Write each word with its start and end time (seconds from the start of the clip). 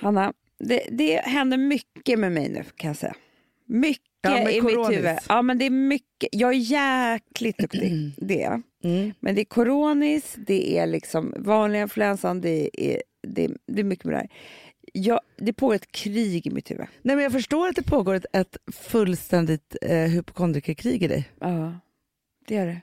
Hanna, 0.00 0.32
det, 0.58 0.86
det 0.90 1.16
händer 1.16 1.56
mycket 1.56 2.18
med 2.18 2.32
mig 2.32 2.48
nu 2.48 2.64
kan 2.76 2.88
jag 2.88 2.96
säga. 2.96 3.14
Mycket 3.66 4.10
Ja, 4.22 4.50
i 4.50 4.62
mitt 4.62 4.90
huvud. 4.90 5.18
Ja, 5.28 5.42
men 5.42 5.58
det 5.58 5.64
är 5.64 5.70
mycket. 5.70 6.28
Jag 6.32 6.50
är 6.50 6.58
jäkligt 6.58 7.58
duktig, 7.58 8.12
det 8.16 8.42
är 8.42 8.50
jag. 8.50 8.62
Mm. 8.84 9.12
Men 9.20 9.34
det 9.34 9.40
är 9.40 9.44
coronis, 9.44 10.34
det 10.46 10.78
är 10.78 10.86
liksom 10.86 11.34
vanliga 11.38 11.82
influensan, 11.82 12.40
det 12.40 12.70
är, 12.72 13.02
det, 13.22 13.44
är, 13.44 13.50
det 13.66 13.80
är 13.80 13.84
mycket 13.84 14.04
med 14.04 14.14
det 14.14 14.18
här. 14.18 14.28
Jag, 14.92 15.20
det 15.36 15.52
pågår 15.52 15.74
ett 15.74 15.92
krig 15.92 16.46
i 16.46 16.50
mitt 16.50 16.70
huvud. 16.70 16.86
Nej, 17.02 17.16
men 17.16 17.22
jag 17.22 17.32
förstår 17.32 17.68
att 17.68 17.76
det 17.76 17.82
pågår 17.82 18.14
ett, 18.14 18.26
ett 18.32 18.56
fullständigt 18.74 19.76
eh, 19.82 19.96
hypokondrikerkrig 19.96 21.02
i 21.02 21.08
dig. 21.08 21.28
Ja, 21.40 21.80
det 22.46 22.54
gör 22.54 22.66
det. 22.66 22.80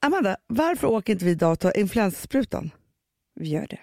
Amanda, 0.00 0.36
varför 0.46 0.86
åker 0.86 1.12
inte 1.12 1.24
vi 1.24 1.30
idag 1.30 1.52
och 1.52 1.60
tar 1.60 1.78
influensasprutan? 1.78 2.70
Vi 3.34 3.48
gör 3.48 3.66
det. 3.70 3.78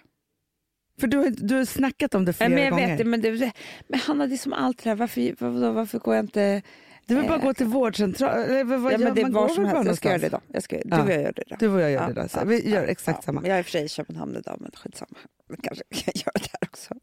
För 0.99 1.07
du, 1.07 1.17
har- 1.17 1.29
du 1.47 1.55
har 1.55 1.65
snackat 1.65 2.15
om 2.15 2.25
det 2.25 2.33
flera 2.33 2.49
men 2.49 2.63
jag 2.63 2.71
gånger. 2.71 2.87
vet 2.87 2.97
det, 2.97 3.03
men, 3.03 3.21
det, 3.21 3.51
men 3.87 3.99
Hanna, 3.99 4.27
det 4.27 4.35
är 4.35 4.37
som 4.37 4.53
allt 4.53 4.83
det 4.83 4.89
här. 4.89 4.95
Varför, 4.97 5.35
varför, 5.39 5.71
varför 5.71 5.99
går 5.99 6.15
jag 6.15 6.23
inte... 6.23 6.61
Du 7.05 7.15
vill 7.15 7.27
bara 7.27 7.37
Eh. 7.37 7.43
gå 7.43 7.53
till 7.53 7.65
vårdcentral. 7.65 8.29
Eller, 8.39 8.63
vad, 8.63 8.93
Ja, 8.93 8.97
men 8.97 9.15
det 9.15 9.21
man 9.21 9.31
var 9.33 9.49
som 9.49 9.65
helst. 9.65 9.85
Jag 9.87 9.97
ska 9.97 10.09
göra 10.09 10.17
det 10.17 10.27
idag. 10.27 10.41
Jag 10.47 10.63
ska, 10.63 10.75
Ja. 10.75 10.81
Du 10.85 11.01
och 11.01 11.11
jag 11.11 11.21
gör 11.21 11.33
det 11.35 11.41
idag. 11.47 11.59
Du 11.59 11.67
och 11.67 11.81
jag 11.81 11.91
gör 11.91 12.07
Ja, 12.15 12.21
det. 12.21 12.29
Så 12.29 12.39
ja, 12.39 12.43
vi 12.45 12.69
gör 12.69 12.87
exakt 12.87 13.23
samma. 13.23 13.41
Jag 13.47 13.55
är 13.55 13.59
i 13.59 13.61
och 13.61 13.65
för 13.65 13.71
sig 13.71 13.83
i 13.85 13.89
Köpenhamn 13.89 14.35
idag, 14.35 14.57
men 14.59 14.71
skitsamma. 14.75 15.17
Vi 15.49 15.55
kanske 15.63 15.83
kan 15.89 16.13
göra 16.15 16.31
det 16.33 16.49
här 16.51 16.69
också. 16.69 16.93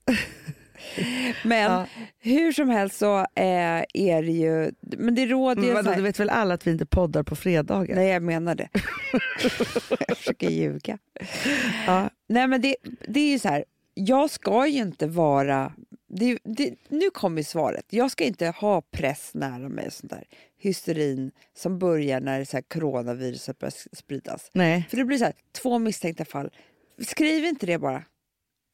men 1.48 1.86
hur 2.18 2.52
som 2.52 2.68
helst 2.68 2.98
så 2.98 3.18
eh, 3.18 3.84
är 3.94 4.22
det 4.22 4.32
ju... 4.32 4.70
Men 4.80 5.14
det 5.14 5.26
råder 5.26 5.62
ju... 5.62 5.66
Men 5.68 5.76
vadå, 5.76 5.90
här- 5.90 5.96
du 5.96 6.02
vet 6.02 6.20
väl 6.20 6.30
alla 6.30 6.54
att 6.54 6.66
vi 6.66 6.70
inte 6.70 6.86
poddar 6.86 7.22
på 7.22 7.36
fredagar? 7.36 7.94
Nej, 7.94 8.08
jag 8.08 8.22
menar 8.22 8.54
det. 8.54 8.68
jag 10.08 10.16
försöker 10.16 10.48
ljuga. 10.50 10.98
Ja. 11.86 12.10
Nej, 12.28 12.46
men 12.46 12.60
det, 12.60 12.76
det 13.08 13.20
är 13.20 13.30
ju 13.32 13.38
så 13.38 13.48
här. 13.48 13.64
Jag 14.06 14.30
ska 14.30 14.66
ju 14.66 14.78
inte 14.78 15.06
vara... 15.06 15.72
Det, 16.08 16.38
det, 16.44 16.74
nu 16.88 17.10
kommer 17.10 17.42
svaret. 17.42 17.84
Jag 17.90 18.10
ska 18.10 18.24
inte 18.24 18.46
ha 18.46 18.82
press 18.82 19.30
nära 19.34 19.68
mig 19.68 19.86
och 19.86 19.92
sånt 19.92 20.10
där. 20.10 20.24
Hysterin 20.58 21.30
som 21.56 21.78
börjar 21.78 22.20
när 22.20 22.44
så 22.44 22.56
här 22.56 22.62
coronaviruset 22.62 23.58
börjar 23.58 23.74
spridas. 23.96 24.50
Nej. 24.54 24.86
För 24.90 24.96
det 24.96 25.04
blir 25.04 25.18
så 25.18 25.24
här, 25.24 25.34
två 25.62 25.78
misstänkta 25.78 26.24
fall. 26.24 26.50
Skriv 26.98 27.44
inte 27.44 27.66
det 27.66 27.78
bara. 27.78 28.02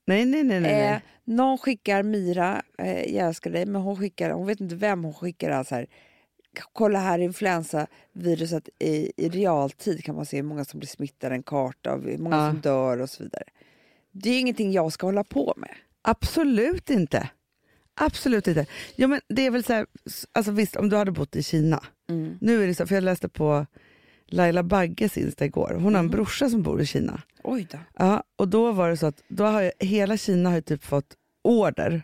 Nej, 0.07 0.25
nej, 0.25 0.45
nej. 0.45 0.61
nej, 0.61 0.73
Eh, 0.85 0.91
nej. 0.91 1.01
någon 1.25 1.59
skickar 1.59 2.03
Mira, 2.03 2.63
eh, 2.79 3.15
jag 3.17 3.27
älskar 3.29 3.51
dig, 3.51 3.67
men 3.67 3.83
hon 3.83 3.97
skickar, 3.97 4.31
hon 4.31 4.47
vet 4.47 4.61
inte 4.61 4.75
vem 4.75 5.05
hon 5.05 5.15
skickar 5.15 5.51
alltså 5.51 5.75
här. 5.75 5.87
Kolla 6.73 6.99
här 6.99 7.19
influensaviruset 7.19 8.69
i, 8.79 9.13
i 9.17 9.29
realtid 9.29 10.05
kan 10.05 10.15
man 10.15 10.27
se 10.27 10.37
hur 10.37 10.43
många 10.45 10.65
som 10.65 10.81
blir 10.81 10.89
smittade, 10.89 11.35
en 11.35 11.43
karta 11.43 11.97
hur 11.97 12.19
många 12.19 12.37
Ja. 12.37 12.51
som 12.51 12.61
dör 12.61 13.01
och 13.01 13.11
så 13.11 13.23
vidare. 13.23 13.45
Det 14.23 14.31
är 14.31 14.41
ingenting 14.41 14.73
jag 14.73 14.93
ska 14.93 15.07
hålla 15.07 15.25
på 15.25 15.55
med. 15.57 15.75
Absolut 16.03 16.91
inte. 16.91 17.31
Absolut 17.95 18.49
inte. 18.49 18.67
Ja, 18.97 19.07
men 19.07 19.21
det 19.29 19.47
är 19.47 19.51
väl 19.51 19.65
så 19.65 19.73
här, 19.73 19.87
alltså 20.33 20.53
visst 20.53 20.77
om 20.77 20.89
du 20.89 20.97
hade 20.97 21.11
bott 21.11 21.37
i 21.37 21.43
Kina. 21.43 21.83
Nu 22.41 22.63
är 22.63 22.67
det 22.67 22.75
så, 22.75 22.87
för 22.87 22.95
jag 22.95 23.05
läste 23.05 23.29
på 23.29 23.67
Laila 24.27 24.63
Bagges 24.63 25.19
Insta 25.19 25.45
igår. 25.45 25.79
Hon 25.81 25.95
har 25.95 26.03
en 26.03 26.09
brorsa 26.09 26.51
som 26.51 26.63
bor 26.63 26.81
i 26.81 26.87
Kina. 26.87 27.23
Oj 27.43 27.67
då. 27.71 27.79
Ja, 27.97 28.23
och 28.37 28.49
då 28.49 28.73
var 28.73 28.89
det 28.89 28.97
så 28.97 29.07
att 29.07 29.23
då 29.29 29.45
har 29.45 29.63
ju, 29.63 29.71
hela 29.79 30.17
Kina 30.17 30.51
har 30.51 30.61
typ 30.61 30.85
fått 30.85 31.17
order 31.45 32.03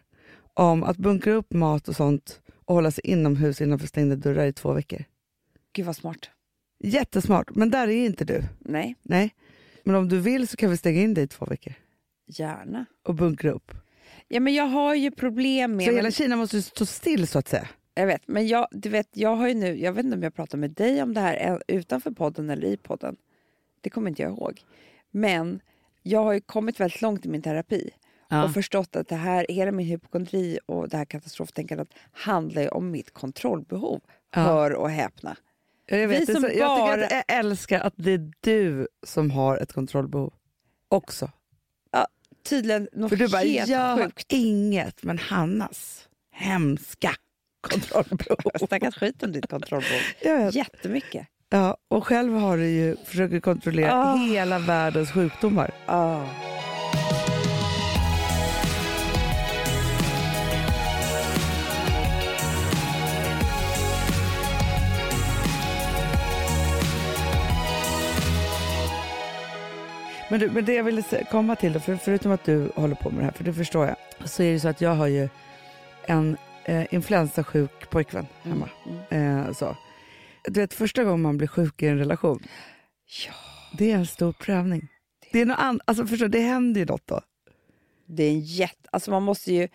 om 0.54 0.84
att 0.84 0.96
bunkra 0.96 1.32
upp 1.32 1.52
mat 1.52 1.88
och 1.88 1.96
sånt 1.96 2.40
och 2.64 2.74
hålla 2.74 2.90
sig 2.90 3.06
inomhus 3.06 3.60
innanför 3.60 3.86
stängda 3.86 4.16
dörrar 4.16 4.46
i 4.46 4.52
två 4.52 4.72
veckor. 4.72 5.04
Gud 5.72 5.86
vad 5.86 5.96
smart. 5.96 6.30
Jättesmart, 6.84 7.54
men 7.54 7.70
där 7.70 7.88
är 7.88 8.06
inte 8.06 8.24
du. 8.24 8.42
Nej, 8.58 8.96
Nej. 9.02 9.34
Men 9.84 9.94
om 9.94 10.08
du 10.08 10.18
vill 10.20 10.48
så 10.48 10.56
kan 10.56 10.70
vi 10.70 10.76
stänga 10.76 11.00
in 11.00 11.14
dig 11.14 11.24
i 11.24 11.28
två 11.28 11.46
veckor 11.46 11.74
gärna. 12.26 12.84
och 13.02 13.14
bunkra 13.14 13.50
upp. 13.50 13.72
Ja, 14.28 14.40
men 14.40 14.54
jag 14.54 14.64
har 14.64 14.94
ju 14.94 15.10
problem 15.10 15.76
med... 15.76 15.86
Så 15.86 15.92
hela 15.92 16.10
Kina 16.10 16.36
måste 16.36 16.62
stå 16.62 16.86
still 16.86 17.26
så 17.28 17.38
att 17.38 17.48
säga. 17.48 17.68
Jag 17.94 18.06
vet, 18.06 18.28
men 18.28 18.46
jag, 18.48 18.66
du 18.70 18.88
vet, 18.88 19.08
jag 19.12 19.36
har 19.36 19.48
ju 19.48 19.54
nu, 19.54 19.80
jag 19.80 19.92
vet 19.92 20.04
inte 20.04 20.16
om 20.16 20.22
jag 20.22 20.34
pratar 20.34 20.58
med 20.58 20.70
dig 20.70 21.02
om 21.02 21.14
det 21.14 21.20
här 21.20 21.34
ä- 21.34 21.60
utanför 21.68 22.10
podden 22.10 22.50
eller 22.50 22.66
i 22.68 22.76
podden. 22.76 23.16
Det 23.80 23.90
kommer 23.90 24.08
inte 24.10 24.22
jag 24.22 24.30
ihåg. 24.32 24.60
Men 25.10 25.60
jag 26.02 26.24
har 26.24 26.32
ju 26.32 26.40
kommit 26.40 26.80
väldigt 26.80 27.02
långt 27.02 27.26
i 27.26 27.28
min 27.28 27.42
terapi 27.42 27.90
Ja. 28.28 28.44
och 28.44 28.54
förstått 28.54 28.96
att 28.96 29.08
det 29.08 29.16
här, 29.16 29.46
hela 29.48 29.72
min 29.72 29.86
hypokondri 29.86 30.58
och 30.66 30.88
det 30.88 30.96
här 30.96 31.04
katastroftänkandet 31.04 31.88
handlar 32.12 32.62
ju 32.62 32.68
om 32.68 32.90
mitt 32.90 33.12
kontrollbehov. 33.12 34.00
Ja. 34.34 34.40
Hör 34.40 34.72
och 34.72 34.90
häpna. 34.90 35.36
Jag, 35.86 36.08
vet, 36.08 36.20
Vi 36.20 36.26
som 36.34 36.42
så, 36.42 36.48
jag, 36.54 36.68
bara- 36.78 36.92
tycker 36.94 37.04
att 37.16 37.24
jag 37.28 37.38
älskar 37.38 37.80
att 37.80 37.94
det 37.96 38.10
är 38.12 38.32
du 38.40 38.88
som 39.02 39.30
har 39.30 39.56
ett 39.58 39.72
kontrollbehov 39.72 40.32
också. 40.88 41.30
Tydligen 42.48 42.88
något 42.92 43.08
För 43.10 43.16
du 43.16 43.28
bara, 43.28 43.42
helt 43.42 43.68
jag 43.70 43.78
har 43.78 44.02
sjukt. 44.04 44.26
inget, 44.32 45.02
men 45.02 45.18
Hannas 45.18 46.08
hemska 46.34 47.14
kontrollbehov. 47.68 48.38
Har 48.60 48.66
snackat 48.66 48.94
skit 48.94 49.22
om 49.22 49.32
ditt 49.32 49.46
kontrollbehov. 49.50 50.00
Jättemycket. 50.52 51.26
Ja, 51.50 51.76
och 51.90 52.06
själv 52.06 52.34
har 52.34 52.56
du 52.56 52.68
ju 52.68 52.96
försökt 53.04 53.44
kontrollera 53.44 53.92
Ah. 53.94 54.14
hela 54.16 54.58
världens 54.58 55.10
sjukdomar. 55.12 55.70
Ah. 55.86 56.20
Men, 70.32 70.40
du, 70.40 70.50
men 70.50 70.64
det 70.64 70.74
jag 70.74 70.84
ville 70.84 71.02
komma 71.30 71.56
till, 71.56 71.72
då, 71.72 71.80
för, 71.80 71.96
förutom 71.96 72.32
att 72.32 72.44
du 72.44 72.70
håller 72.74 72.94
på 72.94 73.10
med 73.10 73.18
det 73.18 73.24
här, 73.24 73.32
för 73.32 73.44
det 73.44 73.52
förstår 73.52 73.86
jag, 73.86 73.96
så 74.28 74.42
är 74.42 74.52
det 74.52 74.60
så 74.60 74.68
att 74.68 74.80
jag 74.80 74.94
har 74.94 75.06
ju 75.06 75.28
en 76.06 76.36
eh, 76.64 76.94
influensasjuk 76.94 77.90
pojkvän 77.90 78.26
hemma. 78.42 78.68
Eh, 79.10 79.52
så. 79.52 79.76
Du 80.44 80.60
vet, 80.60 80.74
första 80.74 81.04
gången 81.04 81.22
man 81.22 81.38
blir 81.38 81.48
sjuk 81.48 81.82
i 81.82 81.86
en 81.86 81.98
relation, 81.98 82.42
Ja, 83.26 83.32
det 83.78 83.92
är 83.92 83.96
en 83.96 84.06
stor 84.06 84.32
prövning. 84.32 84.88
Det, 85.32 85.40
är 85.40 85.46
något 85.46 85.58
an- 85.58 85.80
alltså, 85.84 86.06
förstår, 86.06 86.28
det 86.28 86.40
händer 86.40 86.80
ju 86.80 86.86
något 86.86 87.06
då. 87.06 87.20
det 88.06 88.22
är 88.22 88.30
en 88.30 88.40
jätte... 88.40 88.88
Alltså 88.92 89.10
man 89.10 89.22
måste 89.22 89.52
ju... 89.52 89.68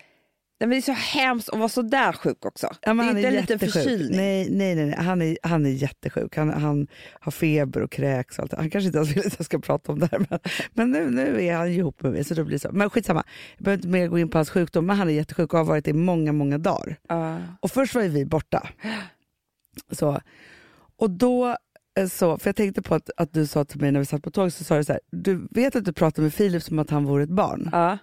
Nej, 0.60 0.68
men 0.68 0.70
det 0.70 0.76
är 0.76 0.80
så 0.80 0.92
hemskt 0.92 1.48
att 1.48 1.58
vara 1.58 1.68
så 1.68 1.82
där 1.82 2.12
sjuk 2.12 2.46
också. 2.46 2.66
Ja, 2.80 2.94
det 2.94 3.02
är 3.02 3.10
inte 3.10 3.28
en 3.28 3.34
liten 3.34 3.58
förkylning. 3.58 4.16
Nej, 4.16 4.50
nej, 4.50 4.74
nej, 4.74 4.86
nej. 4.86 4.96
Han, 4.98 5.22
är, 5.22 5.38
han 5.42 5.66
är 5.66 5.70
jättesjuk. 5.70 6.36
Han, 6.36 6.50
han 6.50 6.86
har 7.20 7.32
feber 7.32 7.82
och 7.82 7.92
kräks 7.92 8.38
och 8.38 8.42
allt. 8.42 8.52
Han 8.52 8.70
kanske 8.70 8.86
inte 8.86 8.98
ens 8.98 9.16
vill 9.16 9.26
att 9.26 9.34
jag 9.38 9.46
ska 9.46 9.58
prata 9.58 9.92
om 9.92 9.98
det 9.98 10.08
här. 10.12 10.26
Men, 10.28 10.38
men 10.72 10.90
nu, 10.90 11.10
nu 11.10 11.44
är 11.44 11.54
han 11.56 11.68
ihop 11.68 12.02
med 12.02 12.12
mig 12.12 12.24
så 12.24 12.34
då 12.34 12.44
blir 12.44 12.52
det 12.52 12.58
så. 12.58 12.68
Men 12.72 12.90
skitsamma, 12.90 13.24
jag 13.56 13.64
behöver 13.64 13.78
inte 13.78 13.88
mer 13.88 14.08
gå 14.08 14.18
in 14.18 14.28
på 14.28 14.38
hans 14.38 14.50
sjukdom. 14.50 14.86
Men 14.86 14.96
han 14.96 15.08
är 15.08 15.12
jättesjuk 15.12 15.52
och 15.52 15.58
har 15.58 15.66
varit 15.66 15.84
det 15.84 15.90
i 15.90 15.94
många, 15.94 16.32
många 16.32 16.58
dagar. 16.58 16.96
Ja. 17.08 17.38
Och 17.60 17.70
först 17.70 17.94
var 17.94 18.02
ju 18.02 18.08
vi 18.08 18.24
borta. 18.24 18.68
Så. 19.90 20.20
Och 20.96 21.10
då, 21.10 21.56
eh, 21.98 22.08
så, 22.08 22.38
för 22.38 22.48
jag 22.48 22.56
tänkte 22.56 22.82
på 22.82 22.94
att, 22.94 23.10
att 23.16 23.32
du 23.32 23.46
sa 23.46 23.64
till 23.64 23.80
mig 23.80 23.92
när 23.92 24.00
vi 24.00 24.06
satt 24.06 24.22
på 24.22 24.30
tåg, 24.30 24.52
så 24.52 24.64
sa 24.64 24.76
du 24.76 24.84
så 24.84 24.92
här, 24.92 25.00
du 25.10 25.48
vet 25.50 25.76
att 25.76 25.84
du 25.84 25.92
pratar 25.92 26.22
med 26.22 26.34
Filip 26.34 26.62
som 26.62 26.78
att 26.78 26.90
han 26.90 27.04
vore 27.04 27.22
ett 27.22 27.28
barn. 27.28 27.68
Ja. 27.72 27.98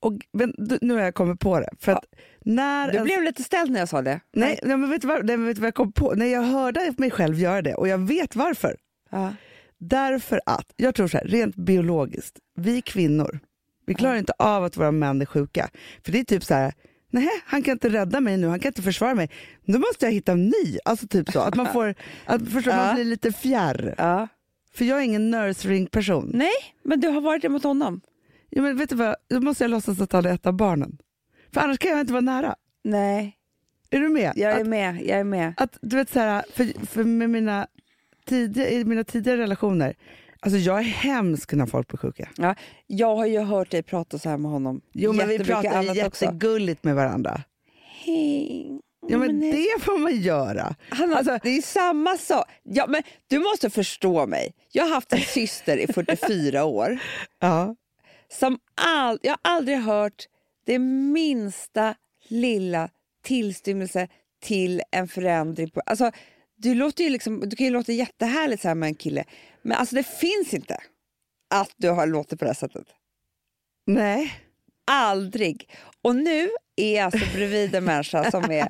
Och, 0.00 0.12
men, 0.32 0.54
nu 0.80 0.94
har 0.94 1.00
jag 1.00 1.14
kommit 1.14 1.40
på 1.40 1.60
det. 1.60 1.68
För 1.80 1.92
att 1.92 2.04
när 2.44 2.92
Du 2.92 2.98
en- 2.98 3.04
blev 3.04 3.22
lite 3.22 3.42
ställd 3.42 3.70
när 3.70 3.78
jag 3.78 3.88
sa 3.88 4.02
det. 4.02 4.20
Nej, 4.32 4.58
nej 4.62 4.76
men 4.76 4.90
vet 4.90 5.00
du, 5.02 5.08
vad, 5.08 5.26
nej, 5.26 5.36
men 5.36 5.46
vet 5.46 5.56
du 5.56 5.60
vad 5.60 5.66
jag 5.66 5.74
kom 5.74 5.92
på? 5.92 6.14
När 6.14 6.26
jag 6.26 6.42
hörde 6.42 6.94
mig 6.98 7.10
själv 7.10 7.38
göra 7.38 7.62
det, 7.62 7.74
och 7.74 7.88
jag 7.88 7.98
vet 7.98 8.36
varför. 8.36 8.76
Ja. 9.10 9.34
Därför 9.78 10.40
att, 10.46 10.72
jag 10.76 10.94
tror 10.94 11.08
så 11.08 11.18
här, 11.18 11.24
rent 11.24 11.56
biologiskt, 11.56 12.38
vi 12.56 12.82
kvinnor, 12.82 13.38
vi 13.86 13.94
klarar 13.94 14.16
inte 14.16 14.32
av 14.38 14.64
att 14.64 14.76
våra 14.76 14.90
män 14.92 15.20
är 15.22 15.26
sjuka. 15.26 15.68
För 16.04 16.12
det 16.12 16.20
är 16.20 16.24
typ 16.24 16.44
så 16.44 16.54
här, 16.54 16.72
nej 17.10 17.28
han 17.46 17.62
kan 17.62 17.72
inte 17.72 17.88
rädda 17.88 18.20
mig 18.20 18.36
nu, 18.36 18.46
han 18.46 18.60
kan 18.60 18.68
inte 18.68 18.82
försvara 18.82 19.14
mig. 19.14 19.30
Nu 19.64 19.78
måste 19.78 20.06
jag 20.06 20.12
hitta 20.12 20.32
en 20.32 20.44
ny. 20.44 20.78
Alltså 20.84 21.06
typ 21.08 21.30
så, 21.32 21.40
att 21.40 21.54
man 21.54 21.66
får, 21.72 21.94
att 22.26 22.48
förstå, 22.48 22.70
Ja. 22.70 22.76
man 22.76 22.94
blir 22.94 23.04
lite 23.04 23.32
fjärr. 23.32 23.94
Ja. 23.98 24.28
För 24.74 24.84
jag 24.84 24.98
är 24.98 25.02
ingen 25.02 25.30
nurturing 25.30 25.86
person. 25.86 26.30
Nej, 26.34 26.52
men 26.84 27.00
du 27.00 27.08
har 27.08 27.20
varit 27.20 27.42
det 27.42 27.48
mot 27.48 27.62
honom. 27.64 28.00
Ja, 28.50 28.62
men 28.62 28.76
vet 28.76 28.88
du 28.90 28.96
vad, 28.96 29.16
då 29.28 29.40
måste 29.40 29.64
jag 29.64 29.70
låtsas 29.70 30.00
att 30.00 30.12
han 30.12 30.26
är 30.26 30.34
ett 30.34 30.46
av 30.46 30.52
barnen. 30.52 30.98
För 31.54 31.60
annars 31.60 31.78
kan 31.78 31.90
jag 31.90 32.00
inte 32.00 32.12
vara 32.12 32.20
nära. 32.20 32.54
Nej, 32.84 33.36
Är 33.90 34.00
du 34.00 34.08
med? 34.08 34.32
jag 34.36 34.52
är 34.52 34.60
Att- 34.60 34.66
med. 34.66 35.02
Jag 35.02 35.18
är 35.18 35.24
med. 35.24 35.54
att 35.56 35.78
du 35.82 35.96
vet 35.96 36.10
så 36.10 36.20
här, 36.20 36.44
för, 36.52 36.86
för 36.86 37.04
med 37.04 37.30
mina 37.30 37.66
tidiga, 38.26 38.70
i 38.70 38.84
mina 38.84 39.04
tidigare 39.04 39.40
relationer, 39.42 39.94
alltså 40.40 40.58
jag 40.58 40.78
är 40.78 40.82
hemsk 40.82 41.52
när 41.52 41.66
folk 41.66 41.88
blir 41.88 41.98
sjuka. 41.98 42.28
Ja, 42.36 42.54
jag 42.86 43.16
har 43.16 43.26
ju 43.26 43.38
hört 43.40 43.70
dig 43.70 43.82
prata 43.82 44.18
så 44.18 44.28
här 44.28 44.36
med 44.36 44.50
honom. 44.50 44.80
Jo 44.92 45.12
men 45.12 45.28
vi 45.28 45.38
pratar 45.38 45.80
också. 45.80 45.94
jättegulligt 45.94 46.84
med 46.84 46.94
varandra. 46.94 47.42
Hej. 48.04 48.80
Ja 49.08 49.18
men 49.18 49.38
nej. 49.38 49.52
det 49.52 49.82
får 49.84 49.98
man 49.98 50.16
göra. 50.20 50.74
Han, 50.88 51.12
Alltså- 51.14 51.38
det 51.42 51.50
är 51.58 51.62
samma 51.62 52.16
sak. 52.16 52.44
Ja, 52.62 52.86
men 52.88 53.02
du 53.26 53.38
måste 53.38 53.70
förstå 53.70 54.26
mig. 54.26 54.54
Jag 54.72 54.84
har 54.84 54.90
haft 54.94 55.12
en 55.12 55.20
syster 55.20 55.76
i 55.76 55.86
44 55.92 56.64
år. 56.64 56.98
Ja. 57.40 57.76
Som 58.28 58.58
all, 58.74 59.18
jag 59.22 59.30
har 59.30 59.38
aldrig 59.42 59.78
hört 59.78 60.28
det 60.66 60.78
minsta 60.78 61.94
lilla 62.28 62.90
tillstymmelse 63.22 64.08
till 64.40 64.82
en 64.90 65.08
förändring. 65.08 65.70
På, 65.70 65.80
alltså, 65.86 66.10
du, 66.56 66.74
låter 66.74 67.04
ju 67.04 67.10
liksom, 67.10 67.40
du 67.40 67.56
kan 67.56 67.66
ju 67.66 67.72
låta 67.72 67.92
jättehärligt 67.92 68.62
så 68.62 68.68
här 68.68 68.74
med 68.74 68.86
en 68.86 68.94
kille, 68.94 69.24
men 69.62 69.76
alltså 69.76 69.94
det 69.94 70.02
finns 70.02 70.54
inte 70.54 70.78
att 71.50 71.70
du 71.76 71.90
har 71.90 72.06
låtit 72.06 72.38
på 72.38 72.44
det 72.44 72.48
här 72.48 72.54
sättet. 72.54 72.86
Nej. 73.86 74.32
aldrig. 74.84 75.70
Och 76.02 76.16
nu 76.16 76.50
är 76.76 77.02
alltså 77.04 77.18
bredvid 77.34 77.74
en 77.74 77.84
människa 77.84 78.30
som 78.30 78.50
är, 78.50 78.68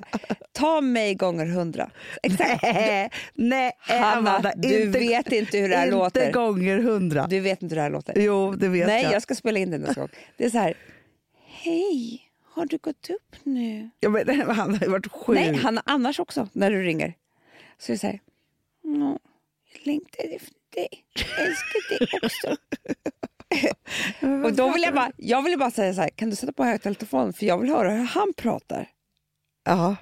ta 0.51 0.81
mig 0.81 1.15
gånger 1.15 1.45
hundra. 1.45 1.91
Exakt. 2.23 2.63
Nej, 2.63 3.09
nej 3.33 3.71
Hanna, 3.79 4.11
Amanda, 4.17 4.53
du 4.55 4.83
inte, 4.83 4.99
vet 4.99 5.31
inte 5.31 5.57
hur 5.57 5.69
det 5.69 5.75
här 5.77 5.85
inte 5.85 5.97
låter. 5.97 6.31
gånger 6.31 6.77
hundra. 6.77 7.27
Du 7.27 7.39
vet 7.39 7.61
inte 7.61 7.73
hur 7.73 7.77
det 7.77 7.81
här 7.83 7.89
låter. 7.89 8.13
Jo, 8.21 8.51
det 8.55 8.67
vet 8.67 8.87
Nej, 8.87 9.03
jag. 9.03 9.13
jag 9.13 9.21
ska 9.21 9.35
spela 9.35 9.59
in 9.59 9.71
det 9.71 9.77
nästa 9.77 10.01
gång. 10.01 10.09
Det 10.37 10.45
är 10.45 10.49
så 10.49 10.57
här, 10.57 10.77
hej, 11.45 12.21
har 12.53 12.65
du 12.65 12.77
gått 12.77 13.09
upp 13.09 13.35
nu? 13.43 13.89
Ja, 13.99 14.09
men, 14.09 14.39
han 14.49 14.73
har 14.73 14.79
ju 14.85 14.91
varit 14.91 15.11
sjuk. 15.11 15.35
Nej, 15.39 15.53
han 15.55 15.79
annars 15.85 16.19
också 16.19 16.49
när 16.53 16.71
du 16.71 16.83
ringer. 16.83 17.13
Så 17.77 17.91
är 17.91 17.93
det 17.95 17.99
så 17.99 18.07
här, 18.07 18.19
"Nå, 18.83 19.19
jag 19.73 19.87
längtar 19.87 20.35
efter 20.35 20.53
dig, 20.73 20.87
jag 21.13 21.47
älskar 21.47 21.89
dig 21.99 22.19
också. 22.23 22.55
Och 24.45 24.53
då 24.53 24.73
vill 24.73 24.81
jag 24.83 24.93
bara, 24.93 25.11
jag 25.17 25.41
vill 25.43 25.59
bara 25.59 25.71
säga 25.71 25.93
så 25.93 26.01
här, 26.01 26.09
kan 26.09 26.29
du 26.29 26.35
sätta 26.35 26.53
på 26.53 26.63
högtalartelefonen 26.63 27.33
för 27.33 27.45
jag 27.45 27.57
vill 27.57 27.69
höra 27.69 27.91
hur 27.91 28.03
han 28.05 28.33
pratar. 28.37 28.89
Ja. 29.65 29.95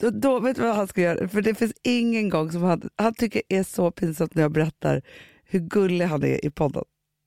Då, 0.00 0.10
då 0.10 0.40
vet 0.40 0.56
du 0.56 0.62
vad 0.62 0.76
han 0.76 0.88
ska 0.88 1.00
göra? 1.00 1.28
För 1.28 1.42
det 1.42 1.54
finns 1.54 1.72
ingen 1.82 2.28
gång 2.28 2.52
som 2.52 2.62
han, 2.62 2.90
han 2.96 3.14
tycker 3.14 3.42
är 3.48 3.62
så 3.62 3.90
pinsamt 3.90 4.34
när 4.34 4.42
jag 4.42 4.52
berättar 4.52 5.02
hur 5.44 5.60
gullig 5.60 6.04
han 6.06 6.22
är 6.24 6.44
i 6.44 6.50
podden. 6.50 6.84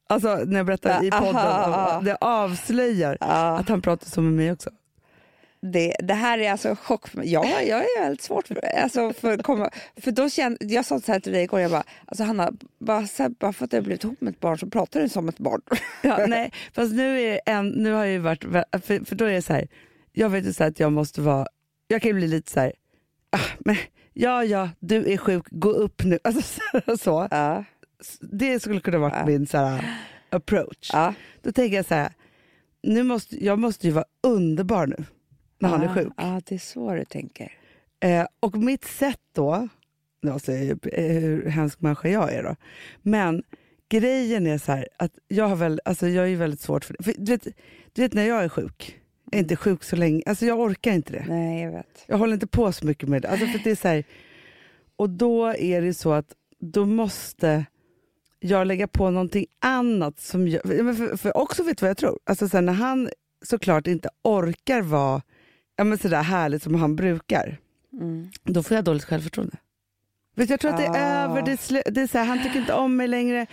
Alltså 0.10 0.36
när 0.36 0.58
jag 0.58 0.66
berättar 0.66 1.04
i 1.04 1.12
podden, 1.12 1.36
Aha. 1.36 2.02
det 2.06 2.16
avslöjar 2.16 3.18
Ja. 3.20 3.58
att 3.60 3.70
han 3.70 3.82
pratar 3.82 4.08
så 4.10 4.22
med 4.22 4.34
mig 4.34 4.52
också. 4.52 4.70
Det, 5.62 5.96
det 6.00 6.14
här 6.14 6.38
är 6.40 6.52
alltså 6.52 6.76
chock. 6.76 7.10
Ja, 7.14 7.62
jag 7.62 7.80
är 7.80 8.02
väldigt 8.02 8.22
svårt 8.22 8.48
för, 8.48 8.66
alltså 8.66 9.14
för 9.14 9.38
komma... 9.38 9.70
För 10.02 10.12
då 10.12 10.30
kände, 10.30 10.66
jag 10.66 10.86
sa 10.86 11.00
så 11.00 11.12
här 11.12 11.20
till 11.20 11.32
dig 11.34 11.44
igår, 11.44 11.60
jag 11.60 11.72
bara, 11.72 11.84
alltså 12.06 12.24
Hanna, 12.24 12.52
bara, 12.80 13.08
så 13.08 13.24
här, 13.24 13.30
bara 13.30 13.54
för 13.54 13.66
att 13.66 13.72
du 13.72 13.78
har 13.78 13.82
blivit 13.82 14.04
ihop 14.04 14.22
med 14.22 14.34
ett 14.34 14.40
barn 14.40 14.58
så 14.58 14.70
pratar 14.70 15.02
du 15.02 15.10
som 15.10 15.30
ett 15.30 15.38
barn. 15.40 15.62
Ja, 16.04 16.26
nej, 16.28 16.52
fast 16.74 16.94
nu, 16.94 17.22
är 17.22 17.40
en, 17.46 17.70
nu 17.70 17.92
har 17.92 18.04
jag 18.04 18.14
ju 18.14 18.20
varit, 18.20 18.44
för, 18.44 19.06
för 19.06 19.16
då 19.16 19.26
är 19.26 19.32
det 19.32 19.42
så 19.42 19.54
här, 19.54 19.68
jag 20.14 20.30
vet 20.30 20.46
ju 20.46 20.54
så 20.54 20.64
här 20.64 20.72
att 20.72 20.80
jag 20.80 20.92
måste 20.92 21.22
vara, 21.22 21.48
jag 21.88 22.02
kan 22.02 22.10
ju 22.10 22.14
bli 22.16 22.28
lite 22.28 22.52
så 22.52 22.60
här, 22.60 22.74
ah, 23.32 23.40
men, 23.60 23.76
ja 24.14 24.44
ja, 24.44 24.70
du 24.80 25.12
är 25.14 25.18
sjuk, 25.18 25.46
gå 25.50 25.70
upp 25.70 26.04
nu. 26.04 26.20
Alltså, 26.24 26.60
så, 26.86 26.98
så. 26.98 27.28
Ja. 27.32 27.64
Det 28.22 28.60
skulle 28.60 28.80
kunna 28.80 28.98
varit 28.98 29.16
Ja. 29.20 29.26
min 29.26 29.48
så 29.48 29.58
här, 29.58 29.98
approach. 30.30 30.90
Ja. 30.94 31.14
Då 31.42 31.52
tänker 31.52 31.76
jag 31.76 31.86
så 31.86 31.96
här, 31.96 32.12
nu 32.84 33.04
måste, 33.04 33.46
jag 33.46 33.60
måste 33.60 33.88
ju 33.88 33.94
vara 33.94 34.06
underbar 34.24 34.88
nu 34.88 35.06
när 35.60 35.70
han 35.70 35.82
är 35.82 35.94
sjuk. 35.94 36.14
Ja, 36.18 36.42
det 36.46 36.56
är 36.56 36.60
så 36.60 36.94
du 36.94 37.06
tänker. 37.06 37.52
Eh, 38.00 38.26
och 38.40 38.58
mitt 38.58 38.86
sätt 38.86 39.22
då, 39.34 39.68
ju, 40.48 40.78
eh, 40.92 41.04
hur 41.04 41.50
hemsk 41.50 41.82
människa 41.82 42.10
jag 42.10 42.34
är 42.34 42.44
då, 42.44 42.56
men 43.02 43.44
grejen 43.90 44.48
är 44.48 44.58
så 44.58 44.72
här 44.72 44.88
att 44.98 45.12
jag 45.28 45.48
har 45.48 45.56
väl, 45.56 45.82
alltså 45.86 46.08
jag 46.08 46.30
är 46.30 46.36
väldigt 46.36 46.62
svårt 46.62 46.86
för 46.86 46.96
det. 46.98 47.04
För, 47.04 47.14
du, 47.18 47.32
vet, 47.32 47.48
du 47.94 48.02
vet 48.02 48.14
när 48.14 48.28
jag 48.28 48.44
är 48.44 48.50
sjuk, 48.50 49.00
jag 49.26 49.38
är 49.38 49.40
inte 49.40 49.56
sjuk 49.56 49.84
så 49.84 49.96
länge, 49.96 50.24
alltså 50.26 50.46
jag 50.46 50.60
orkar 50.60 50.92
inte 50.92 51.14
det. 51.14 51.26
Nej, 51.28 51.64
jag 51.64 51.72
vet. 51.72 52.04
Jag 52.08 52.18
håller 52.18 52.34
inte 52.34 52.48
på 52.48 52.72
så 52.72 52.86
mycket 52.86 53.10
med 53.10 53.22
det. 53.22 53.30
Alltså 53.30 53.48
för 53.48 53.60
det 53.64 53.72
är 53.72 53.76
så 53.76 53.88
här, 53.88 54.04
och 54.96 55.10
då 55.10 55.48
är 55.48 55.82
det 55.82 55.94
så 55.94 56.12
att 56.12 56.34
då 56.60 56.86
måste 56.86 57.66
jag 58.40 58.68
lägga 58.68 58.88
på 58.88 59.10
någonting 59.10 59.46
annat 59.60 60.20
som 60.20 60.48
jag, 60.48 60.62
för, 60.62 61.18
för 61.18 61.38
också 61.38 61.64
vet 61.64 61.78
du 61.78 61.84
vad 61.84 61.90
jag 61.90 61.98
tror? 61.98 62.20
Alltså 62.24 62.50
så 62.50 62.58
här, 62.58 62.62
när 62.62 62.74
han 62.74 63.10
såklart 63.42 63.88
inte 63.88 64.10
orkar 64.24 64.82
vara 64.82 65.22
ja, 65.78 65.84
men 65.84 65.98
så 65.98 66.08
där 66.08 66.22
härligt 66.24 66.64
som 66.64 66.76
han 66.76 66.96
brukar, 66.96 67.58
Mm. 67.94 68.30
då 68.44 68.64
får 68.64 68.76
jag 68.76 68.84
dåligt 68.84 69.04
självförtroende. 69.04 69.58
Vet, 70.36 70.50
jag 70.50 70.60
tror 70.60 70.72
att 70.72 70.78
det 70.78 70.86
är 70.86 70.90
Ah. 70.92 71.24
över, 71.32 71.42
det 71.42 71.52
är 71.52 71.92
det 71.92 72.02
är 72.02 72.08
så 72.08 72.18
här, 72.18 72.26
han 72.26 72.44
tycker 72.44 72.60
inte 72.60 72.74
om 72.74 72.96
mig 72.96 73.08
längre, 73.08 73.48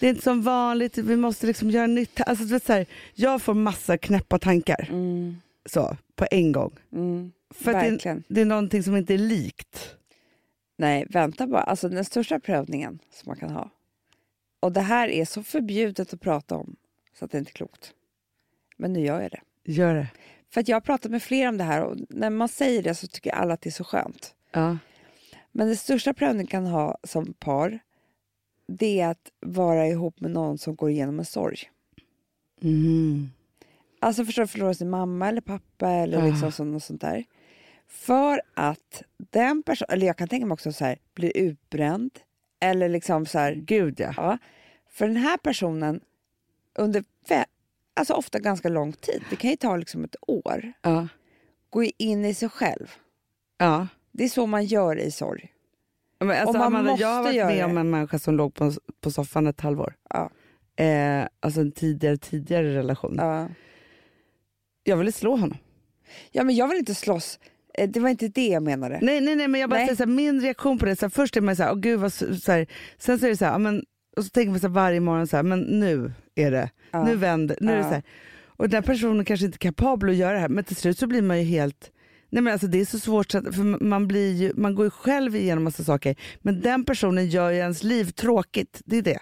det 0.00 0.06
är 0.06 0.10
inte 0.10 0.22
som 0.22 0.42
vanligt, 0.42 0.98
vi 0.98 1.16
måste 1.16 1.46
liksom 1.46 1.70
göra 1.70 1.86
nytt. 1.86 2.20
Alltså, 2.26 2.44
vet, 2.44 2.64
så 2.64 2.72
här, 2.72 2.86
jag 3.14 3.42
får 3.42 3.54
massa 3.54 3.98
knäppa 3.98 4.38
tankar 4.38 4.88
Mm. 4.90 5.36
så, 5.66 5.96
på 6.16 6.26
en 6.30 6.52
gång. 6.52 6.72
Mm. 6.92 7.32
För 7.54 7.72
det, 7.72 7.90
Verkligen. 7.90 8.24
det 8.28 8.40
är 8.40 8.44
någonting 8.44 8.82
som 8.82 8.96
inte 8.96 9.14
är 9.14 9.18
likt. 9.18 9.96
Nej, 10.78 11.06
vänta 11.10 11.46
bara. 11.46 11.62
Alltså 11.62 11.88
den 11.88 12.04
största 12.04 12.40
prövningen 12.40 12.98
som 13.12 13.30
man 13.30 13.36
kan 13.36 13.50
ha. 13.50 13.70
Och 14.60 14.72
det 14.72 14.80
här 14.80 15.08
är 15.08 15.24
så 15.24 15.42
förbjudet 15.42 16.12
att 16.14 16.20
prata 16.20 16.56
om 16.56 16.76
så 17.18 17.24
att 17.24 17.30
det 17.30 17.38
inte 17.38 17.50
är 17.50 17.52
klokt. 17.52 17.92
Men 18.76 18.92
nu 18.92 19.00
gör 19.00 19.20
jag 19.20 19.30
det. 19.30 19.40
Gör 19.72 19.94
det. 19.94 20.08
För 20.50 20.60
att 20.60 20.68
jag 20.68 20.76
har 20.76 20.80
pratat 20.80 21.10
med 21.10 21.22
fler 21.22 21.48
om 21.48 21.58
det 21.58 21.64
här 21.64 21.82
och 21.82 21.96
när 22.08 22.30
man 22.30 22.48
säger 22.48 22.82
det 22.82 22.94
så 22.94 23.06
tycker 23.06 23.30
alla 23.30 23.54
att 23.54 23.60
det 23.60 23.68
är 23.68 23.72
så 23.72 23.84
skönt. 23.84 24.34
Ja. 24.52 24.78
Men 25.52 25.66
den 25.66 25.76
största 25.76 26.14
prövningen 26.14 26.46
kan 26.46 26.66
ha 26.66 26.98
som 27.04 27.32
par 27.32 27.78
det 28.66 29.00
är 29.00 29.08
att 29.08 29.30
vara 29.40 29.86
ihop 29.86 30.20
med 30.20 30.30
någon 30.30 30.58
som 30.58 30.76
går 30.76 30.90
igenom 30.90 31.18
en 31.18 31.24
sorg. 31.24 31.58
Mm. 32.62 33.30
Alltså 34.00 34.24
förstår 34.24 34.42
du, 34.42 34.46
förlora 34.46 34.74
sin 34.74 34.90
mamma 34.90 35.28
eller 35.28 35.40
pappa 35.40 35.90
eller 35.90 36.18
Ah. 36.18 36.26
liksom 36.26 36.52
så, 36.52 36.64
något 36.64 36.82
sånt 36.82 37.00
där. 37.00 37.24
För 37.88 38.42
att 38.54 39.02
den 39.16 39.62
personen, 39.62 39.90
eller 39.90 40.06
jag 40.06 40.16
kan 40.16 40.28
tänka 40.28 40.46
mig 40.46 40.54
också 40.54 40.72
så 40.72 40.84
här, 40.84 40.98
blir 41.14 41.36
utbränd 41.36 42.10
eller 42.60 42.88
liksom 42.88 43.26
så 43.26 43.38
här, 43.38 43.54
Gud 43.54 44.00
ja. 44.00 44.14
ja. 44.16 44.38
För 44.90 45.06
den 45.06 45.16
här 45.16 45.36
personen 45.36 46.00
under 46.74 47.04
alltså 48.00 48.14
ofta 48.14 48.38
ganska 48.38 48.68
lång 48.68 48.92
tid, 48.92 49.22
det 49.30 49.36
kan 49.36 49.50
ju 49.50 49.56
ta 49.56 49.76
liksom 49.76 50.04
ett 50.04 50.16
år, 50.26 50.72
Ja. 50.82 51.08
gå 51.70 51.84
in 51.84 52.24
i 52.24 52.34
sig 52.34 52.48
själv. 52.48 52.90
ja. 53.58 53.86
Det 54.12 54.24
är 54.24 54.28
så 54.28 54.46
man 54.46 54.64
gör 54.64 54.96
i 54.98 55.10
sorg. 55.10 55.52
Men 56.20 56.30
alltså, 56.30 56.46
Och 56.48 56.54
man 56.54 56.62
Amanda, 56.66 56.90
måste 56.90 57.02
jag 57.02 57.08
har 57.14 57.22
varit 57.22 57.34
göra 57.36 57.48
med 57.48 57.64
om 57.64 57.78
en 57.78 57.90
människa 57.90 58.18
som 58.18 58.34
låg 58.36 58.54
på, 58.54 58.72
på 59.00 59.10
soffan 59.10 59.46
ett 59.46 59.60
halvår. 59.60 59.94
Ja. 60.10 60.30
Eh, 60.84 61.26
alltså 61.40 61.60
en 61.60 61.72
tidigare, 61.72 62.16
tidigare 62.16 62.74
relation. 62.74 63.14
Ja. 63.18 63.48
Jag 64.84 64.96
ville 64.96 65.12
slå 65.12 65.30
honom. 65.36 65.56
ja, 66.30 66.44
men 66.44 66.54
jag 66.56 66.68
vill 66.68 66.78
inte 66.78 66.94
slåss. 66.94 67.38
Eh, 67.74 67.88
Det 67.90 68.00
var 68.00 68.08
inte 68.08 68.28
det 68.28 68.46
jag 68.46 68.62
menade. 68.62 68.98
Nej, 69.02 69.20
nej, 69.20 69.36
nej, 69.36 69.48
men 69.48 69.60
jag 69.60 69.70
bara 69.70 69.76
Nej. 69.76 69.86
säger 69.86 69.96
så 69.96 70.02
här, 70.02 70.10
min 70.10 70.40
reaktion 70.40 70.78
på 70.78 70.86
det, 70.86 70.96
så 70.96 71.06
här, 71.06 71.10
först 71.10 71.36
är 71.36 71.40
man 71.40 71.56
så 71.56 71.62
här, 71.62 71.72
åh 71.72 71.78
gud 71.78 72.00
vad 72.00 72.12
så, 72.12 72.52
här, 72.52 72.66
sen 72.98 73.18
så 73.18 73.26
är 73.26 73.30
det 73.30 73.36
så 73.36 73.44
här, 73.44 73.58
men, 73.58 73.84
och 74.16 74.24
så 74.24 74.30
tänker 74.30 74.50
man 74.50 74.60
så 74.60 74.66
här, 74.66 74.74
varje 74.74 75.00
morgon 75.00 75.26
så 75.26 75.36
här, 75.36 75.42
men 75.42 75.60
nu 75.60 76.12
är 76.34 76.50
det, 76.50 76.70
Ja. 76.90 77.04
nu 77.04 77.16
vänder, 77.16 77.56
nu 77.60 77.72
är 77.72 77.76
det 77.76 77.82
Ja. 77.82 77.88
så 77.88 77.94
här. 77.94 78.02
Och 78.46 78.68
den 78.68 78.82
personen 78.82 79.24
kanske 79.24 79.46
inte 79.46 79.56
är 79.56 79.58
kapabel 79.58 80.10
att 80.10 80.16
göra 80.16 80.32
det 80.32 80.38
här, 80.38 80.48
men 80.48 80.64
till 80.64 80.76
slut 80.76 80.98
så 80.98 81.06
blir 81.06 81.22
man 81.22 81.38
ju 81.38 81.44
helt, 81.44 81.90
nej 82.30 82.42
men 82.42 82.52
alltså 82.52 82.66
det 82.66 82.80
är 82.80 82.84
så 82.84 82.98
svårt, 82.98 83.30
för 83.32 83.84
man, 83.84 84.08
blir 84.08 84.32
ju, 84.32 84.52
man 84.56 84.74
går 84.74 84.86
ju 84.86 84.90
själv 84.90 85.36
igenom 85.36 85.64
massa 85.64 85.84
saker, 85.84 86.16
men 86.40 86.60
den 86.60 86.84
personen 86.84 87.26
gör 87.26 87.50
ju 87.50 87.56
ens 87.56 87.82
liv 87.82 88.04
tråkigt, 88.10 88.82
det 88.84 88.96
är 88.96 89.02
det. 89.02 89.18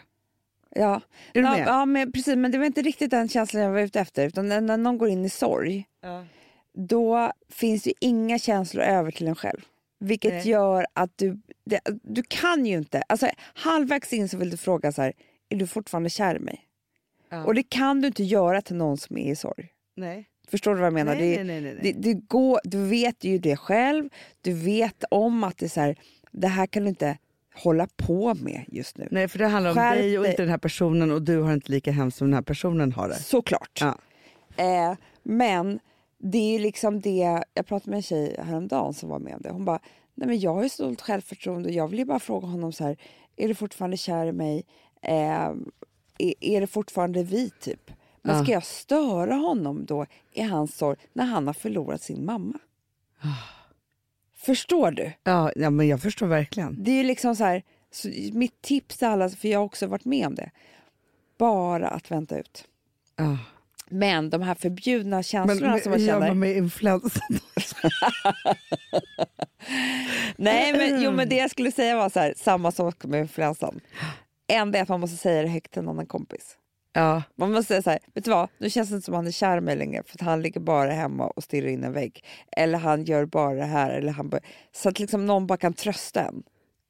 Ja. 0.75 1.00
Är 1.35 1.43
ja, 1.43 1.58
ja 1.58 1.85
men 1.87 2.12
precis, 2.12 2.37
men 2.37 2.50
det 2.52 2.58
var 2.58 2.64
inte 2.64 2.82
riktigt 2.82 3.11
den 3.11 3.29
känslan 3.29 3.62
jag 3.62 3.70
var 3.73 3.81
ute 3.81 4.00
efter. 4.00 4.26
Utan 4.26 4.49
när, 4.49 4.61
när 4.61 4.76
någon 4.76 4.99
går 4.99 5.08
in 5.08 5.25
i 5.25 5.29
sorg, 5.31 5.85
då 6.75 7.32
finns 7.52 7.87
ju 7.87 7.93
inga 8.00 8.38
känslor 8.38 8.83
över 8.85 9.11
till 9.11 9.26
en 9.28 9.35
själv. 9.35 9.61
Vilket 9.99 10.33
Nej. 10.33 10.49
gör 10.49 10.87
att 10.93 11.11
du, 11.17 11.38
det, 11.64 11.81
du 12.02 12.23
kan 12.28 12.67
ju 12.67 12.76
inte, 12.76 13.02
alltså 13.09 13.31
halvvägs 13.55 14.12
in 14.12 14.28
så 14.28 14.37
vill 14.37 14.50
du 14.50 14.57
fråga 14.57 14.93
så 14.93 15.02
här, 15.02 15.12
är 15.49 15.57
du 15.57 15.67
fortfarande 15.67 16.11
kär 16.11 16.37
i 16.37 16.38
mig? 16.38 16.61
Ja. 17.31 17.45
Och 17.45 17.55
det 17.55 17.62
kan 17.62 18.00
du 18.00 18.07
inte 18.07 18.25
göra 18.25 18.62
till 18.62 18.76
någon 18.76 18.99
som 18.99 19.19
är 19.19 19.33
i 19.33 19.37
sorg. 19.37 19.69
Nej. 19.97 20.28
Förstår 20.49 20.71
du 20.71 20.76
vad 20.76 20.87
jag 20.87 20.93
menar? 20.93 21.14
Nej, 21.14 21.37
det, 21.37 21.45
nej, 21.45 21.61
nej. 21.61 21.78
Det, 21.83 21.93
det 21.93 22.14
går, 22.14 22.61
du 22.64 22.87
vet 22.87 23.25
ju 23.25 23.38
det 23.38 23.57
själv, 23.57 24.09
du 24.40 24.52
vet 24.52 25.05
om 25.11 25.45
att 25.45 25.59
det 25.59 25.67
är 25.67 25.71
så 25.71 25.81
här, 25.81 25.97
det 26.33 26.49
här 26.49 26.67
kan 26.67 26.83
du 26.83 26.88
inte 26.88 27.19
hålla 27.55 27.88
på 27.97 28.35
med 28.35 28.64
just 28.69 28.99
nu. 28.99 29.09
Nej, 29.11 29.28
för 29.28 29.38
det 29.38 29.47
handlar 29.47 29.71
om 29.71 29.76
Skärp 29.76 29.99
dig 29.99 30.19
och 30.19 30.26
inte 30.26 30.43
den 30.43 30.50
här 30.50 30.59
personen 30.59 31.11
och 31.11 31.23
du 31.23 31.40
har 31.40 31.52
inte 31.52 31.73
lika 31.73 31.93
hemskt 31.93 32.19
som 32.19 32.26
den 32.26 32.35
här 32.35 32.43
personen 32.43 32.93
har 32.93 33.09
det. 33.09 33.14
Såklart. 33.14 33.78
Ja. 33.81 33.99
Eh, 34.57 34.97
men 35.23 35.81
det 36.19 36.55
är 36.57 36.59
liksom 36.61 37.01
det, 37.01 37.43
jag 37.55 37.67
pratade 37.67 37.91
med 37.91 37.97
en 37.97 38.03
tjej 38.03 38.37
häromdagen 38.39 38.95
som 38.95 39.09
var 39.09 39.19
med 39.19 39.35
om 39.35 39.43
det. 39.43 39.51
Hon 39.51 39.65
bara, 39.65 39.81
nej 40.15 40.29
men 40.29 40.41
jag 40.41 40.55
har 40.55 40.63
ju 40.63 40.69
dåligt 40.79 41.01
självförtroende. 41.01 41.71
Jag 41.73 41.89
vill 41.89 41.99
ju 41.99 42.05
bara 42.05 42.19
fråga 42.21 42.47
honom 42.47 42.73
så 42.73 42.85
här, 42.85 42.97
är 43.37 43.49
du 43.49 43.55
fortfarande 43.55 43.97
kär 43.97 44.27
i 44.27 44.33
mig? 44.33 44.65
Eh, 45.03 45.53
är, 46.19 46.35
är 46.41 46.61
det 46.61 46.67
fortfarande 46.67 47.23
vi 47.23 47.51
typ? 47.51 47.91
Men 48.23 48.37
Ja. 48.37 48.43
ska 48.45 48.53
jag 48.53 48.65
störa 48.65 49.35
honom 49.35 49.85
då 49.87 50.07
i 50.33 50.43
hans 50.43 50.77
sorg 50.77 50.99
när 51.13 51.25
han 51.25 51.47
har 51.47 51.55
förlorat 51.55 52.03
sin 52.03 52.25
mamma? 52.25 52.59
Förstår 54.37 54.91
du? 54.91 55.13
Ja, 55.25 55.53
ja, 55.57 55.71
men 55.71 55.89
jag 55.89 56.03
förstår 56.03 56.27
verkligen. 56.27 56.85
Det 56.85 56.91
är 56.91 56.95
ju 56.97 57.03
liksom 57.05 57.37
så 57.37 57.45
här, 57.45 57.63
så 57.91 58.09
mitt 58.33 58.63
tips 58.63 58.97
till 58.97 59.09
alla, 59.09 59.29
för 59.31 59.49
jag 59.49 59.59
har 59.59 59.65
också 59.65 59.87
varit 59.87 60.05
med 60.05 60.27
om 60.27 60.35
det, 60.35 60.51
bara 61.39 61.89
att 61.89 62.11
vänta 62.11 62.39
ut. 62.39 62.65
Ja. 63.17 63.39
Men 63.90 64.30
de 64.30 64.42
här 64.42 64.54
förbjudna 64.54 65.23
känslorna 65.23 65.73
Men 65.73 65.80
som 65.80 65.90
man 65.90 66.00
känner. 66.00 66.28
man 66.28 66.38
med 66.38 66.57
influensan? 66.57 67.23
Nej, 70.37 70.73
men, 70.73 71.02
jo, 71.02 71.12
men 71.12 71.28
det 71.28 71.37
jag 71.37 71.50
skulle 71.50 71.73
säga 71.73 71.97
var 71.97 72.09
så 72.09 72.21
här, 72.21 72.35
samma 72.37 72.73
sak 72.73 73.04
med 73.04 73.21
influensan. 73.21 73.80
Enda 74.49 74.78
är 74.78 74.83
att 74.83 74.88
man 74.88 75.00
måste 75.00 75.16
säga 75.16 75.42
det 75.42 75.49
högt 75.49 75.73
till 75.73 75.83
en 75.83 75.88
annan 75.88 76.07
kompis. 76.07 76.57
Ja. 76.92 77.23
Man 77.37 77.52
måste 77.52 77.68
säga 77.68 77.83
så 77.83 77.90
här, 77.90 77.99
vet 78.14 78.25
du 78.25 78.30
vad, 78.30 78.49
nu 78.59 78.71
känns 78.71 78.88
det 78.88 78.95
inte 78.95 79.04
som 79.04 79.14
han 79.14 79.26
är 79.26 79.30
kär 79.30 79.59
i 79.59 79.61
mig 79.61 79.76
längre 79.76 80.02
för 80.07 80.16
att 80.16 80.21
han 80.21 80.42
ligger 80.42 80.61
bara 80.61 80.90
hemma 80.92 81.26
och 81.26 81.45
stirrar 81.45 81.68
in 81.68 81.85
en 81.85 81.92
vägg. 81.92 82.25
Eller 82.57 82.78
han 82.78 83.04
gör 83.04 83.25
bara 83.25 83.54
det 83.54 83.64
här. 83.64 83.90
Eller 83.90 84.12
han 84.12 84.28
bör... 84.28 84.40
Så 84.73 84.88
att 84.88 84.99
liksom 84.99 85.26
någon 85.26 85.47
bara 85.47 85.59
kan 85.59 85.73
trösta 85.75 86.21
en. 86.21 86.42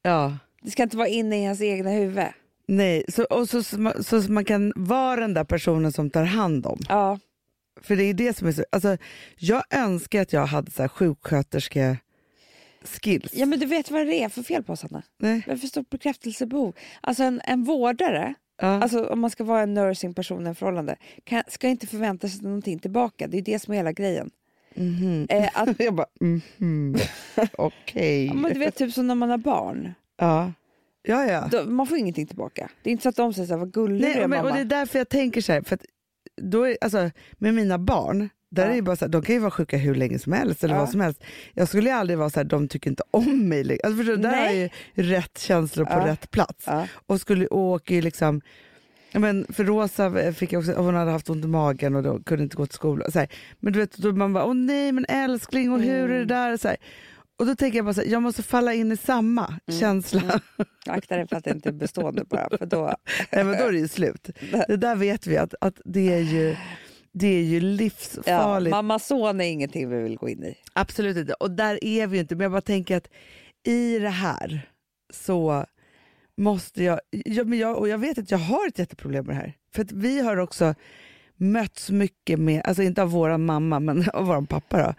ja. 0.02 0.36
Det 0.62 0.70
ska 0.70 0.82
inte 0.82 0.96
vara 0.96 1.08
inne 1.08 1.42
i 1.42 1.46
hans 1.46 1.60
egna 1.60 1.90
huvud. 1.90 2.26
Nej, 2.68 3.04
så, 3.08 3.24
och 3.24 3.48
så, 3.48 3.62
så, 3.62 3.92
så, 4.02 4.22
så 4.22 4.32
man 4.32 4.44
kan 4.44 4.72
vara 4.76 5.20
den 5.20 5.34
där 5.34 5.44
personen 5.44 5.92
som 5.92 6.10
tar 6.10 6.24
hand 6.24 6.66
om. 6.66 6.78
Ja, 6.88 7.18
För 7.82 7.96
det 7.96 8.04
är 8.04 8.14
det 8.14 8.36
som 8.36 8.48
är 8.48 8.52
så... 8.52 8.64
Alltså, 8.72 8.96
jag 9.36 9.62
önskar 9.70 10.22
att 10.22 10.32
jag 10.32 10.46
hade 10.46 10.70
så 10.70 10.82
här 10.82 10.88
sjuksköterske 10.88 11.96
skills. 12.84 13.30
Ja, 13.34 13.46
men 13.46 13.58
du 13.60 13.66
vet 13.66 13.90
vad 13.90 14.06
det 14.06 14.22
är 14.22 14.28
för 14.28 14.42
fel 14.42 14.62
på 14.62 14.72
oss, 14.72 14.84
Anna? 14.84 15.02
Nej. 15.18 15.42
Vi 15.46 15.50
har 15.52 15.58
för 15.58 15.66
stort 15.66 15.90
bekräftelsebehov. 15.90 16.74
Alltså 17.00 17.22
en, 17.22 17.40
en 17.44 17.64
vårdare, 17.64 18.34
Ja. 18.60 18.66
alltså 18.82 19.04
om 19.06 19.20
man 19.20 19.30
ska 19.30 19.44
vara 19.44 19.62
en 19.62 19.74
nursing 19.74 20.14
person 20.14 20.46
i 20.46 20.48
en 20.48 20.54
förhållande, 20.54 20.96
kan, 21.24 21.42
ska 21.48 21.68
inte 21.68 21.86
förvänta 21.86 22.28
sig 22.28 22.42
någonting 22.42 22.78
tillbaka. 22.78 23.26
Det 23.26 23.38
är 23.38 23.42
det 23.42 23.58
som 23.58 23.72
är 23.74 23.76
hela 23.78 23.92
grejen. 23.92 24.30
Mhm. 24.74 25.26
Eh, 25.30 25.48
att, 25.54 25.68
Jag 25.80 25.94
bara, 25.94 26.06
mhm. 26.20 26.96
okej. 27.58 28.26
ja, 28.26 28.34
men 28.34 28.52
du 28.52 28.58
vet, 28.58 28.76
typ 28.76 28.92
som 28.92 29.06
när 29.06 29.14
man 29.14 29.30
har 29.30 29.38
barn. 29.38 29.94
Ja. 30.16 30.52
Ja, 31.08 31.24
ja. 31.26 31.48
Då, 31.52 31.64
man 31.70 31.86
får 31.86 31.98
ingenting 31.98 32.26
tillbaka. 32.26 32.68
Det 32.82 32.90
är 32.90 32.92
inte 32.92 33.02
så 33.02 33.08
att 33.08 33.16
de 33.16 33.32
säger 33.34 33.46
så 33.46 33.52
här, 33.52 33.58
vad 33.58 33.72
gullig 33.72 34.00
du 34.02 34.06
är 34.22 34.28
men, 34.28 34.38
och 34.38 34.44
mamma. 34.44 34.54
det 34.56 34.60
är 34.60 34.64
därför 34.64 34.98
jag 34.98 35.08
tänker 35.08 35.40
så 35.40 35.52
här, 35.52 35.62
för 35.62 35.74
att 35.74 35.84
då 36.42 36.64
är, 36.66 36.76
alltså, 36.80 37.10
med 37.38 37.54
mina 37.54 37.78
barn, 37.78 38.28
där 38.50 38.64
Ja. 38.66 38.70
är 38.72 38.76
det 38.76 38.82
bara 38.82 38.96
så 38.96 39.04
här, 39.04 39.12
de 39.12 39.22
kan 39.22 39.34
ju 39.34 39.38
vara 39.40 39.50
sjuka 39.50 39.76
hur 39.76 39.94
länge 39.94 40.18
som 40.18 40.32
helst 40.32 40.64
eller 40.64 40.74
Ja. 40.74 40.80
vad 40.80 40.90
som 40.90 41.00
helst. 41.00 41.24
Jag 41.54 41.68
skulle 41.68 41.90
ju 41.90 41.96
aldrig 41.96 42.18
vara 42.18 42.30
så 42.30 42.40
här, 42.40 42.44
de 42.44 42.68
tycker 42.68 42.90
inte 42.90 43.02
om 43.10 43.48
mig. 43.48 43.78
Alltså, 43.84 43.96
förstår 43.98 44.16
där 44.16 44.44
jag 44.44 44.54
ju 44.54 44.68
rätt 44.94 45.38
känslor 45.38 45.84
på 45.84 45.98
rätt 46.00 46.30
plats. 46.30 46.66
Och 47.06 47.20
skulle 47.20 47.48
ju 47.86 48.00
liksom 48.00 48.40
men 49.12 49.46
för 49.52 49.64
Rosa 49.64 50.32
fick 50.32 50.52
jag 50.52 50.60
också, 50.60 50.72
hon 50.72 50.94
hade 50.94 51.10
haft 51.10 51.30
ont 51.30 51.44
i 51.44 51.48
magen 51.48 51.96
och 51.96 52.02
då 52.02 52.18
kunde 52.22 52.44
inte 52.44 52.56
gå 52.56 52.66
till 52.66 52.74
skolan. 52.74 53.12
Så 53.12 53.18
här. 53.18 53.28
Men 53.60 53.72
du 53.72 53.78
vet, 53.78 53.96
då 53.96 54.12
man 54.12 54.32
bara, 54.32 54.44
åh 54.44 54.54
nej 54.54 54.92
men 54.92 55.04
älskling 55.08 55.72
och 55.72 55.80
hur 55.80 56.04
är 56.04 56.08
det 56.08 56.14
Mm. 56.14 56.28
där? 56.28 56.56
Så 56.56 56.68
här. 56.68 56.76
Och 57.38 57.46
då 57.46 57.56
tänker 57.56 57.78
jag 57.78 57.84
bara 57.84 57.94
så 57.94 58.00
här, 58.00 58.08
jag 58.08 58.22
måste 58.22 58.42
falla 58.42 58.74
in 58.74 58.92
i 58.92 58.96
samma 58.96 59.46
Mm. 59.66 59.80
känsla. 59.80 60.40
Akta 60.86 61.16
dig 61.16 61.28
för 61.28 61.36
att 61.36 61.44
det 61.44 61.50
inte 61.50 61.68
är 61.68 61.72
bestående 61.72 62.24
bara, 62.24 62.48
för 62.58 62.66
då... 62.66 62.84
Nej, 63.32 63.44
men 63.44 63.58
då 63.58 63.64
är 63.64 63.72
det 63.72 63.78
ju 63.78 63.88
slut. 63.88 64.30
Det 64.68 64.76
där 64.76 64.96
vet 64.96 65.26
vi 65.26 65.36
att, 65.36 65.54
att 65.60 65.80
det 65.84 66.14
är 66.14 66.18
ju, 66.20 66.56
det 67.12 67.26
är 67.26 67.42
ju 67.42 67.56
Ja, 67.58 67.60
livsfarligt. 67.60 68.70
mamma-son 68.70 69.40
är 69.40 69.44
ingenting 69.44 69.90
vi 69.90 70.02
vill 70.02 70.16
gå 70.16 70.28
in 70.28 70.44
i. 70.44 70.54
Absolut 70.72 71.16
inte. 71.16 71.32
Och 71.32 71.50
där 71.50 71.84
är 71.84 72.06
vi 72.06 72.16
ju 72.16 72.20
inte. 72.20 72.34
Men 72.36 72.42
jag 72.42 72.52
bara 72.52 72.60
tänker 72.60 72.96
att 72.96 73.08
i 73.66 73.98
det 73.98 74.08
här 74.08 74.68
så 75.12 75.66
måste 76.36 76.84
jag... 76.84 77.00
Ja, 77.10 77.44
men 77.44 77.58
jag 77.58 77.76
och 77.78 77.88
jag 77.88 77.98
vet 77.98 78.18
att 78.18 78.30
jag 78.30 78.38
har 78.38 78.68
ett 78.68 78.78
jätteproblem 78.78 79.26
med 79.26 79.34
det 79.36 79.40
här. 79.40 79.52
För 79.74 79.82
att 79.82 79.92
vi 79.92 80.20
har 80.20 80.36
också 80.36 80.74
mötts 81.36 81.90
mycket 81.90 82.38
med, 82.40 82.62
alltså 82.64 82.82
inte 82.82 83.02
av 83.02 83.10
vår 83.10 83.36
mamma 83.38 83.80
men 83.80 84.10
av 84.14 84.26
vår 84.26 84.42
pappa 84.42 84.82
då, 84.86 84.94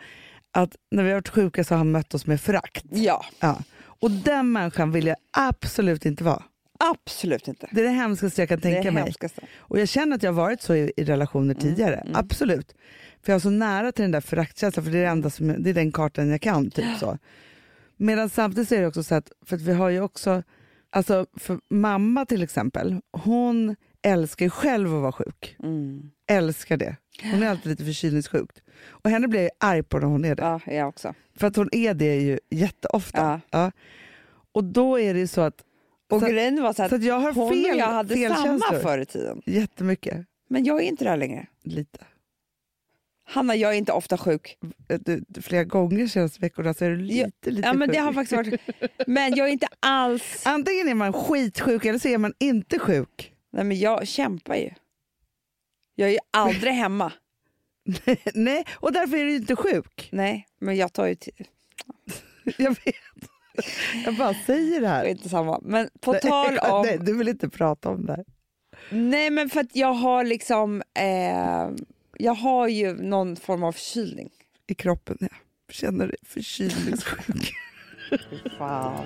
att 0.61 0.75
när 0.91 1.03
vi 1.03 1.09
har 1.09 1.15
varit 1.15 1.29
sjuka 1.29 1.63
så 1.63 1.73
har 1.73 1.77
han 1.77 1.91
mött 1.91 2.13
oss 2.13 2.25
med 2.27 2.41
förakt. 2.41 2.85
Ja, 2.91 3.25
Ja. 3.39 3.61
Och 4.01 4.11
den 4.11 4.51
människan 4.51 4.91
vill 4.91 5.07
jag 5.07 5.15
absolut 5.31 6.05
inte 6.05 6.23
vara. 6.23 6.43
absolut 6.79 7.47
inte. 7.47 7.67
Det 7.71 7.79
är 7.81 7.83
det 7.85 7.89
hemskaste 7.89 8.41
jag 8.41 8.49
kan 8.49 8.59
Det 8.59 8.67
är 8.69 8.73
tänka 8.73 8.89
det 8.89 8.93
mig. 8.93 9.03
hemskaste. 9.03 9.41
Och 9.57 9.79
jag 9.79 9.87
känner 9.89 10.15
att 10.15 10.23
jag 10.23 10.31
har 10.33 10.41
varit 10.43 10.61
så 10.61 10.75
i, 10.75 10.91
i 10.97 11.03
relationer 11.03 11.53
tidigare, 11.53 11.95
mm. 11.95 12.15
absolut. 12.15 12.75
För 13.23 13.31
jag 13.31 13.35
är 13.35 13.39
så 13.39 13.49
nära 13.49 13.91
till 13.91 14.01
den 14.01 14.11
där 14.11 14.21
föraktkänslan, 14.21 14.83
för 14.85 14.91
det 14.91 14.97
är, 14.97 15.01
det, 15.01 15.07
enda 15.09 15.29
som, 15.29 15.63
det 15.63 15.69
är 15.69 15.73
den 15.73 15.91
kartan 15.91 16.29
jag 16.29 16.41
kan. 16.41 16.71
Typ 16.71 16.97
så. 16.99 17.17
Medan 17.97 18.29
samtidigt 18.29 18.69
så 18.69 18.75
är 18.75 18.81
det 18.81 18.87
också 18.87 19.03
så 19.03 19.15
att, 19.15 19.31
för 19.45 19.55
att 19.55 19.61
vi 19.61 19.73
har 19.73 19.89
ju 19.89 20.01
också, 20.01 20.43
alltså 20.89 21.25
för 21.37 21.59
mamma 21.69 22.25
till 22.25 22.43
exempel, 22.43 23.01
hon 23.11 23.75
älskar 24.01 24.45
ju 24.45 24.49
själv 24.49 24.95
att 24.95 25.01
vara 25.01 25.11
sjuk. 25.11 25.55
Mm. 25.63 26.11
Älskar 26.27 26.77
det. 26.77 26.95
Hon 27.31 27.43
är 27.43 27.49
alltid 27.49 27.65
lite 27.69 27.85
förkylningssjukt. 27.85 28.61
Och 28.87 29.09
henne 29.09 29.27
blir 29.27 29.41
jag 29.41 29.51
arg 29.59 29.83
på 29.83 29.99
när 29.99 30.07
hon 30.07 30.25
är 30.25 30.35
det. 30.35 30.41
Ja, 30.43 30.61
jag 30.73 30.87
också. 30.87 31.13
För 31.35 31.47
att 31.47 31.55
hon 31.55 31.69
är 31.71 31.93
det 31.93 32.15
ju 32.15 32.39
jätteofta. 32.49 33.41
Ja. 33.51 33.59
Ja. 33.59 33.71
Och 34.51 34.63
då 34.63 34.99
är 34.99 35.13
det 35.13 35.19
ju 35.19 35.27
så 35.27 35.41
att, 35.41 35.63
Och 36.11 36.19
Så- 36.19 36.27
grejen 36.27 36.61
var 36.63 36.73
så 36.73 36.83
att 36.83 36.89
så 36.89 36.95
att 36.95 37.03
jag 37.03 37.19
har 37.19 37.33
hon 37.33 37.53
fel, 37.53 37.71
och 37.73 37.77
jag 37.79 37.85
hade 37.87 38.15
fel 38.15 38.31
samma 38.35 38.45
känslor. 38.45 38.79
förr 38.79 38.97
i 38.99 39.05
tiden. 39.05 39.41
Jättemycket. 39.45 40.25
Men 40.49 40.63
jag 40.65 40.77
är 40.83 40.87
inte 40.87 41.03
där 41.03 41.17
längre. 41.17 41.47
Lite. 41.63 41.99
Hanna, 43.23 43.55
jag 43.55 43.73
är 43.73 43.77
inte 43.77 43.91
ofta 43.91 44.17
sjuk. 44.17 44.57
du, 44.99 45.23
du, 45.27 45.41
flera 45.41 45.63
gånger 45.63 46.07
senaste 46.07 46.39
veckorna 46.41 46.73
så 46.73 46.85
är 46.85 46.89
du 46.89 47.05
Ja, 47.05 47.25
lite, 47.25 47.51
lite 47.51 47.67
Ja, 47.67 47.73
men 47.73 47.87
det 47.89 47.93
sjuk. 47.95 48.03
har 48.03 48.13
faktiskt 48.13 48.35
varit... 48.35 48.61
Men 49.07 49.35
jag 49.35 49.47
är 49.47 49.51
inte 49.51 49.67
alls... 49.79 50.43
Antingen 50.45 50.87
är 50.89 50.93
man 50.93 51.13
skitsjuk 51.13 51.85
eller 51.85 51.99
så 51.99 52.07
är 52.07 52.17
man 52.17 52.33
inte 52.39 52.79
sjuk. 52.79 53.33
Nej, 53.51 53.63
men 53.63 53.79
jag 53.79 54.07
kämpar 54.07 54.55
ju. 54.55 54.69
Jag 55.95 56.09
är 56.09 56.13
ju 56.13 56.19
aldrig 56.31 56.73
hemma. 56.73 57.13
Nej, 58.33 58.65
och 58.71 58.93
därför 58.93 59.17
är 59.17 59.25
du 59.25 59.35
inte 59.35 59.55
sjuk. 59.55 60.09
Nej, 60.11 60.47
men 60.59 60.75
jag 60.75 60.93
tar 60.93 61.05
ju 61.07 61.15
till... 61.15 61.47
Jag 62.57 62.69
vet. 62.85 62.95
Jag 64.05 64.15
bara 64.17 64.33
säger 64.33 64.81
det 64.81 64.87
Det 64.87 64.87
är 64.87 64.89
här. 64.89 65.05
inte 65.05 65.29
samma. 65.29 65.59
Men 65.63 65.89
på 65.99 66.13
tal 66.13 66.57
om... 66.71 66.85
Nej, 66.85 66.97
du 67.01 67.17
vill 67.17 67.27
inte 67.27 67.49
prata 67.49 67.89
om 67.89 68.05
det 68.05 68.11
här. 68.13 68.25
Nej, 68.89 69.29
men 69.29 69.49
för 69.49 69.59
att 69.59 69.75
jag 69.75 69.93
har 69.93 70.23
liksom... 70.23 70.83
Eh, 70.93 71.69
jag 72.17 72.33
har 72.33 72.67
ju 72.67 72.93
någon 72.93 73.35
form 73.35 73.63
av 73.63 73.71
förkylning. 73.71 74.29
I 74.67 74.75
kroppen. 74.75 75.17
Jag 75.21 75.29
känner 75.75 76.07
dig 76.07 76.17
förkylningssjuk. 76.23 77.53
Fan. 78.57 79.05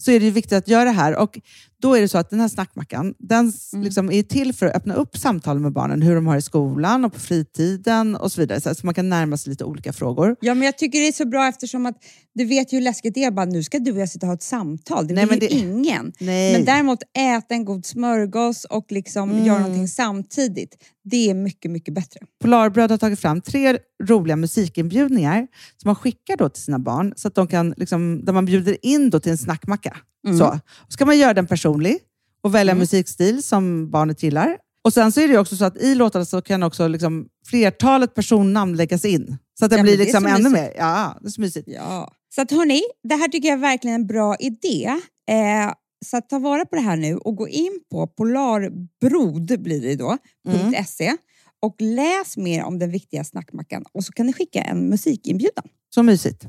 så 0.00 0.10
är 0.10 0.20
det 0.20 0.30
viktigt 0.30 0.52
att 0.58 0.68
göra 0.68 0.84
det 0.84 0.90
här. 0.90 1.16
Och 1.16 1.38
då 1.82 1.94
är 1.94 2.00
det 2.00 2.08
så 2.08 2.18
att 2.18 2.30
den 2.30 2.40
här 2.40 2.48
snackmackan, 2.48 3.14
den 3.18 3.48
s- 3.48 3.70
liksom 3.74 4.10
är 4.12 4.22
till 4.22 4.52
för 4.54 4.66
att 4.66 4.74
öppna 4.76 4.94
upp 4.94 5.16
samtal 5.16 5.58
med 5.60 5.72
barnen, 5.72 6.02
hur 6.02 6.14
de 6.14 6.26
har 6.26 6.36
i 6.36 6.42
skolan 6.42 7.04
och 7.04 7.12
på 7.12 7.20
fritiden 7.20 8.16
och 8.16 8.32
så 8.32 8.40
vidare. 8.40 8.74
Så 8.74 8.86
man 8.86 8.94
kan 8.94 9.08
närma 9.08 9.36
sig 9.36 9.50
lite 9.50 9.64
olika 9.64 9.92
frågor. 9.92 10.36
Ja, 10.40 10.54
men 10.54 10.62
jag 10.66 10.78
tycker 10.78 11.00
det 11.00 11.08
är 11.08 11.12
så 11.12 11.26
bra 11.26 11.48
eftersom 11.48 11.86
att 11.86 11.96
du 12.38 12.44
vet 12.44 12.72
ju 12.72 12.76
hur 12.76 12.82
läskigt 12.84 13.14
det 13.14 13.24
är. 13.24 13.30
Bara, 13.30 13.46
nu 13.46 13.62
ska 13.62 13.78
du 13.78 13.92
och 13.92 13.98
jag 13.98 14.08
sitta 14.08 14.26
och 14.26 14.28
ha 14.28 14.34
ett 14.34 14.42
samtal. 14.42 15.06
Det 15.06 15.14
Nej, 15.14 15.26
men 15.26 15.34
ju 15.34 15.40
det- 15.40 15.54
ingen. 15.54 16.12
Nej. 16.20 16.52
Men 16.52 16.64
däremot 16.64 16.98
äta 17.18 17.54
en 17.54 17.64
god 17.64 17.86
smörgås 17.86 18.64
och 18.64 18.86
liksom 18.92 19.30
Mm. 19.30 19.44
göra 19.44 19.58
någonting 19.58 19.88
samtidigt. 19.88 20.76
Det 21.04 21.30
är 21.30 21.34
mycket, 21.34 21.70
mycket 21.70 21.94
bättre. 21.94 22.20
Polarbröd 22.42 22.90
har 22.90 22.98
tagit 22.98 23.20
fram 23.20 23.40
tre 23.40 23.78
roliga 24.04 24.36
musikinbjudningar 24.36 25.46
som 25.76 25.88
man 25.88 25.94
skickar 25.96 26.36
då 26.36 26.48
till 26.48 26.62
sina 26.62 26.78
barn, 26.78 27.12
så 27.16 27.28
att 27.28 27.34
de 27.34 27.46
kan, 27.46 27.74
liksom, 27.76 28.24
där 28.24 28.32
man 28.32 28.44
bjuder 28.44 28.76
in 28.86 29.10
då 29.10 29.20
till 29.20 29.32
en 29.32 29.38
snackmacka. 29.38 29.96
Mm. 30.26 30.38
Så. 30.38 30.58
ska 30.88 31.06
man 31.06 31.18
göra 31.18 31.34
den 31.34 31.46
personlig 31.46 31.98
och 32.42 32.54
välja 32.54 32.72
en 32.72 32.78
musikstil 32.78 33.42
som 33.42 33.90
barnet 33.90 34.22
gillar. 34.22 34.56
Och 34.84 34.92
Sen 34.92 35.12
så 35.12 35.20
är 35.20 35.28
det 35.28 35.38
också 35.38 35.56
så 35.56 35.64
att 35.64 35.76
i 35.76 35.94
låtarna 35.94 36.24
så 36.24 36.40
kan 36.42 36.62
också 36.62 36.88
liksom 36.88 37.26
flertalet 37.46 38.14
personnamn 38.14 38.76
läggas 38.76 39.04
in. 39.04 39.36
Så 39.58 39.64
att 39.64 39.70
det 39.70 39.76
Ja, 39.76 39.82
blir 39.82 39.92
det 39.98 40.04
liksom 40.04 40.22
så 40.22 40.28
ännu 40.28 40.38
mysigt. 40.50 40.52
mer. 40.52 40.72
Ja, 40.78 41.18
det 41.20 41.26
är 41.26 41.30
så 41.30 41.40
mysigt. 41.40 41.68
Ja. 41.70 42.12
Så 42.34 42.42
att 42.42 42.50
hörni, 42.50 42.82
det 43.02 43.14
här 43.14 43.28
tycker 43.28 43.48
jag 43.48 43.56
är 43.58 43.60
verkligen 43.62 43.94
en 44.00 44.06
bra 44.06 44.36
idé. 44.36 44.86
Eh, 45.30 45.72
så 46.06 46.16
att 46.16 46.28
ta 46.28 46.38
vara 46.38 46.64
på 46.64 46.76
det 46.76 46.82
här 46.82 46.96
nu 46.96 47.16
och 47.16 47.36
gå 47.36 47.48
in 47.48 47.80
på 47.90 48.06
polarbrod 48.06 49.62
blir 49.62 49.82
det 49.82 49.94
då, 49.96 50.16
Mm. 50.48 50.84
.se 50.84 51.16
och 51.62 51.76
läs 51.78 52.36
mer 52.36 52.64
om 52.64 52.78
den 52.78 52.90
viktiga 52.90 53.24
snackmackan 53.24 53.84
och 53.92 54.04
så 54.04 54.12
kan 54.12 54.26
ni 54.26 54.32
skicka 54.32 54.62
en 54.62 54.88
musikinbjudan. 54.88 55.64
Så 55.94 56.02
mysigt. 56.02 56.46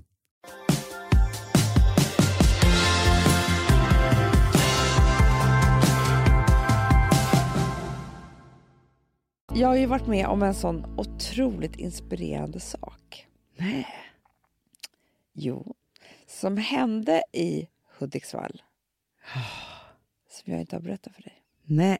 Jag 9.53 9.67
har 9.67 9.75
ju 9.75 9.85
varit 9.85 10.07
med 10.07 10.25
om 10.27 10.43
en 10.43 10.53
sån 10.53 10.85
otroligt 10.97 11.75
inspirerande 11.75 12.59
sak. 12.59 13.25
Nej. 13.57 13.87
Jo, 15.41 15.75
som 16.27 16.57
hände 16.57 17.23
i 17.33 17.67
Hudiksvall. 17.99 18.61
Som 20.31 20.53
jag 20.53 20.61
inte 20.61 20.75
har 20.75 20.81
berättat 20.81 21.15
för 21.15 21.21
dig. 21.21 21.43
Nej. 21.63 21.97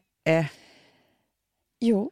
Jo, 1.80 2.10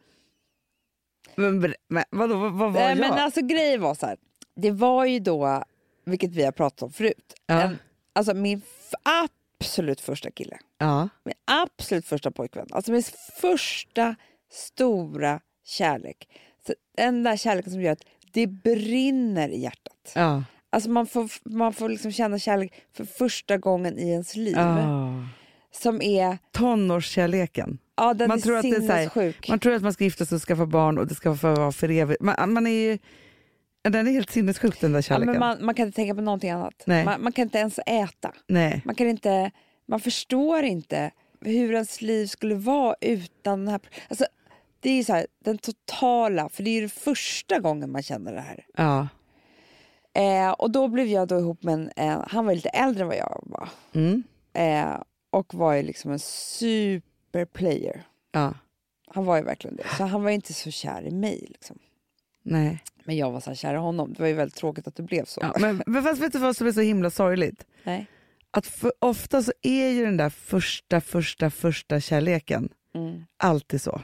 Men, 1.37 1.75
men, 1.88 2.04
vadå, 2.11 2.38
vad, 2.38 2.52
vad 2.52 2.73
var 2.73 2.80
Nej, 2.80 2.88
jag? 2.88 2.99
men 2.99 3.12
alltså 3.12 3.40
grejen 3.42 3.80
var 3.80 3.94
så 3.94 4.06
här. 4.06 4.16
Det 4.54 4.70
var 4.70 5.04
ju 5.04 5.18
då, 5.18 5.64
vilket 6.04 6.30
vi 6.30 6.44
har 6.44 6.52
pratat 6.52 6.82
om 6.82 6.92
förut, 6.92 7.35
Ja. 7.47 7.62
en, 7.62 7.78
alltså 8.12 8.35
min 8.35 8.62
absolut 9.02 10.00
första 10.00 10.30
kille. 10.30 10.58
ja. 10.78 11.08
Min 11.25 11.35
absolut 11.44 12.06
första 12.06 12.30
pojkvän. 12.30 12.66
Alltså 12.70 12.92
min 12.92 13.02
första 13.40 14.14
stora 14.50 15.40
kärlek. 15.64 16.28
Så 16.66 16.75
den 16.97 17.23
där 17.23 17.37
kärleken 17.37 17.73
som 17.73 17.82
gör 17.82 17.92
att 17.92 18.04
det 18.32 18.47
brinner 18.47 19.49
i 19.49 19.58
hjärtat. 19.61 20.12
Ja. 20.14 20.44
Alltså 20.70 20.90
man 20.90 21.06
får, 21.06 21.30
man 21.44 21.72
får 21.72 21.88
liksom 21.88 22.12
känna 22.12 22.38
kärlek 22.38 22.72
för 22.96 23.04
första 23.04 23.56
gången 23.56 23.98
i 23.98 24.08
ens 24.10 24.37
liv. 24.37 24.54
ja. 24.56 25.25
Som 25.72 26.02
är, 26.02 26.38
Tonårskärleken. 26.52 27.78
ja 27.96 28.14
den 28.14 28.28
Man 28.28 28.38
är 28.38 28.42
tror 28.42 28.56
att 28.56 28.62
det 28.62 28.68
är 28.68 28.80
så 28.80 28.92
här-. 29.20 29.50
Man 29.50 29.58
tror 29.58 29.75
att 29.75 29.82
man 29.82 29.92
ska 29.92 30.04
gifta 30.04 30.25
sig 30.26 30.37
och 30.37 30.42
skaffa 30.42 30.66
barn 30.66 30.98
och 30.98 31.06
det 31.06 31.14
ska 31.14 31.32
vara 31.32 31.72
för 31.72 31.90
evigt. 31.90 32.20
Man, 32.22 32.52
man 32.52 32.66
är 32.66 32.70
ju, 32.70 32.98
den 33.82 34.06
är 34.06 34.12
helt 34.12 34.30
sinnessjuk 34.30 34.80
den 34.80 34.92
där 34.92 34.98
ja, 34.98 35.02
kärleken. 35.02 35.30
men 35.30 35.40
man, 35.40 35.64
man 35.64 35.75
kan 35.75 35.87
inte 35.87 35.96
tänka 35.96 36.14
på 36.14 36.20
någonting 36.20 36.50
annat. 36.50 36.84
Man, 36.87 37.22
man 37.22 37.32
kan 37.32 37.42
inte 37.42 37.58
ens 37.58 37.78
äta. 37.87 38.32
Nej. 38.46 38.82
Man, 38.84 38.94
kan 38.94 39.08
inte, 39.08 39.50
man 39.88 40.00
förstår 40.00 40.62
inte 40.62 41.10
hur 41.40 41.72
ens 41.72 42.02
liv 42.02 42.26
skulle 42.26 42.54
vara 42.54 42.94
utan 43.00 43.58
den 43.58 43.68
här... 43.68 43.80
Alltså, 44.08 44.26
det 44.80 44.90
är 44.90 44.96
ju 44.96 45.04
så 45.04 45.12
här, 45.12 45.26
den 45.44 45.58
totala, 45.58 46.48
för 46.48 46.62
det 46.62 46.70
är 46.70 46.80
ju 46.80 46.88
första 46.88 47.58
gången 47.58 47.92
man 47.92 48.02
känner 48.02 48.32
det 48.32 48.40
här. 48.40 48.66
Ja. 48.76 49.08
Eh, 50.18 50.50
och 50.50 50.70
då 50.70 50.88
blev 50.88 51.06
jag 51.06 51.28
då 51.28 51.38
ihop 51.38 51.62
med 51.62 51.75
en, 51.75 51.90
eh, 51.96 52.25
han 52.28 52.46
var 52.46 52.54
lite 52.54 52.68
äldre 52.68 53.02
än 53.02 53.08
vad 53.08 53.16
jag 53.16 53.42
var. 53.46 53.68
Mm. 53.92 54.22
Eh, 54.52 55.02
och 55.30 55.54
var 55.54 55.75
ju 55.75 55.82
liksom 55.82 56.10
en 56.12 56.18
superplayer. 56.18 58.02
Ja. 58.32 58.54
Han 59.10 59.25
var 59.25 59.37
ju 59.37 59.42
verkligen 59.42 59.76
det. 59.76 59.84
Så 59.96 60.04
han 60.04 60.22
var 60.22 60.30
ju 60.30 60.34
inte 60.34 60.54
så 60.54 60.70
kär 60.70 61.02
i 61.06 61.10
mig. 61.10 61.46
Liksom. 61.48 61.78
Nej. 62.42 62.82
Men 63.04 63.16
jag 63.16 63.30
var 63.30 63.40
så 63.40 63.54
kär 63.54 63.75
i 63.75 63.76
honom. 63.76 64.12
Det 64.12 64.20
var 64.20 64.28
ju 64.28 64.34
väldigt 64.34 64.56
tråkigt 64.56 64.87
att 64.87 64.96
det 64.96 65.02
blev 65.02 65.25
så. 65.25 65.40
Ja, 65.42 65.52
men, 65.60 65.82
men 65.87 66.02
fast 66.02 66.20
vet 66.22 66.32
du 66.32 66.38
vad 66.38 66.56
som 66.56 66.66
är 66.66 66.72
så 66.72 66.80
himla 66.80 67.10
sorgligt? 67.10 67.64
Nej. 67.84 68.06
Att 68.50 68.66
för, 68.66 68.92
ofta 68.98 69.42
så 69.42 69.52
är 69.62 69.88
ju 69.88 70.04
den 70.04 70.16
där 70.16 70.30
första, 70.30 71.00
första, 71.00 71.50
första 71.50 72.00
kärleken 72.00 72.68
Mm. 72.94 73.25
alltid 73.37 73.82
så. 73.82 74.02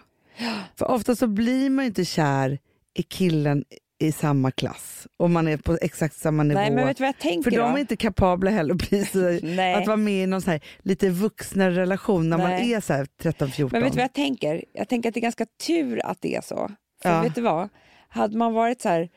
För 0.77 0.91
ofta 0.91 1.17
så 1.17 1.27
blir 1.27 1.71
man 1.71 1.85
ju 1.85 1.87
inte 1.87 2.05
kär 2.05 2.59
i 2.95 3.03
killen 3.03 3.65
i 3.99 4.13
samma 4.13 4.51
klass 4.51 5.07
och 5.17 5.31
man 5.31 5.49
är 5.49 5.57
på 5.57 5.79
exakt 5.81 6.17
samma 6.17 6.43
nivå. 6.43 6.61
Nej, 6.61 6.71
men 6.71 6.87
vet 6.87 6.97
du 6.97 7.03
vad 7.03 7.09
jag 7.09 7.19
tänker 7.19 7.51
för 7.51 7.59
de 7.59 7.75
är 7.75 7.79
inte 7.79 7.97
kapabla 7.97 8.51
heller 8.51 8.75
att 8.75 8.83
att 9.81 9.87
vara 9.87 9.97
med 9.97 10.23
i 10.23 10.27
någon 10.27 10.43
så 10.43 10.51
här 10.51 10.61
lite 10.83 11.09
vuxnare 11.11 11.71
relation 11.77 12.31
när 12.31 12.39
man 12.39 12.51
Nej. 12.51 12.73
är 12.73 12.81
så 12.81 12.93
här 12.93 13.07
13-14. 13.23 13.69
Men 13.73 13.83
vet 13.83 13.93
du 13.93 13.97
vad 13.97 14.05
jag 14.05 14.13
tänker? 14.13 14.65
Jag 14.73 14.89
tänker 14.89 15.09
att 15.09 15.15
det 15.15 15.21
är 15.21 15.23
ganska 15.23 15.47
tur 15.67 16.07
att 16.07 16.21
det 16.21 16.37
är 16.37 16.41
så. 16.41 16.71
För 17.03 17.09
Ja. 17.11 17.23
vet 17.23 17.35
du 17.35 17.41
vad? 17.41 17.69
Hade 18.09 18.37
man 18.37 18.53
varit 18.55 18.81
så 18.81 18.89
här, 18.89 19.09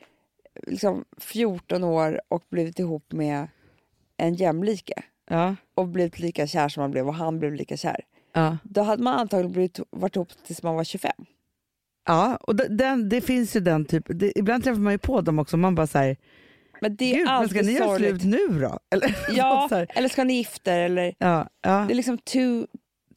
liksom 0.66 1.04
14 1.18 1.84
år 1.84 2.20
och 2.28 2.44
blivit 2.50 2.78
ihop 2.78 3.12
med 3.12 3.46
en 4.16 4.34
jämlike 4.34 5.02
Ja, 5.30 5.56
och 5.74 5.88
blivit 5.88 6.18
lika 6.18 6.46
kär 6.46 6.68
som 6.68 6.80
man 6.80 6.90
blev 6.90 7.08
och 7.08 7.14
han 7.14 7.38
blev 7.38 7.54
lika 7.54 7.76
kär. 7.76 8.00
ja. 8.32 8.56
Då 8.62 8.82
hade 8.82 9.02
man 9.02 9.14
antagligen 9.18 9.52
blivit, 9.52 9.80
varit 9.90 10.16
ihop 10.16 10.28
tills 10.46 10.62
man 10.62 10.74
var 10.74 10.84
25. 10.84 11.12
Ja 12.08 12.36
och 12.36 12.56
det, 12.56 12.68
den, 12.68 13.08
det 13.08 13.20
finns 13.20 13.56
ju 13.56 13.60
den 13.60 13.84
typ, 13.84 14.04
det, 14.08 14.32
ibland 14.38 14.64
träffar 14.64 14.80
man 14.80 14.92
ju 14.92 14.98
på 14.98 15.20
dem 15.20 15.38
också, 15.38 15.56
man 15.56 15.74
bara 15.74 15.86
säger 15.86 16.16
Men 16.80 16.96
det 16.96 17.12
är 17.12 17.16
Gud, 17.16 17.26
men 17.26 17.48
ska 17.48 17.58
alltid 17.58 17.66
ni 17.66 17.72
göra 17.72 17.96
slut 17.96 18.24
nu 18.24 18.60
då? 18.60 18.78
Eller, 18.90 19.16
Ja, 19.30 19.66
så 19.70 19.86
eller 19.88 20.08
ska 20.08 20.24
ni 20.24 20.34
gifta 20.34 20.74
er? 20.74 20.80
Eller, 20.80 21.14
ja, 21.18 21.48
ja. 21.62 21.84
det 21.88 21.92
är 21.92 21.94
liksom 21.94 22.18
too, 22.18 22.66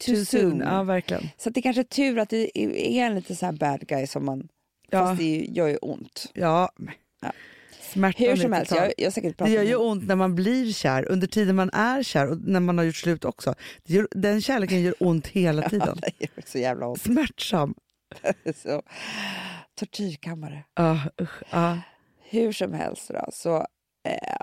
too, 0.06 0.24
soon. 0.24 0.60
Ja, 0.60 0.82
verkligen. 0.82 1.28
Så 1.36 1.50
det 1.50 1.62
kanske 1.62 1.82
är 1.82 1.84
tur 1.84 2.18
att 2.18 2.28
det 2.28 2.58
är 2.58 3.06
en 3.06 3.14
lite 3.14 3.34
så 3.34 3.46
här 3.46 3.52
bad 3.52 3.86
guy 3.86 4.06
som 4.06 4.24
man... 4.24 4.48
Ja. 4.90 4.98
Fast 4.98 5.18
det 5.18 5.46
gör 5.48 5.68
ju 5.68 5.76
ont. 5.76 6.30
Ja. 6.34 6.72
Ja. 7.22 7.32
Smärtan 7.92 8.26
Hur 8.26 8.36
som 8.36 8.52
helst, 8.52 8.72
jag, 8.74 8.92
jag 8.96 9.12
säkert 9.12 9.38
Det 9.38 9.50
gör 9.50 9.62
ju 9.62 9.76
ont 9.76 10.06
när 10.06 10.16
man 10.16 10.34
blir 10.34 10.72
kär, 10.72 11.08
under 11.08 11.26
tiden 11.26 11.56
man 11.56 11.70
är 11.72 12.02
kär 12.02 12.30
och 12.30 12.38
när 12.40 12.60
man 12.60 12.78
har 12.78 12.84
gjort 12.84 12.96
slut 12.96 13.24
också. 13.24 13.54
Gör, 13.84 14.08
den 14.10 14.40
kärleken 14.40 14.82
gör 14.82 14.94
ont 14.98 15.26
hela 15.26 15.62
tiden. 15.68 15.98
det 16.02 16.12
gör 16.18 16.44
så 16.46 16.58
jävla 16.58 16.86
ont. 16.86 17.00
Smärtsam. 17.00 17.74
så, 18.56 18.82
tortyrkammare. 19.74 20.64
Usch, 21.20 21.42
ja. 21.50 21.78
Hur 22.30 22.52
som 22.52 22.72
helst 22.72 23.08
då, 23.08 23.24
så 23.32 23.56
eh, 24.02 24.36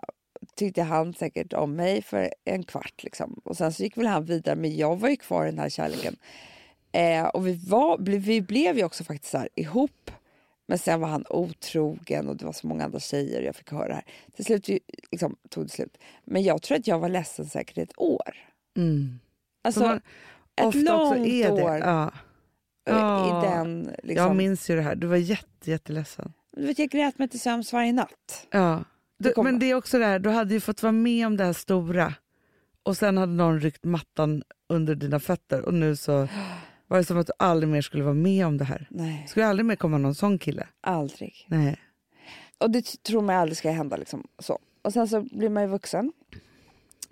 tyckte 0.56 0.84
han 0.84 1.14
säkert 1.14 1.54
om 1.54 1.76
mig 1.76 2.02
för 2.02 2.34
en 2.46 2.64
kvart. 2.64 3.04
Liksom. 3.04 3.42
Och 3.44 3.58
Sen 3.58 3.74
så 3.74 3.84
gick 3.84 3.98
väl 3.98 4.08
han 4.08 4.26
vidare, 4.26 4.56
men 4.56 4.78
jag 4.78 5.00
var 5.00 5.10
ju 5.10 5.16
kvar 5.16 5.46
i 5.46 5.50
den 5.50 5.60
här 5.60 5.70
kärleken. 5.70 6.16
Eh, 6.92 7.26
och 7.26 7.48
vi, 7.48 7.54
var, 7.68 7.98
vi 8.20 8.42
blev 8.42 8.78
ju 8.78 8.84
också 8.84 9.04
faktiskt 9.04 9.34
här, 9.34 9.50
ihop. 9.56 10.12
Men 10.68 10.78
sen 10.78 11.00
var 11.00 11.08
han 11.08 11.26
otrogen 11.30 12.30
och 12.30 12.38
det 12.38 12.46
var 12.46 12.54
så 12.54 12.68
många 12.68 12.86
andra 12.86 13.00
tjejer 13.00 13.42
jag 13.42 13.56
fick 13.56 13.72
höra 13.72 13.88
det 13.88 13.94
här. 13.94 14.06
Till 14.36 14.46
slut 14.46 14.70
liksom, 15.12 15.36
tog 15.50 15.66
det 15.66 15.70
slut. 15.70 15.98
Men 16.24 16.44
jag 16.44 16.62
tror 16.62 16.78
att 16.78 16.88
jag 16.88 17.00
var 17.00 17.10
ledsen 17.10 17.46
säkert 17.46 17.78
ett 17.78 18.00
år. 18.00 18.36
Mm. 18.78 19.20
Alltså, 19.62 19.80
man 19.80 20.02
ett 20.56 20.76
långt 20.76 21.50
år 21.50 21.78
Ja. 21.78 22.12
Ja. 22.90 23.44
i 23.44 23.48
den... 23.50 23.84
Liksom. 24.04 24.26
Jag 24.28 24.36
minns 24.36 24.70
ju 24.70 24.76
det 24.76 24.82
här, 24.82 24.96
du 24.96 25.08
var 25.08 25.16
jätte, 25.16 25.72
jätteledsen. 25.72 26.34
Du 26.52 26.66
vet, 26.66 26.80
jag 26.80 26.90
grät 26.90 27.20
mig 27.20 27.30
till 27.30 27.40
sömns 27.40 27.74
varje 27.74 27.94
natt. 27.94 28.48
Ja. 28.52 28.84
Du, 29.18 29.34
men 29.38 29.60
det 29.60 29.66
är 29.66 29.76
också 29.76 30.00
det 30.00 30.06
här, 30.06 30.20
du 30.20 30.30
hade 30.30 30.54
ju 30.54 30.60
fått 30.60 30.84
vara 30.84 30.92
med 30.92 31.28
om 31.28 31.38
det 31.38 31.44
här 31.44 31.54
stora 31.54 32.14
och 32.84 32.98
sen 32.98 33.18
hade 33.18 33.32
någon 33.34 33.60
ryckt 33.60 33.84
mattan 33.84 34.44
under 34.70 34.96
dina 34.96 35.20
fötter 35.20 35.62
och 35.62 35.74
nu 35.74 35.96
så 35.96 36.28
var 36.88 36.98
det 36.98 37.04
som 37.04 37.18
att 37.18 37.28
du 37.28 37.34
aldrig 37.40 37.70
mer 37.70 37.82
skulle 37.82 38.04
vara 38.04 38.14
med 38.14 38.46
om 38.46 38.58
det 38.58 38.66
här. 38.66 38.88
Nej, 38.90 39.26
skulle 39.28 39.48
aldrig 39.48 39.66
mer 39.66 39.76
komma 39.76 39.98
någon 39.98 40.16
sån 40.16 40.40
kille. 40.40 40.68
aldrig. 40.82 41.46
Nej. 41.48 41.80
Och 42.58 42.72
det 42.72 43.04
tror 43.04 43.22
man 43.22 43.36
aldrig 43.36 43.58
ska 43.58 43.72
hända. 43.72 43.98
Liksom, 43.98 44.28
så. 44.40 44.60
Och 44.82 44.94
sen 44.94 45.08
så 45.08 45.22
blir 45.22 45.50
man 45.50 45.64
ju 45.64 45.70
vuxen 45.70 46.14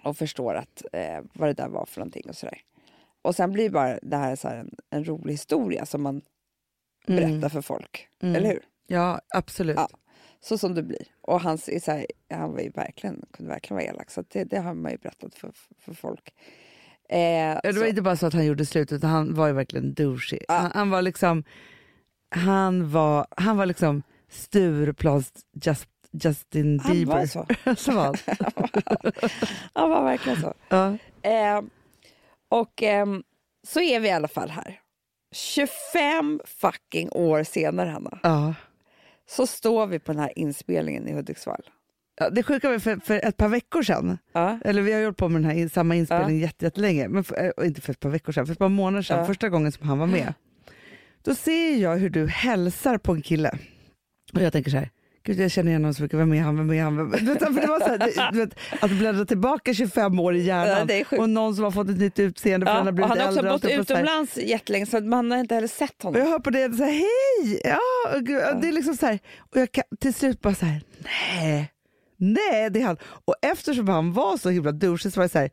och 0.03 0.17
förstår 0.17 0.55
att, 0.55 0.85
eh, 0.93 1.19
vad 1.33 1.49
det 1.49 1.53
där 1.53 1.67
var 1.69 1.85
för 1.85 1.99
någonting 1.99 2.29
och 2.29 2.35
sådär. 2.35 2.57
Och 3.27 3.35
sen 3.35 3.51
blir 3.51 3.69
bara 3.69 3.99
det 4.01 4.17
här, 4.17 4.35
så 4.35 4.47
här 4.47 4.55
en, 4.57 4.69
en 4.89 5.05
rolig 5.05 5.33
historia 5.33 5.85
som 5.85 6.01
man 6.03 6.21
Mm. 7.07 7.23
berättar 7.39 7.49
för 7.49 7.61
folk. 7.61 8.07
Mm. 8.21 8.35
Eller 8.35 8.47
hur? 8.49 8.59
Ja, 8.87 9.19
absolut. 9.29 9.75
Ja. 9.75 9.89
Så 10.41 10.57
som 10.57 10.75
det 10.75 10.83
blir. 10.83 11.01
Och 11.21 11.41
hans, 11.41 11.69
är 11.69 11.79
så 11.79 11.91
här, 11.91 12.05
han 12.29 12.51
var 12.51 12.59
ju 12.59 12.69
verkligen, 12.69 13.25
kunde 13.33 13.51
verkligen 13.51 13.75
vara 13.75 13.85
elak. 13.85 14.11
Så 14.11 14.23
det, 14.27 14.43
det 14.43 14.57
har 14.59 14.73
man 14.73 14.91
ju 14.91 14.97
berättat 14.97 15.35
för, 15.35 15.51
för, 15.79 15.93
folk. 15.93 16.33
Eh, 17.09 17.19
Ja, 17.19 17.59
det 17.63 17.71
var 17.71 17.73
så- 17.81 17.85
inte 17.85 18.01
bara 18.01 18.15
så 18.15 18.25
att 18.25 18.33
han 18.33 18.45
gjorde 18.45 18.65
slut, 18.65 18.91
utan 18.91 19.09
han 19.09 19.33
var 19.33 19.47
ju 19.47 19.53
verkligen 19.53 19.93
douchey. 19.93 20.39
Ja. 20.47 20.53
Han, 20.53 20.71
han 20.75 20.89
var 20.89 21.01
liksom, 21.01 21.43
han 22.29 22.91
var, 22.91 23.27
han 23.37 23.57
var 23.57 23.65
liksom 23.65 24.03
Stureplans 24.29 25.31
just, 25.65 25.89
Justin 26.11 26.79
han 26.79 26.91
Bieber. 26.93 27.13
var 27.13 27.25
så. 27.25 27.45
så 27.75 27.91
var 27.91 28.03
han. 28.05 28.15
Han 29.73 29.89
var 29.89 30.03
verkligen 30.03 30.41
så. 30.41 30.53
Ja. 30.69 30.97
Eh, 31.21 31.61
och 32.49 32.83
ehm, 32.83 33.23
så 33.67 33.79
är 33.81 33.99
vi 33.99 34.07
i 34.07 34.12
alla 34.12 34.27
fall 34.27 34.49
här. 34.49 34.79
25 35.31 36.41
fucking 36.45 37.10
år 37.12 37.43
senare, 37.43 37.89
Hanna, 37.89 38.19
Ja. 38.23 38.53
så 39.29 39.47
står 39.47 39.88
vi 39.88 39.99
på 39.99 40.12
den 40.12 40.21
här 40.21 40.31
inspelningen 40.39 41.07
i 41.07 41.13
Hudiksvall. 41.13 41.69
Ja, 42.19 42.29
det 42.29 42.43
sjuka 42.43 42.69
var 42.69 42.79
för, 42.79 42.95
för 42.97 43.25
ett 43.25 43.38
par 43.38 43.47
veckor 43.47 43.83
sedan, 43.83 44.17
Ja. 44.33 44.60
eller 44.65 44.81
vi 44.81 44.93
har 44.93 44.99
gjort 44.99 45.17
på 45.17 45.29
med 45.29 45.41
den 45.41 45.51
här 45.51 45.67
samma 45.69 45.95
inspelning 45.95 46.39
jätte, 46.39 46.65
jättelänge, 46.65 47.07
men 47.07 47.23
för, 47.23 47.53
äh, 47.62 47.67
inte 47.67 47.81
för 47.81 47.91
ett 47.93 47.99
par 47.99 48.10
veckor 48.10 48.31
sedan, 48.33 48.45
för 48.45 48.53
ett 48.53 48.60
par 48.60 48.69
månader 48.69 49.03
sedan, 49.03 49.19
Ja. 49.19 49.25
första 49.25 49.49
gången 49.49 49.71
som 49.71 49.88
han 49.89 49.99
var 49.99 50.07
med. 50.07 50.33
Då 51.21 51.36
ser 51.36 51.75
jag 51.75 51.97
hur 51.97 52.10
du 52.10 52.27
hälsar 52.27 52.97
på 52.97 53.12
en 53.12 53.21
kille 53.21 53.57
och 54.33 54.41
jag 54.41 54.53
tänker 54.53 54.71
så 54.71 54.77
här, 54.77 54.89
Gud, 55.27 55.39
jag 55.39 55.51
känner 55.51 55.69
igen 55.69 55.81
honom 55.81 55.93
så 55.93 56.03
mycket, 56.03 56.19
vem 56.19 56.33
är 56.33 56.41
han, 56.41 56.57
vem 56.57 56.69
är 56.73 56.83
han? 56.83 56.97
Vem? 56.97 57.11
Du 57.11 57.33
vet, 57.33 57.39
för 57.43 57.61
det 57.61 57.67
var 57.67 57.79
så 57.79 57.85
här, 57.87 58.31
du 58.31 58.39
vet, 58.39 58.53
att 58.81 58.91
bläddra 58.91 59.25
tillbaka 59.25 59.73
25 59.73 60.19
år 60.19 60.35
i 60.35 60.47
Ja, 60.47 60.65
hjärnan 60.65 60.87
sjukt. 60.87 61.13
och 61.21 61.29
någon 61.29 61.55
som 61.55 61.63
har 61.63 61.71
fått 61.71 61.89
ett 61.89 61.97
nytt 61.99 62.19
utseende 62.19 62.65
för 62.65 62.73
Ja, 62.73 62.77
han 62.77 62.85
har 62.85 62.91
och 62.91 62.95
blivit 62.95 63.09
han 63.09 63.19
har 63.19 63.27
också 63.27 63.39
äldre. 63.39 63.51
bott 63.51 63.63
och 63.81 63.87
så- 63.87 63.93
här. 63.93 64.01
utomlands 64.01 64.37
jättelänge 64.37 64.85
så 64.85 64.99
man 65.01 65.31
har 65.31 65.37
inte 65.37 65.55
heller 65.55 65.67
sett 65.67 65.95
Och 65.97 66.03
honom. 66.03 66.21
jag 66.21 66.29
hör 66.29 66.39
på 66.39 66.49
det 66.49 66.73
så 66.73 66.83
här, 66.83 66.91
hej! 66.91 67.61
Ja, 67.63 67.79
och 68.15 68.23
gud, 68.25 68.37
och 68.53 68.61
det 68.61 68.67
är 68.67 68.71
liksom 68.71 68.95
så 68.97 69.05
här, 69.05 69.19
och 69.51 69.57
jag 69.61 69.71
kan 69.71 69.83
till 69.99 70.13
slut 70.13 70.41
bara 70.41 70.55
så 70.55 70.65
här, 70.65 70.81
nej, 71.39 71.71
Nej, 72.19 72.69
det 72.69 72.81
är 72.81 72.85
han. 72.85 72.97
Och 73.25 73.35
eftersom 73.41 73.87
han 73.89 74.13
var 74.13 74.37
så 74.37 74.49
himla 74.49 74.71
douchig 74.71 75.13
så 75.13 75.19
var 75.19 75.25
det 75.25 75.29
så 75.29 75.39
här, 75.39 75.49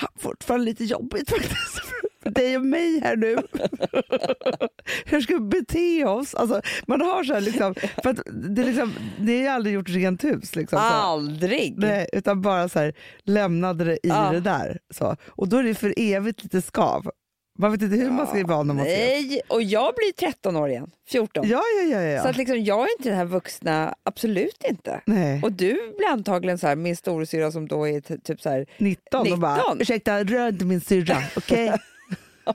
"Ha, 0.00 0.08
fortfarande 0.18 0.64
lite 0.66 0.84
jobbigt 0.84 1.30
faktiskt. 1.30 1.82
För 2.22 2.30
dig 2.30 2.56
och 2.56 2.64
mig 2.66 3.00
här 3.00 3.16
nu. 3.16 3.36
Hur 5.04 5.20
ska 5.20 5.34
vi 5.34 5.40
bete 5.40 6.04
oss? 6.04 6.34
Alltså, 6.34 6.62
man 6.86 7.00
har 7.00 7.24
så 7.24 7.34
här 7.34 7.40
liksom, 7.40 7.74
för 8.02 8.10
att 8.10 8.20
det, 8.54 8.62
är 8.62 8.66
liksom, 8.66 8.94
det 9.18 9.46
är 9.46 9.50
aldrig 9.50 9.74
gjort 9.74 9.88
rent 9.88 10.24
hus. 10.24 10.56
Liksom. 10.56 10.78
Aldrig! 10.82 11.74
Nej, 11.78 12.08
utan 12.12 12.42
bara 12.42 12.68
så 12.68 12.78
här, 12.78 12.94
lämnade 13.24 13.84
det 13.84 13.94
i 13.94 13.98
Ja. 14.08 14.30
det 14.32 14.40
där. 14.40 14.78
Så. 14.94 15.16
Och 15.28 15.48
då 15.48 15.56
är 15.56 15.62
det 15.62 15.74
för 15.74 15.94
evigt 15.96 16.42
lite 16.42 16.62
skav. 16.62 17.10
Man 17.58 17.72
vet 17.72 17.82
inte 17.82 17.96
hur 17.96 18.10
man 18.10 18.26
ska 18.26 18.46
vara 18.46 18.62
ses. 18.62 18.76
Nej, 18.86 19.40
och 19.48 19.62
jag 19.62 19.94
blir 19.94 20.12
13 20.12 20.56
år 20.56 20.68
igen. 20.68 20.90
14. 21.10 21.48
Ja, 21.48 21.62
ja, 21.76 21.82
ja. 21.82 22.00
ja. 22.02 22.22
Så 22.22 22.28
att 22.28 22.36
liksom, 22.36 22.64
jag 22.64 22.78
är 22.80 22.88
inte 22.98 23.08
den 23.08 23.18
här 23.18 23.24
vuxna, 23.24 23.94
absolut 24.02 24.64
inte. 24.68 25.00
Nej. 25.06 25.40
Och 25.42 25.52
du 25.52 25.72
blir 25.96 26.08
antagligen 26.12 26.58
så 26.58 26.66
här, 26.66 26.76
min 26.76 26.96
storasyrra 26.96 27.52
som 27.52 27.68
då 27.68 27.88
är 27.88 28.00
ty- 28.00 28.18
typ 28.18 28.40
så 28.40 28.48
här, 28.50 28.66
19 28.78 29.32
och 29.32 29.38
bara, 29.38 29.56
19. 29.56 29.80
ursäkta, 29.80 30.24
rör 30.24 30.48
inte 30.48 30.64
min 30.64 30.80
syrra, 30.80 31.16
okej? 31.36 31.72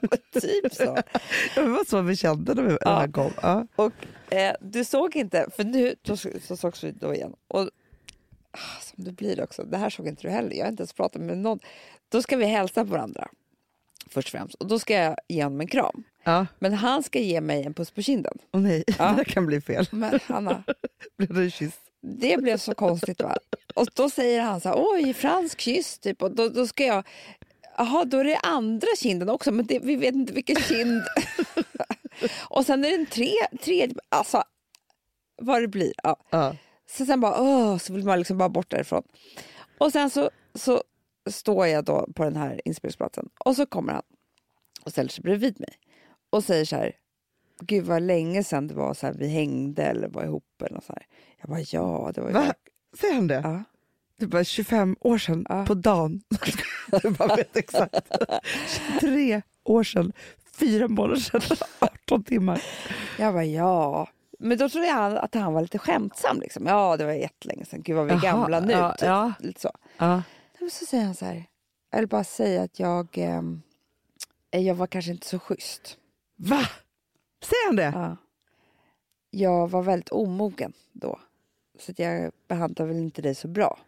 ja, 0.02 0.40
typ 0.42 0.74
så. 0.74 0.98
det 1.56 1.62
var 1.62 1.86
så 1.86 2.02
vi 2.02 2.16
kände 2.16 2.54
när, 2.54 2.64
vi, 2.64 2.78
Ja. 2.82 2.90
han 2.92 3.12
kom. 3.12 3.32
Ja. 3.42 3.68
Och 3.76 3.94
eh, 4.34 4.56
du 4.62 4.84
såg 4.86 5.16
inte, 5.16 5.48
för 5.56 5.64
nu 5.64 5.96
då, 6.02 6.18
så 6.18 6.58
sågs 6.58 6.84
vi 6.84 6.92
då 6.92 7.14
igen. 7.14 7.34
Och 7.48 7.62
ah, 8.52 8.82
som 8.82 9.04
det 9.04 9.12
blir 9.12 9.44
också, 9.44 9.64
det 9.64 9.78
här 9.78 9.90
såg 9.90 10.08
inte 10.08 10.22
du 10.22 10.30
heller. 10.30 10.56
Jag 10.56 10.66
har 10.66 10.70
inte 10.72 10.82
ens 10.82 10.94
pratat 10.94 11.22
med 11.22 11.38
någon. 11.38 11.60
Då 12.10 12.22
ska 12.22 12.38
vi 12.38 12.46
hälsa 12.46 12.86
på 12.86 12.92
varandra. 12.92 13.28
Först 14.10 14.28
och 14.28 14.32
främst. 14.40 14.56
Och 14.56 14.68
då 14.68 14.80
ska 14.80 14.94
jag 14.94 15.16
ge 15.28 15.44
honom 15.44 15.62
en 15.62 15.68
kram. 15.68 16.04
Ja. 16.24 16.48
Men 16.60 16.74
han 16.74 17.04
ska 17.04 17.20
ge 17.20 17.42
mig 17.42 17.64
en 17.64 17.74
puss 17.74 17.92
på 17.92 18.02
kinden. 18.02 18.38
Och 18.52 18.62
nej, 18.62 18.84
Ja. 19.00 19.14
det 19.18 19.26
kan 19.26 19.46
bli 19.46 19.62
fel. 19.62 19.88
Men 19.92 20.20
Hanna, 20.26 20.64
Blev 21.18 21.34
det 21.34 21.42
en 21.42 21.52
kyss? 21.52 21.74
det 22.02 22.38
blev 22.42 22.58
så 22.58 22.76
konstigt 22.76 23.22
va? 23.22 23.38
Och 23.76 23.88
då 23.94 24.10
säger 24.10 24.42
han 24.42 24.62
så 24.62 24.70
här, 24.70 24.76
oj, 24.80 25.14
fransk 25.14 25.62
kyss 25.62 26.00
typ. 26.00 26.22
Och 26.24 26.36
då, 26.36 26.50
då 26.50 26.68
ska 26.68 26.86
jag, 26.86 27.08
jaha, 27.78 28.06
då 28.06 28.18
är 28.18 28.24
det 28.24 28.38
andra 28.38 28.88
kinden 28.98 29.30
också, 29.30 29.52
men 29.52 29.66
det, 29.66 29.80
vi 29.80 29.96
vet 29.96 30.16
inte 30.16 30.34
vilken 30.34 30.56
kind. 30.56 31.04
och 32.50 32.66
sen 32.66 32.86
är 32.86 32.90
det 32.90 32.96
en 32.96 33.06
tre, 33.06 33.32
tredje, 33.62 33.96
alltså 34.10 34.44
vad 35.42 35.62
det 35.62 35.68
blir. 35.68 35.94
Ja. 36.04 36.18
Ja. 36.30 36.56
Så 36.90 37.06
sen 37.06 37.22
bara, 37.22 37.42
åh, 37.42 37.78
så 37.78 37.94
vill 37.94 38.06
man 38.06 38.20
liksom 38.20 38.38
bara 38.38 38.50
bort 38.50 38.72
därifrån. 38.72 39.04
Och 39.78 39.92
sen 39.92 40.10
så, 40.10 40.30
så 40.54 40.84
står 41.30 41.68
jag 41.68 41.86
då 41.86 42.08
på 42.16 42.24
den 42.24 42.36
här 42.36 42.62
inspelningsplatsen 42.66 43.30
och 43.46 43.56
så 43.56 43.66
kommer 43.66 43.94
han 43.94 44.04
och 44.86 44.92
ställer 44.92 45.10
sig 45.10 45.22
bredvid 45.22 45.60
mig 45.60 45.74
och 46.30 46.44
säger 46.44 46.66
så 46.66 46.76
här, 46.76 46.92
gud 47.62 47.86
vad 47.86 48.02
länge 48.02 48.44
sedan 48.44 48.68
det 48.68 48.74
var 48.74 48.94
så 48.94 49.08
här, 49.08 49.14
vi 49.14 49.28
hängde 49.28 49.84
eller 49.84 50.08
var 50.08 50.24
ihop 50.24 50.62
eller 50.62 50.82
så 50.82 50.94
här. 50.94 51.08
Jag 51.42 51.50
bara, 51.50 51.60
ja, 51.60 52.12
det 52.16 52.22
var 52.22 52.28
ju... 52.28 52.34
Va? 52.34 52.54
Säger 53.00 53.14
han 53.14 53.28
det? 53.28 53.42
Ja. 53.44 53.64
Det 54.18 54.26
var 54.26 54.44
25 54.44 54.96
år 55.00 55.18
sedan 55.18 55.46
Ja. 55.50 55.66
på 55.66 55.74
dagen. 55.74 56.22
du 57.02 57.10
bara 57.10 57.36
vet 57.36 57.58
exakt. 57.58 57.96
23 59.00 59.42
år 59.64 59.84
sedan, 59.84 60.14
fyra 60.54 60.88
månader 60.88 61.16
sedan, 61.20 61.42
18 61.80 62.24
timmar. 62.24 62.62
Jag 63.20 63.34
bara, 63.34 63.46
ja. 63.46 64.08
Men 64.40 64.58
då 64.58 64.70
trodde 64.70 64.88
jag 64.88 65.16
att 65.18 65.34
han 65.36 65.54
var 65.54 65.62
lite 65.62 65.78
skämtsam. 65.80 66.40
Liksom. 66.40 66.66
Ja, 66.66 66.98
det 66.98 67.06
var 67.06 67.12
jättelänge 67.14 67.66
sedan. 67.66 67.82
Gud 67.82 67.96
vad 67.96 68.06
vi 68.06 68.12
är 68.14 68.22
gamla 68.22 68.60
nu. 68.60 68.72
ja, 68.74 68.92
typ. 68.92 69.02
ja. 69.08 69.34
Lite 69.40 69.62
så. 69.62 69.72
Ja. 69.98 70.24
Men 70.60 70.70
så 70.72 70.86
säger 70.86 71.06
han 71.06 71.16
så 71.16 71.26
här, 71.26 71.46
jag 71.92 72.00
vill 72.00 72.08
bara 72.08 72.24
säga 72.24 72.64
att 72.64 72.80
jag, 72.80 73.08
ehm, 73.14 73.62
jag 74.52 74.76
var 74.76 74.88
kanske 74.88 75.12
inte 75.12 75.28
så 75.28 75.40
schysst. 75.40 75.98
Va? 76.36 76.62
Säger 77.44 77.66
han 77.68 77.76
det? 77.76 77.92
Ja. 77.96 78.18
Jag 79.30 79.68
var 79.72 79.82
väldigt 79.84 80.10
omogen 80.10 80.74
då. 80.92 81.20
Så 81.80 81.92
att 81.92 82.00
jag 82.00 82.32
behandlade 82.48 82.88
väl 82.94 82.98
inte 83.02 83.22
dig 83.22 83.36
så 83.36 83.48
bra. 83.48 83.80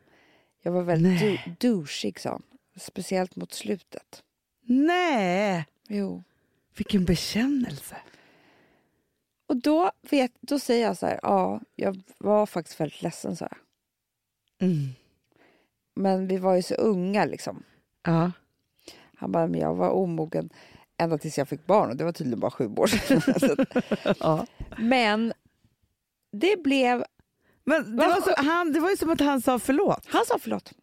Jag 0.67 0.71
var 0.71 0.83
väldigt 0.83 1.19
du- 1.19 1.39
douchig, 1.69 2.17
han. 2.23 2.43
Speciellt 2.75 3.35
mot 3.35 3.53
slutet. 3.53 4.23
Nej, 4.65 5.65
Jo. 5.87 6.23
vilken 6.77 7.05
bekännelse. 7.05 7.97
Och 9.47 9.57
då, 9.57 9.91
vet, 10.09 10.31
då 10.41 10.59
säger 10.59 10.85
jag 10.87 10.97
så 10.97 11.05
här, 11.05 11.19
ja, 11.23 11.61
jag 11.75 12.01
var 12.17 12.45
faktiskt 12.45 12.79
väldigt 12.79 13.01
ledsen, 13.01 13.35
sa 13.35 13.47
jag. 13.51 13.57
Mm. 14.69 14.87
Men 15.95 16.27
vi 16.27 16.37
var 16.37 16.55
ju 16.55 16.61
så 16.61 16.75
unga 16.75 17.25
liksom. 17.25 17.63
Ja. 18.03 18.31
Han 19.15 19.31
bara, 19.31 19.47
men 19.47 19.59
jag 19.59 19.75
var 19.75 19.89
omogen 19.89 20.49
ända 20.97 21.17
tills 21.17 21.37
jag 21.37 21.47
fick 21.47 21.65
barn 21.65 21.89
och 21.89 21.95
det 21.97 22.03
var 22.03 22.11
tydligen 22.11 22.39
bara 22.39 22.51
sju 22.51 22.67
år 22.67 22.87
sedan. 22.87 23.21
Så 23.39 23.65
Ja. 24.19 24.45
men 24.77 25.33
det 26.31 26.63
blev, 26.63 27.03
Men 27.67 27.95
det 27.97 28.07
var, 28.07 28.21
så, 28.21 28.33
han, 28.37 28.73
det 28.73 28.79
var 28.79 28.89
ju 28.89 28.97
som 28.97 29.09
att 29.09 29.19
han 29.19 29.41
sa 29.41 29.59
förlåt. 29.59 30.03
han 30.07 30.25
sa 30.25 30.39
förlåt. 30.41 30.73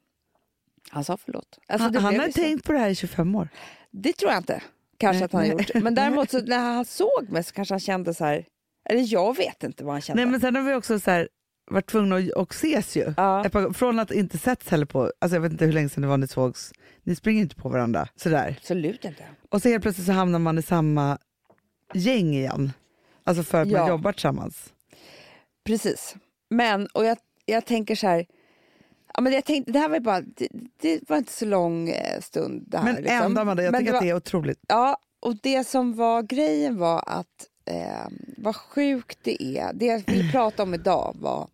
Han 0.91 1.05
sa 1.05 1.17
förlåt. 1.17 1.59
Alltså, 1.69 1.85
han 1.85 1.97
han 1.97 2.21
har 2.21 2.29
tänkt 2.29 2.65
på 2.67 2.73
det 2.73 2.79
här 2.79 2.91
i 2.91 2.95
25 2.95 3.35
år. 3.35 3.49
Det 3.91 4.13
tror 4.13 4.31
jag 4.31 4.41
inte. 4.41 4.63
Kanske 4.99 5.19
Nej, 5.19 5.25
att 5.25 5.33
han 5.33 5.41
har 5.41 5.49
nej. 5.49 5.67
gjort. 5.75 5.83
Men 5.83 5.95
däremot 5.95 6.31
så 6.31 6.41
när 6.47 6.59
han 6.59 6.85
såg 6.85 7.27
mig 7.29 7.45
så 7.45 7.53
kanske 7.55 7.75
han 7.75 7.81
kände 7.81 8.15
så 8.15 8.25
här, 8.25 8.45
eller 8.89 9.13
jag 9.13 9.37
vet 9.37 9.63
inte 9.63 9.85
vad 9.85 9.95
han 9.95 10.01
kände. 10.01 10.23
Nej, 10.23 10.31
men 10.31 10.41
sen 10.41 10.55
har 10.57 10.63
vi 10.63 10.75
också 10.75 11.01
så 11.01 11.11
här, 11.11 11.29
varit 11.71 11.87
tvungna 11.87 12.17
att 12.17 12.31
och 12.33 12.53
ses 12.55 12.97
ju. 12.97 13.15
ja. 13.17 13.45
Från 13.75 13.99
att 13.99 14.11
inte 14.11 14.39
setts 14.39 14.69
heller 14.69 14.87
på, 14.87 15.13
alltså 15.19 15.37
jag 15.37 15.41
vet 15.43 15.53
inte 15.53 15.65
hur 15.65 15.73
länge 15.73 15.89
sedan 15.89 16.03
det 16.03 16.09
var 16.09 16.17
ni 16.19 16.29
sågs. 16.29 16.73
Ni 17.03 17.17
springer 17.17 17.43
inte 17.43 17.57
på 17.57 17.69
varandra 17.69 18.09
sådär. 18.17 18.57
Absolut 18.61 19.05
inte. 19.05 19.25
Och 19.51 19.63
så 19.63 19.69
helt 19.69 19.83
plötsligt 19.83 20.07
så 20.07 20.13
hamnar 20.13 20.39
man 20.39 20.59
i 20.59 20.63
samma 20.63 21.19
gäng 21.95 22.35
igen. 22.35 22.73
Alltså 23.25 23.43
för 23.43 23.63
att 23.63 23.69
Ja. 23.69 23.79
man 23.79 23.89
jobbar 23.89 24.13
tillsammans. 24.13 24.73
Precis. 25.65 26.17
Men, 26.49 26.87
och 26.87 27.05
jag, 27.05 27.19
jag 27.47 27.65
tänker 27.67 27.95
så 27.97 28.07
här, 28.07 28.27
ja, 29.15 29.21
men 29.21 29.33
jag 29.33 29.45
tänkte, 29.45 29.73
det 29.73 29.79
här 29.79 29.89
var 29.89 29.97
ju 29.97 30.01
bara, 30.01 30.21
det, 30.21 30.49
det 30.77 31.09
var 31.11 31.17
inte 31.17 31.33
så 31.33 31.45
lång 31.45 31.89
eh, 31.89 32.21
stund 32.21 32.65
det 32.67 32.79
här. 32.79 32.85
Men 32.85 32.95
liksom. 33.03 33.23
ändå 33.23 33.41
Amanda, 33.41 33.63
jag 33.63 33.73
Men 33.73 33.81
tycker 33.81 33.93
det 33.93 33.99
att 33.99 34.03
var- 34.03 34.07
det 34.07 34.11
är 34.11 34.17
otroligt. 34.17 34.61
Ja, 34.69 34.99
och 35.21 35.37
det 35.37 35.65
som 35.65 35.95
var 35.95 36.23
grejen 36.23 36.79
var 36.79 37.05
att 37.07 37.49
eh, 37.65 38.07
vad 38.37 38.57
sjukt 38.57 39.19
det 39.23 39.43
är. 39.59 39.73
Det 39.73 39.87
jag 39.87 40.03
vill 40.07 40.31
prata 40.33 40.63
om 40.63 40.75
idag 40.75 41.17
var, 41.21 41.49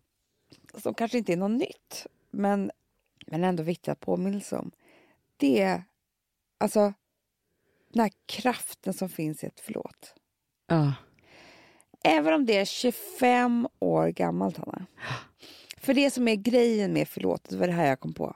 som 0.77 0.93
kanske 0.93 1.17
inte 1.17 1.33
är 1.33 1.37
något 1.37 1.51
nytt, 1.59 2.07
men, 2.31 2.71
men 3.27 3.43
ändå 3.43 3.63
viktigt 3.63 3.87
att 3.89 3.99
påminnelse 3.99 4.55
om. 4.57 4.71
Det 5.37 5.61
är 5.61 5.83
alltså 6.57 6.93
den 7.93 8.01
här 8.01 8.11
kraften 8.25 8.93
som 8.93 9.09
finns 9.09 9.43
i 9.43 9.47
ett 9.47 9.59
förlåt. 9.59 10.15
Ja. 10.67 10.93
Även 12.03 12.33
om 12.33 12.45
det 12.45 12.57
är 12.57 12.65
25 12.65 13.67
år 13.79 14.07
gammalt, 14.07 14.57
Hanna. 14.57 14.85
För 15.77 15.93
det 15.93 16.11
som 16.11 16.27
är 16.27 16.35
grejen 16.35 16.93
med 16.93 17.07
förlåt, 17.07 17.49
det 17.49 17.57
var 17.57 17.67
det 17.67 17.73
här 17.73 17.87
jag 17.87 17.99
kom 17.99 18.13
på. 18.13 18.35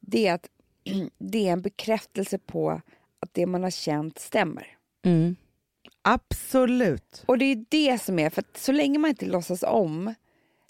Det 0.00 0.26
är 0.26 0.34
att 0.34 0.48
det 1.18 1.48
är 1.48 1.52
en 1.52 1.62
bekräftelse 1.62 2.38
på 2.38 2.80
att 3.20 3.34
det 3.34 3.46
man 3.46 3.62
har 3.62 3.70
känt 3.70 4.18
stämmer. 4.18 4.66
Mm. 5.04 5.36
Absolut. 6.02 7.24
Och 7.26 7.38
det 7.38 7.44
är 7.44 7.64
det 7.68 8.02
som 8.02 8.18
är, 8.18 8.30
för 8.30 8.40
att 8.42 8.56
så 8.56 8.72
länge 8.72 8.98
man 8.98 9.10
inte 9.10 9.26
låtsas 9.26 9.62
om, 9.62 10.14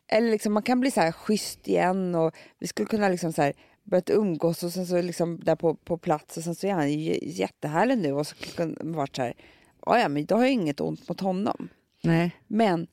eller 0.08 0.30
liksom 0.30 0.52
man 0.52 0.62
kan 0.62 0.80
bli 0.80 0.90
så 0.90 1.00
här 1.00 1.12
schysst 1.12 1.68
igen 1.68 2.14
och 2.14 2.34
vi 2.58 2.66
skulle 2.66 2.86
kunna 2.86 3.08
liksom 3.08 3.32
så 3.32 3.42
här 3.42 3.52
börjat 3.84 4.10
umgås 4.10 4.62
och 4.62 4.72
sen 4.72 4.86
så 4.86 5.02
liksom 5.02 5.40
där 5.44 5.56
på, 5.56 5.74
på 5.74 5.98
plats 5.98 6.36
och 6.36 6.42
sen 6.42 6.54
så 6.54 6.66
är 6.66 6.72
han 6.72 6.92
ju 6.92 7.18
jättehärlig 7.22 7.98
nu 7.98 8.12
och 8.12 8.26
så 8.26 8.34
kunde 8.36 8.84
man 8.84 8.92
varit 8.92 9.16
så 9.16 9.22
här, 9.22 9.34
"Ja, 9.86 9.98
ja 9.98 10.08
men 10.08 10.24
då 10.24 10.34
har 10.34 10.42
jag 10.42 10.52
inget 10.52 10.80
ont 10.80 11.08
mot 11.08 11.20
honom. 11.20 11.68
Nej. 12.02 12.36
Men 12.46 12.86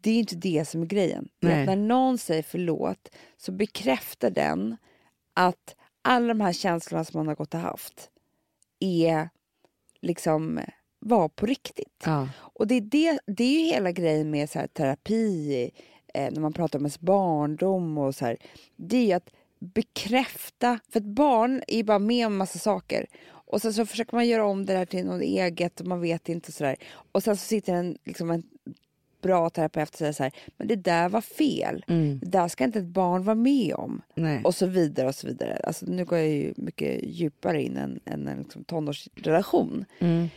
det 0.00 0.10
är 0.10 0.18
inte 0.18 0.36
det 0.36 0.64
som 0.68 0.82
är 0.82 0.86
grejen. 0.86 1.28
Är 1.40 1.66
när 1.66 1.76
någon 1.76 2.18
säger 2.18 2.42
förlåt 2.42 3.08
så 3.36 3.52
bekräftar 3.52 4.30
den 4.30 4.76
att 5.34 5.76
alla 6.02 6.28
de 6.28 6.40
här 6.40 6.52
känslorna 6.52 7.04
som 7.04 7.18
man 7.18 7.28
har 7.28 7.34
gått 7.34 7.54
och 7.54 7.60
haft 7.60 8.10
är 8.80 9.28
liksom 10.00 10.60
var 10.98 11.28
på 11.28 11.46
riktigt. 11.46 12.02
Ja. 12.04 12.28
Och 12.38 12.66
det 12.66 12.74
är, 12.74 12.80
det, 12.80 13.18
det 13.26 13.44
är 13.44 13.60
ju 13.60 13.66
hela 13.66 13.92
grejen 13.92 14.30
med 14.30 14.50
så 14.50 14.58
här, 14.58 14.66
terapi, 14.66 15.70
eh, 16.14 16.32
när 16.32 16.40
man 16.40 16.52
pratar 16.52 16.78
om 16.78 16.84
ens 16.84 17.00
barndom 17.00 17.98
och 17.98 18.14
så 18.14 18.24
här. 18.24 18.36
Det 18.76 18.96
är 18.96 19.06
ju 19.06 19.12
att 19.12 19.30
bekräfta, 19.58 20.78
för 20.88 21.00
ett 21.00 21.06
barn 21.06 21.62
är 21.68 21.76
ju 21.76 21.82
bara 21.82 21.98
med 21.98 22.26
om 22.26 22.36
massa 22.36 22.58
saker. 22.58 23.06
Och 23.46 23.62
sen 23.62 23.72
så 23.74 23.86
försöker 23.86 24.16
man 24.16 24.26
göra 24.28 24.46
om 24.46 24.66
det 24.66 24.72
där 24.72 24.86
till 24.86 25.04
något 25.06 25.22
eget 25.22 25.80
och 25.80 25.86
man 25.86 26.00
vet 26.00 26.28
inte 26.28 26.48
och 26.48 26.54
sådär. 26.54 26.76
Och 27.12 27.22
sen 27.22 27.36
så 27.36 27.44
sitter 27.46 27.74
en, 27.74 27.98
liksom 28.04 28.30
en 28.30 28.42
bra 29.22 29.50
terapeut 29.50 29.88
och 29.90 29.94
säger 29.98 30.12
så 30.12 30.22
här, 30.22 30.32
men 30.56 30.68
det 30.68 30.76
där 30.76 31.08
var 31.08 31.20
fel. 31.20 31.84
Mm. 31.88 32.18
Det 32.18 32.26
där 32.26 32.48
ska 32.48 32.64
inte 32.64 32.78
ett 32.78 32.84
barn 32.84 33.24
vara 33.24 33.34
med 33.34 33.74
om. 33.74 34.02
Nej. 34.14 34.40
Och 34.44 34.54
så 34.54 34.66
vidare 34.66 35.08
och 35.08 35.14
så 35.14 35.26
vidare. 35.26 35.56
Alltså, 35.64 35.86
nu 35.86 36.04
går 36.04 36.18
jag 36.18 36.28
ju 36.28 36.54
mycket 36.56 37.00
djupare 37.04 37.62
in 37.62 37.76
än, 37.76 38.00
än 38.04 38.28
en 38.28 38.38
liksom, 38.38 38.64
tonårsrelation. 38.64 39.84
Mm. 39.98 40.28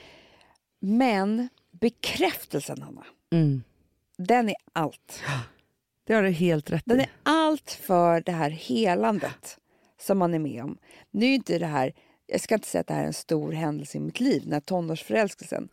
Men 0.80 1.50
bekräftelsen, 1.72 2.82
Hanna, 2.82 3.06
Mm. 3.32 3.64
den 4.18 4.50
är 4.50 4.56
allt. 4.74 5.22
Det 6.04 6.14
har 6.14 6.24
du 6.24 6.30
helt 6.30 6.72
rätt 6.72 6.84
Den 6.86 7.00
i. 7.00 7.04
är 7.04 7.10
allt 7.24 7.72
för 7.72 8.22
det 8.22 8.32
här 8.32 8.50
helandet 8.50 9.58
som 10.02 10.18
man 10.18 10.34
är 10.34 10.40
med 10.40 10.64
om. 10.64 10.78
Nu 11.12 11.26
är 11.26 11.36
inte 11.36 11.60
det 11.60 11.66
här, 11.66 11.94
jag 12.28 12.42
ska 12.42 12.56
inte 12.56 12.68
säga 12.68 12.80
att 12.82 12.88
det 12.88 12.94
här 12.94 13.02
är 13.04 13.08
en 13.08 13.14
stor 13.14 13.52
händelse 13.52 13.98
i 13.98 14.02
mitt 14.02 14.20
liv, 14.20 14.42
den 14.44 14.54
här 14.54 14.60
tonårsförälskelsen 14.60 15.70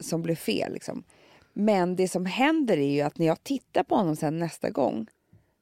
som 0.00 0.22
blev 0.22 0.34
fel. 0.34 0.72
Liksom. 0.72 1.04
Men 1.52 1.96
det 1.96 2.08
som 2.08 2.26
händer 2.26 2.76
är 2.76 2.92
ju 2.94 3.00
att 3.00 3.18
när 3.18 3.26
jag 3.26 3.44
tittar 3.44 3.82
på 3.82 3.94
honom 3.96 4.16
sen 4.16 4.38
nästa 4.38 4.70
gång 4.70 5.06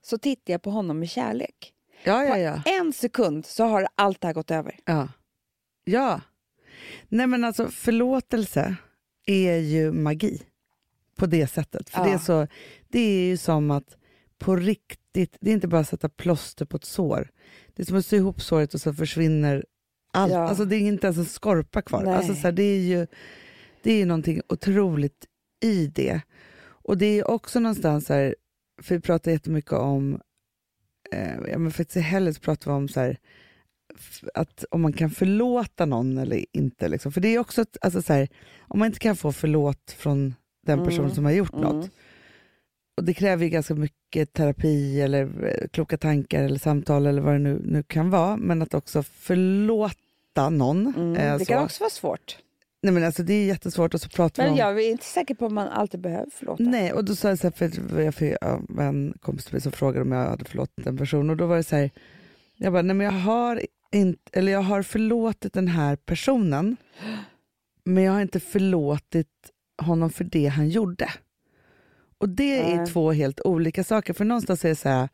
så 0.03 0.19
tittar 0.19 0.53
jag 0.55 0.63
på 0.63 0.71
honom 0.71 0.99
med 0.99 1.11
kärlek. 1.11 1.73
Ja, 2.05 2.25
ja, 2.25 2.35
På 2.35 2.41
ja. 2.41 2.63
en 2.81 2.93
sekund 2.93 3.47
så 3.47 3.65
har 3.65 3.89
allt 3.95 4.21
det 4.21 4.27
här 4.27 4.35
gått 4.35 4.51
över. 4.51 4.79
Ja. 4.85 5.09
ja. 5.85 6.21
Nej 7.09 7.27
men 7.27 7.45
alltså 7.45 7.69
förlåtelse 7.69 8.77
är 9.27 9.57
ju 9.57 9.93
magi 9.93 10.43
på 11.17 11.27
det 11.27 11.47
sättet. 11.47 11.91
För 11.91 11.99
Ja. 12.01 12.05
det, 12.07 12.13
är 12.13 12.19
så, 12.19 12.47
det 12.89 13.01
är 13.01 13.27
ju 13.27 13.37
som 13.37 13.71
att 13.71 13.97
på 14.39 14.57
riktigt, 14.57 15.37
det 15.41 15.51
är 15.51 15.55
inte 15.55 15.69
bara 15.69 15.81
att 15.81 15.89
sätta 15.89 16.09
plåster 16.09 16.65
på 16.65 16.77
ett 16.77 16.85
sår. 16.85 17.31
Det 17.75 17.83
är 17.83 17.87
som 17.87 17.97
att 17.97 18.07
sy 18.07 18.17
ihop 18.17 18.41
såret 18.41 18.75
och 18.75 18.81
så 18.81 18.95
försvinner 18.95 19.65
allt. 20.13 20.33
Ja. 20.33 20.39
Alltså 20.49 20.65
det 20.65 20.77
är 20.77 20.81
inte 20.81 21.07
ens 21.07 21.19
en 21.19 21.25
skorpa 21.25 21.83
kvar. 21.83 22.03
Nej. 22.03 22.15
Alltså 22.15 22.35
så 22.35 22.41
här, 22.41 22.53
det 22.53 22.63
är 22.63 22.81
ju 22.81 23.07
det 23.83 23.93
är 23.93 23.97
ju 23.97 24.05
någonting 24.05 24.41
otroligt 24.49 25.27
i 25.63 25.87
det. 25.87 26.21
Och 26.63 26.99
det 26.99 27.07
är 27.07 27.31
också 27.31 27.61
någonstans 27.61 28.07
så 28.07 28.13
här, 28.15 28.35
för 28.83 28.95
vi 28.95 29.01
pratar 29.01 29.31
jättemycket 29.31 29.73
om, 29.73 30.21
eh, 31.13 31.35
ja 31.51 31.59
men 31.59 31.71
faktiskt 31.73 31.97
i 31.97 32.01
helgen 32.01 32.35
så 32.35 32.41
pratar 32.41 32.71
vi 32.71 32.77
om 32.77 32.89
så 32.89 33.01
här, 33.01 33.19
att 34.35 34.65
om 34.71 34.81
man 34.83 34.93
kan 34.93 35.11
förlåta 35.11 35.87
någon 35.87 36.19
eller 36.19 36.45
inte. 36.53 36.89
Liksom. 36.89 37.13
För 37.13 37.21
det 37.21 37.29
är 37.29 37.39
också, 37.39 37.63
ett, 37.63 37.77
alltså 37.81 38.03
så 38.03 38.13
här, 38.13 38.29
om 38.61 38.79
man 38.79 38.87
inte 38.87 38.99
kan 38.99 39.17
få 39.17 39.33
förlåt 39.33 39.95
från 39.99 40.35
den 40.67 40.79
Mm. 40.79 40.89
personen 40.89 41.15
som 41.15 41.25
har 41.25 41.33
gjort 41.33 41.53
Mm. 41.55 41.65
något, 41.65 41.91
och 43.01 43.07
det 43.07 43.15
kräver 43.15 43.45
ju 43.45 43.51
ganska 43.51 43.75
mycket 43.75 44.33
terapi 44.33 45.01
eller 45.01 45.45
eh, 45.45 45.69
kloka 45.69 45.97
tankar 45.97 46.43
eller 46.43 46.59
samtal 46.59 47.07
eller 47.07 47.23
vad 47.23 47.35
det 47.35 47.39
nu, 47.39 47.63
nu 47.65 47.83
kan 47.83 48.11
vara, 48.11 48.37
men 48.37 48.63
att 48.63 48.75
också 48.75 49.03
förlåta 49.03 50.51
någon. 50.51 50.95
Mm. 50.97 51.17
eh, 51.17 51.33
det 51.33 51.45
så. 51.45 51.45
kan 51.45 51.65
också 51.65 51.83
vara 51.83 51.91
svårt. 51.91 52.39
Nej, 52.83 52.93
men 52.95 53.05
alltså, 53.05 53.23
det 53.23 53.35
är 53.35 53.47
jättesvårt 53.47 53.95
och 53.95 54.01
så 54.01 54.09
pratar 54.09 54.43
Men 54.43 54.53
om... 54.53 54.59
jag 54.59 54.83
är 54.83 54.91
inte 54.91 55.05
säker 55.05 55.35
på 55.35 55.47
om 55.47 55.55
man 55.55 55.69
alltid 55.69 56.01
behöver 56.01 56.31
förlåta. 56.31 56.63
Nej, 56.63 56.93
och 56.93 57.05
då 57.05 57.15
sa 57.15 57.29
jag 57.29 57.39
så 57.39 57.47
här, 57.47 57.69
för 57.89 58.01
jag 58.01 58.15
fick 58.15 58.35
en 58.79 59.15
kompis 59.21 59.45
till 59.45 59.55
mig 59.55 59.61
som 59.61 59.73
frågade 59.73 60.03
om 60.03 60.13
jag 60.13 60.29
hade 60.29 60.45
förlåtit 60.45 60.87
en 60.87 60.97
person 60.97 61.31
och 61.31 61.37
då 61.37 61.47
var 61.47 61.57
det 61.57 61.65
så 61.65 61.77
här, 61.77 61.91
jag 62.57 62.73
bara, 62.73 62.83
nej 62.83 62.97
men 62.97 63.05
jag 63.05 63.13
har, 63.13 63.63
inte, 63.93 64.31
eller 64.33 64.53
jag 64.53 64.63
har 64.63 64.83
förlåtit 64.83 65.53
den 65.53 65.69
här 65.69 65.97
personen, 65.97 66.77
men 67.85 68.05
jag 68.05 68.13
har 68.13 68.21
inte 68.21 68.41
förlåtit 68.41 69.29
honom 69.83 70.11
för 70.11 70.25
det 70.25 70.47
han 70.47 70.69
gjorde. 70.69 71.09
Och 72.21 72.29
det 72.29 72.73
är 72.73 72.87
två 72.87 73.13
helt 73.13 73.41
olika 73.45 73.85
saker, 73.85 74.13
för 74.13 74.25
någonstans 74.25 74.65
är 74.65 74.69
det 74.69 74.77
så 74.77 74.89
här, 74.89 75.09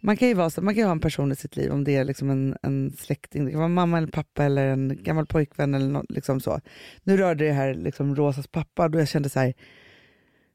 man 0.00 0.16
kan 0.16 0.28
ju, 0.28 0.34
vara 0.34 0.50
så, 0.50 0.62
man 0.62 0.74
kan 0.74 0.84
ha 0.84 0.92
en 0.92 1.00
person 1.00 1.32
i 1.32 1.36
sitt 1.36 1.56
liv, 1.56 1.72
om 1.72 1.84
det 1.84 1.96
är 1.96 2.04
liksom 2.04 2.30
en, 2.30 2.56
en 2.62 2.92
släkting, 2.98 3.44
det 3.44 3.50
kan 3.50 3.60
vara 3.60 3.68
mamma 3.68 3.98
eller 3.98 4.08
pappa 4.08 4.44
eller 4.44 4.66
en 4.66 4.98
gammal 5.02 5.26
pojkvän 5.26 5.74
eller 5.74 5.88
något, 5.88 6.10
liksom 6.10 6.40
så. 6.40 6.60
Nu 7.02 7.16
rörde 7.16 7.44
det 7.46 7.52
här 7.52 7.74
liksom 7.74 8.16
Rosas 8.16 8.46
pappa, 8.46 8.88
då 8.88 8.98
jag 8.98 9.08
kände 9.08 9.28
så 9.28 9.40
här, 9.40 9.54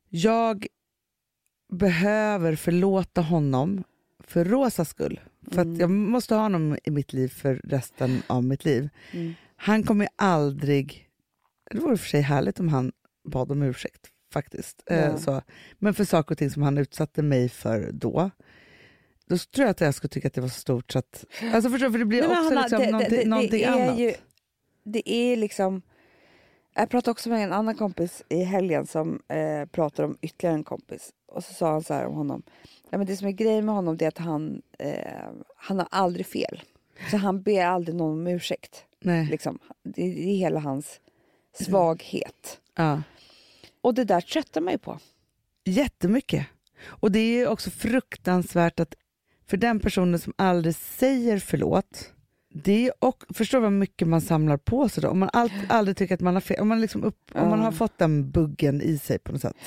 jag 0.09 0.67
behöver 1.73 2.55
förlåta 2.55 3.21
honom 3.21 3.83
för 4.19 4.45
Rosas 4.45 4.89
skull. 4.89 5.19
För 5.51 5.61
Mm. 5.61 5.73
att 5.73 5.79
jag 5.79 5.89
måste 5.89 6.35
ha 6.35 6.41
honom 6.41 6.77
i 6.83 6.91
mitt 6.91 7.13
liv 7.13 7.27
för 7.27 7.61
resten 7.63 8.21
av 8.27 8.43
mitt 8.43 8.65
liv. 8.65 8.89
Mm. 9.11 9.33
Han 9.55 9.83
kommer 9.83 10.07
aldrig... 10.15 11.09
Det 11.71 11.79
vore 11.79 11.97
för 11.97 12.07
sig 12.07 12.21
härligt 12.21 12.59
om 12.59 12.69
han 12.69 12.91
bad 13.25 13.51
om 13.51 13.61
ursäkt 13.63 14.12
faktiskt. 14.33 14.83
Eh, 14.85 14.97
Ja. 14.99 15.17
så. 15.17 15.41
Men 15.79 15.93
för 15.93 16.05
saker 16.05 16.31
och 16.31 16.37
ting 16.37 16.49
som 16.49 16.61
han 16.63 16.77
utsatte 16.77 17.21
mig 17.21 17.49
för 17.49 17.89
då, 17.93 18.29
då 19.25 19.37
tror 19.37 19.63
jag 19.65 19.69
att 19.69 19.81
jag 19.81 19.95
skulle 19.95 20.09
tycka 20.09 20.27
att 20.27 20.33
det 20.33 20.41
var 20.41 20.47
så 20.47 20.59
stort 20.59 20.91
så 20.91 20.99
att... 20.99 21.25
Alltså 21.53 21.69
förstår 21.69 21.89
för 21.91 21.97
det 21.99 22.05
blir 22.05 22.21
också 22.23 22.35
Hanna, 22.43 22.61
liksom 22.61 22.79
det- 22.79 22.85
det- 22.85 22.91
någonting, 22.91 23.17
det- 23.19 23.25
någonting 23.29 23.59
det 23.61 23.65
annat. 23.65 23.97
Ju, 23.99 24.13
det 24.83 25.09
är 25.11 25.35
liksom... 25.35 25.81
Jag 26.75 26.89
pratade 26.89 27.11
också 27.11 27.29
med 27.29 27.43
en 27.43 27.53
annan 27.53 27.75
kompis 27.75 28.23
i 28.29 28.43
helgen 28.43 28.87
som 28.87 29.21
eh, 29.27 29.65
pratade 29.65 30.07
om 30.07 30.17
ytterligare 30.21 30.55
en 30.55 30.63
kompis. 30.63 31.09
Och 31.27 31.43
så 31.43 31.53
sa 31.53 31.71
han 31.71 31.83
så 31.83 31.93
här 31.93 32.05
om 32.05 32.15
honom. 32.15 32.43
Ja, 32.89 32.97
men 32.97 33.07
det 33.07 33.15
som 33.17 33.27
är 33.27 33.31
grejen 33.31 33.65
med 33.65 33.75
honom 33.75 33.97
det 33.97 34.05
är 34.05 34.09
att 34.09 34.17
han, 34.17 34.61
eh, 34.79 34.93
han 35.55 35.77
har 35.79 35.87
aldrig 35.91 36.25
fel. 36.25 36.61
Så 37.11 37.17
han 37.17 37.41
ber 37.41 37.65
aldrig 37.65 37.95
någon 37.95 38.11
om 38.19 38.27
ursäkt. 38.27 38.85
Nej. 38.99 39.25
Liksom. 39.25 39.59
Det, 39.83 40.01
det 40.01 40.29
är 40.29 40.35
hela 40.37 40.59
hans 40.59 40.99
svaghet. 41.59 42.59
Ja. 42.75 43.01
Och 43.83 43.93
det 43.93 44.03
där 44.03 44.21
tröttar 44.21 44.61
man 44.61 44.73
ju 44.73 44.77
på. 44.77 44.99
Jättemycket. 45.65 46.47
Och 46.85 47.11
det 47.11 47.19
är 47.19 47.37
ju 47.37 47.47
också 47.47 47.69
fruktansvärt 47.69 48.79
att 48.79 48.95
för 49.47 49.57
den 49.57 49.79
personen 49.79 50.19
som 50.19 50.33
aldrig 50.35 50.75
säger 50.75 51.39
förlåt, 51.39 52.13
det 52.53 52.87
är 52.87 52.93
och, 52.99 53.23
förstår 53.33 53.59
vad 53.59 53.71
mycket 53.71 54.07
man 54.07 54.21
samlar 54.21 54.57
på 54.57 54.89
sig 54.89 55.01
då. 55.01 55.09
Om 55.09 55.19
man 55.19 55.29
allt, 55.33 55.53
aldrig 55.69 55.97
tycker 55.97 56.15
att 56.15 56.21
man 56.21 56.33
har 56.33 56.41
fel, 56.41 56.59
om 56.59 56.67
man, 56.67 56.81
liksom 56.81 57.03
upp, 57.03 57.31
om 57.33 57.49
man 57.49 57.59
har 57.59 57.71
fått 57.71 57.97
den 57.97 58.31
buggen 58.31 58.81
i 58.81 58.97
sig 58.97 59.19
på 59.19 59.31
något 59.31 59.41
sätt. 59.41 59.57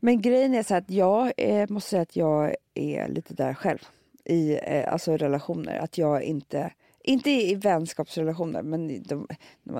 Men 0.00 0.22
grejen 0.22 0.54
är 0.54 0.62
så 0.62 0.74
att 0.74 0.90
jag 0.90 1.32
eh, 1.36 1.68
måste 1.68 1.90
säga 1.90 2.02
att 2.02 2.16
jag 2.16 2.54
är 2.74 3.08
lite 3.08 3.34
där 3.34 3.54
själv. 3.54 3.78
I 4.24 4.58
eh, 4.62 4.92
alltså 4.92 5.16
relationer. 5.16 5.78
Att 5.78 5.98
jag 5.98 6.22
inte, 6.22 6.72
inte 7.04 7.30
i 7.30 7.54
vänskapsrelationer, 7.54 8.62
men 8.62 9.02
de, 9.02 9.28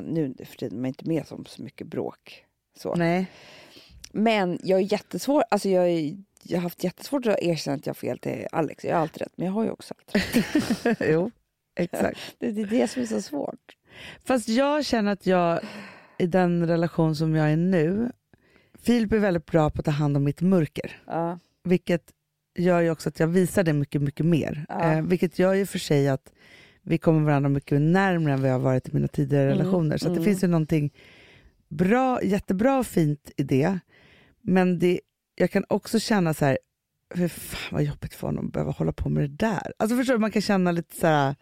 nu 0.02 0.34
för 0.44 0.56
tiden 0.56 0.78
är 0.78 0.82
man 0.82 0.88
inte 0.88 1.08
med 1.08 1.24
om 1.30 1.44
så 1.44 1.62
mycket 1.62 1.86
bråk. 1.86 2.44
Så. 2.78 2.94
Nej. 2.94 3.26
Men 4.12 4.58
jag 4.62 4.80
är 4.80 4.92
jättesvår, 4.92 5.44
alltså 5.50 5.68
jag, 5.68 5.88
är, 5.88 6.16
jag 6.42 6.58
har 6.58 6.62
haft 6.62 6.84
jättesvårt 6.84 7.26
att 7.26 7.38
erkänna 7.38 7.76
att 7.76 7.86
jag 7.86 7.90
har 7.90 7.94
fel 7.94 8.18
till 8.18 8.46
Alex. 8.52 8.84
Jag 8.84 8.94
har 8.94 9.02
alltid 9.02 9.22
rätt, 9.22 9.32
men 9.36 9.46
jag 9.46 9.52
har 9.52 9.64
ju 9.64 9.70
också 9.70 9.94
alltid 9.98 10.44
rätt. 10.84 10.98
jo, 11.10 11.30
exakt. 11.76 12.18
Det, 12.38 12.50
det 12.50 12.62
är 12.62 12.66
det 12.66 12.88
som 12.88 13.02
är 13.02 13.06
så 13.06 13.22
svårt. 13.22 13.76
Fast 14.24 14.48
jag 14.48 14.84
känner 14.84 15.12
att 15.12 15.26
jag 15.26 15.60
i 16.18 16.26
den 16.26 16.66
relation 16.66 17.16
som 17.16 17.34
jag 17.34 17.52
är 17.52 17.56
nu, 17.56 18.10
Filip 18.82 19.12
är 19.12 19.18
väldigt 19.18 19.46
bra 19.46 19.70
på 19.70 19.78
att 19.78 19.84
ta 19.84 19.90
hand 19.90 20.16
om 20.16 20.24
mitt 20.24 20.40
mörker. 20.40 21.00
Ja. 21.06 21.38
Vilket 21.64 22.12
gör 22.58 22.80
ju 22.80 22.90
också 22.90 23.08
att 23.08 23.20
jag 23.20 23.26
visar 23.26 23.62
det 23.62 23.72
mycket, 23.72 24.02
mycket 24.02 24.26
mer. 24.26 24.66
Ja. 24.68 24.92
Eh, 24.92 25.02
vilket 25.02 25.38
gör 25.38 25.54
ju 25.54 25.66
för 25.66 25.78
sig 25.78 26.08
att 26.08 26.32
vi 26.82 26.98
kommer 26.98 27.20
varandra 27.20 27.48
mycket 27.48 27.80
närmare 27.80 28.32
än 28.34 28.42
vi 28.42 28.48
har 28.48 28.58
varit 28.58 28.88
i 28.88 28.92
mina 28.92 29.08
tidigare 29.08 29.46
Mm, 29.46 29.58
relationer. 29.58 29.96
Så 29.96 30.06
att 30.06 30.14
det 30.14 30.20
mm. 30.20 30.24
finns 30.24 30.44
ju 30.44 30.48
någonting 30.48 30.92
bra, 31.68 32.22
jättebra 32.22 32.78
och 32.78 32.86
fint 32.86 33.30
i 33.36 33.42
det. 33.42 33.78
Men 34.42 34.78
det, 34.78 35.00
jag 35.34 35.50
kan 35.50 35.64
också 35.68 36.00
känna 36.00 36.34
så 36.34 36.44
här, 36.44 36.58
för 37.14 37.28
fan 37.28 37.68
vad 37.72 37.82
jobbigt 37.82 38.14
för 38.14 38.26
honom 38.26 38.46
att 38.46 38.52
behöva 38.52 38.70
hålla 38.72 38.92
på 38.92 39.08
med 39.08 39.22
det 39.30 39.36
där. 39.46 39.72
Alltså 39.78 39.96
förstår 39.96 40.14
du, 40.14 40.20
man 40.20 40.30
kan 40.30 40.42
känna 40.42 40.72
lite 40.72 40.96
så 40.96 41.06
här, 41.06 41.34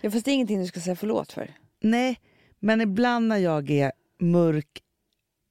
ja, 0.00 0.10
fast 0.10 0.24
det 0.24 0.30
är 0.30 0.34
ingenting 0.34 0.60
du 0.60 0.66
ska 0.66 0.80
säga 0.80 0.96
förlåt 0.96 1.32
för. 1.32 1.50
nej, 1.82 2.20
men 2.60 2.80
ibland 2.80 3.28
när 3.28 3.36
jag 3.38 3.70
är 3.70 3.92
mörk 4.20 4.82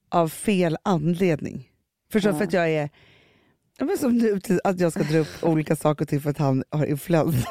av 0.08 0.28
fel 0.28 0.76
anledning. 0.82 1.68
Förstår 2.12 2.30
du, 2.30 2.34
Ja. 2.34 2.38
för 2.38 2.44
att 2.46 2.52
jag 2.52 2.70
är 2.70 2.90
Ja, 3.78 3.84
men 3.84 3.98
som 3.98 4.18
nu, 4.18 4.40
att 4.64 4.80
jag 4.80 4.92
ska 4.92 5.02
dra 5.02 5.18
upp 5.18 5.28
olika 5.44 5.76
saker 5.76 6.04
till 6.04 6.20
för 6.20 6.30
att 6.30 6.38
han 6.38 6.64
har 6.70 6.86
influensa. 6.86 7.48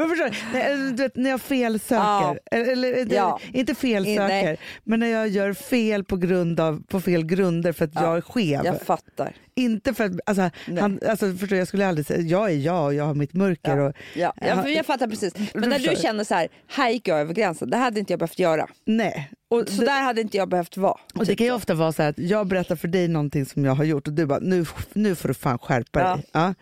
Men 0.00 0.08
förstår 0.08 0.24
du, 0.52 0.58
när, 0.58 0.90
du 0.90 1.02
vet, 1.02 1.16
när 1.16 1.30
jag 1.30 1.40
felsöker, 1.40 2.02
Ja. 2.04 2.36
eller, 2.50 3.14
Ja. 3.14 3.40
inte 3.52 3.74
felsöker, 3.74 4.56
men 4.84 5.00
när 5.00 5.06
jag 5.06 5.28
gör 5.28 5.52
fel 5.52 6.04
på, 6.04 6.16
grund 6.16 6.60
av, 6.60 6.82
på 6.88 7.00
fel 7.00 7.24
grunder 7.24 7.72
för 7.72 7.84
att 7.84 7.90
Ja. 7.94 8.02
jag 8.02 8.16
är 8.16 8.20
skev. 8.20 8.60
Jag 8.64 8.82
fattar. 8.82 9.32
Inte 9.54 9.94
för 9.94 10.04
att, 10.04 10.12
alltså, 10.26 10.50
Nej. 10.66 10.80
han, 10.80 11.00
alltså, 11.08 11.32
förstår 11.34 11.58
jag 11.58 11.68
skulle 11.68 11.86
aldrig 11.86 12.06
säga, 12.06 12.20
jag 12.20 12.50
är 12.50 12.56
jag 12.56 12.84
och 12.84 12.94
jag 12.94 13.04
har 13.04 13.14
mitt 13.14 13.32
mörker. 13.34 13.76
Ja. 13.76 13.86
Och, 13.88 13.94
Ja, 14.14 14.32
Ja, 14.40 14.46
jag, 14.46 14.72
jag 14.72 14.86
fattar 14.86 15.06
precis. 15.08 15.34
Men 15.54 15.68
när 15.70 15.78
du 15.78 15.96
känner 15.96 16.24
så 16.24 16.34
här, 16.34 16.48
här 16.68 16.90
gick 16.90 17.08
jag 17.08 17.20
över 17.20 17.34
gränsen, 17.34 17.70
det 17.70 17.76
hade 17.76 18.00
inte 18.00 18.12
jag 18.12 18.18
behövt 18.20 18.38
göra. 18.38 18.66
nej. 18.84 19.30
Och, 19.50 19.68
Så 19.68 19.80
det, 19.80 19.86
där 19.86 20.02
hade 20.02 20.20
inte 20.20 20.36
jag 20.36 20.48
behövt 20.48 20.76
vara. 20.76 20.96
och 21.14 21.26
det 21.26 21.36
kan 21.36 21.46
ju 21.46 21.52
ofta 21.52 21.74
vara 21.74 21.92
så 21.92 22.02
här 22.02 22.10
att 22.10 22.18
jag 22.18 22.46
berättar 22.46 22.76
för 22.76 22.88
dig 22.88 23.08
någonting 23.08 23.46
som 23.46 23.64
jag 23.64 23.74
har 23.74 23.84
gjort 23.84 24.06
och 24.06 24.12
du 24.12 24.26
bara, 24.26 24.38
nu, 24.38 24.64
nu 24.92 25.14
får 25.14 25.28
du 25.28 25.34
fan 25.34 25.58
skärpa 25.58 26.00
Ja. 26.00 26.14
dig. 26.16 26.24
Ja. 26.32 26.54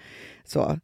Så. 0.44 0.78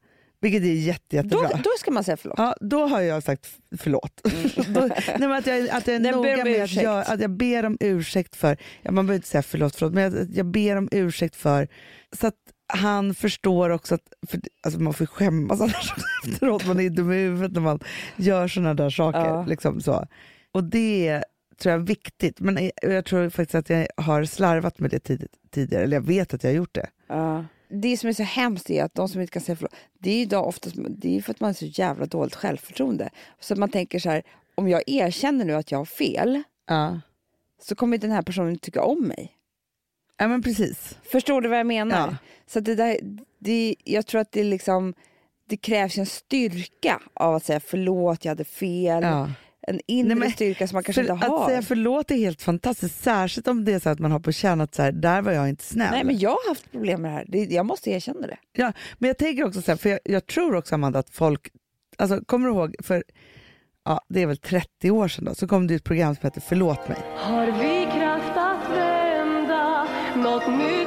Vilket 0.45 0.63
är 0.63 0.67
jätte, 0.67 1.23
Då, 1.23 1.43
jättebra. 1.43 1.61
då 1.65 1.71
ska 1.79 1.91
man 1.91 2.05
säga 2.05 2.17
förlåt. 2.17 2.39
Ja, 2.39 2.57
då 2.61 2.87
har 2.87 3.01
jag 3.01 3.23
sagt 3.23 3.49
förlåt. 3.79 4.21
då, 4.69 4.89
nej, 5.19 5.39
att, 5.39 5.47
jag, 5.47 5.69
att 5.69 5.87
jag 5.87 5.97
är 5.97 6.01
Den 6.01 6.03
ber 6.03 6.13
noga 6.13 6.45
med 6.45 6.65
att 6.65 6.73
jag, 6.73 7.05
att 7.07 7.21
jag 7.21 7.31
ber 7.31 7.67
om 7.67 7.77
ursäkt 7.81 8.37
för, 8.37 8.57
ja, 8.83 8.91
man 8.91 9.07
behöver 9.07 9.17
inte 9.19 9.29
säga 9.29 9.43
förlåt, 9.43 9.77
förlåt 9.77 9.95
men 9.95 10.03
jag, 10.03 10.29
jag 10.35 10.47
ber 10.47 10.77
om 10.77 10.89
ursäkt 10.93 11.37
för, 11.37 11.69
så 12.13 12.27
att 12.27 12.35
han 12.67 13.15
förstår 13.15 13.71
också 13.71 13.95
att, 13.95 14.13
för, 14.29 14.41
alltså 14.63 14.81
man 14.81 14.95
får 14.95 15.07
skämmas 15.07 15.61
annars 15.61 15.95
efteråt, 16.27 16.67
man 16.67 16.81
är 16.81 16.91
dum 16.91 17.13
i 17.13 17.17
huvudet 17.17 17.53
när 17.53 17.61
man 17.61 17.81
gör 18.17 18.49
sådana 18.49 18.75
där 18.75 18.91
saker. 18.91 19.19
Ja. 19.19 19.45
Liksom 19.47 19.81
så. 19.81 20.07
Och 20.53 20.65
det 20.65 21.23
tror 21.59 21.73
jag 21.73 21.81
är 21.81 21.87
viktigt, 21.87 22.41
men 22.41 22.71
jag, 22.83 22.93
jag 22.93 23.05
tror 23.05 23.29
faktiskt 23.31 23.55
att 23.55 23.71
jag 23.71 23.87
har 23.97 24.25
slarvat 24.25 24.79
med 24.79 24.91
det 24.91 24.99
tidigt, 24.99 25.33
tidigare, 25.51 25.85
eller 25.85 25.97
jag 25.97 26.07
vet 26.07 26.35
att 26.35 26.45
jag 26.45 26.51
har 26.51 26.57
gjort 26.57 26.75
det. 26.75 26.87
Ja. 27.09 27.45
Det 27.83 27.97
som 27.97 28.09
är 28.09 28.13
så 28.13 28.23
hemskt 28.23 28.71
är 28.71 28.85
att 28.85 28.95
de 28.95 29.09
som 29.09 29.21
inte 29.21 29.33
kan 29.33 29.43
säga 29.43 29.57
förlåt, 29.57 29.75
det 29.99 30.11
är 30.11 30.19
ju 30.19 30.25
då 30.27 30.39
oftast, 30.39 30.77
det 30.89 31.17
är 31.17 31.23
för 31.23 31.31
att 31.31 31.41
man 31.41 31.49
har 31.49 31.55
så 31.55 31.65
jävla 31.67 32.07
dåligt 32.07 32.35
självförtroende. 32.35 33.11
Så 33.41 33.57
man 33.57 33.69
tänker 33.69 33.99
så 33.99 34.11
här, 34.11 34.23
om 34.55 34.69
jag 34.69 34.83
erkänner 34.87 35.45
nu 35.45 35.55
att 35.55 35.71
jag 35.71 35.79
har 35.79 35.85
fel, 35.85 36.43
Ja, 36.67 37.01
så 37.63 37.75
kommer 37.75 37.99
den 37.99 38.11
här 38.11 38.23
personen 38.23 38.59
tycka 38.59 38.83
om 38.83 39.07
mig. 39.09 39.33
ja 40.19 40.29
men 40.29 40.43
precis. 40.43 40.99
Förstår 41.05 41.41
du 41.41 41.49
vad 41.49 41.59
jag 41.59 41.67
menar? 41.67 42.09
Ja. 42.09 42.17
Så 42.47 42.59
att 42.59 42.65
det 42.65 42.75
där, 42.75 42.97
det, 43.39 43.77
jag 43.85 44.07
tror 44.07 44.21
att 44.21 44.33
det 44.33 44.45
liksom 44.45 44.95
det 45.49 45.57
krävs 45.57 45.99
en 45.99 46.07
styrka 46.07 47.01
av 47.15 47.35
att 47.35 47.45
säga 47.45 47.61
förlåt, 47.61 48.25
jag 48.25 48.31
hade 48.31 48.45
fel. 48.45 49.03
Ja. 49.03 49.31
En 49.67 49.81
inre 49.87 50.15
Nej, 50.15 50.31
styrka 50.33 50.69
som 50.69 50.77
man 50.77 50.83
kanske 50.83 51.05
För 51.05 51.13
inte 51.13 51.27
har. 51.27 51.43
Att 51.43 51.49
säga 51.49 51.63
förlåt 51.63 52.11
är 52.11 52.17
helt 52.17 52.43
fantastiskt, 52.43 53.03
särskilt 53.05 53.49
om 53.49 53.65
det 53.65 53.73
är 53.73 53.79
så 53.79 53.89
att 53.91 53.99
man 53.99 54.11
har 54.13 54.21
på 54.21 54.33
känn 54.33 54.61
att 54.61 54.75
så 54.75 54.83
här, 54.83 54.93
där 54.93 55.23
var 55.23 55.33
jag 55.33 55.49
inte 55.49 55.65
snäll. 55.65 55.91
Nej, 55.91 56.05
men 56.05 56.19
jag 56.19 56.31
har 56.31 56.49
haft 56.49 56.73
problem 56.73 57.03
med 57.03 57.11
det 57.11 57.15
här. 57.15 57.25
Det, 57.29 57.45
jag 57.45 57.67
måste 57.67 57.91
erkänna 57.91 58.27
det. 58.27 58.37
ja, 58.53 58.73
men 58.99 59.09
jag 59.09 59.19
tänker 59.19 59.45
också 59.45 59.63
så 59.63 59.71
här, 59.71 59.77
för 59.77 59.91
jag, 59.91 59.99
jag 60.05 60.27
tror 60.27 60.55
också 60.55 60.75
Amanda 60.75 60.99
att 60.99 61.11
folk 61.11 61.49
alltså 61.99 62.21
kommer 62.27 62.49
du 62.49 62.55
ihåg, 62.55 62.75
för 62.83 63.05
ja, 63.85 64.01
det 64.09 64.23
är 64.23 64.27
väl 64.27 64.37
30 64.37 64.91
år 64.91 65.09
sedan 65.09 65.25
då, 65.25 65.35
så 65.35 65.49
kom 65.49 65.67
det 65.67 65.75
ett 65.75 65.85
program 65.85 66.15
som 66.15 66.23
hette 66.23 66.41
Förlåt 66.41 66.89
mig. 66.89 66.99
Har 67.17 67.47
vi 67.47 67.87
kraft 67.99 68.37
att 68.37 68.77
vända? 68.77 69.87
Något 70.17 70.49
nytt 70.49 70.84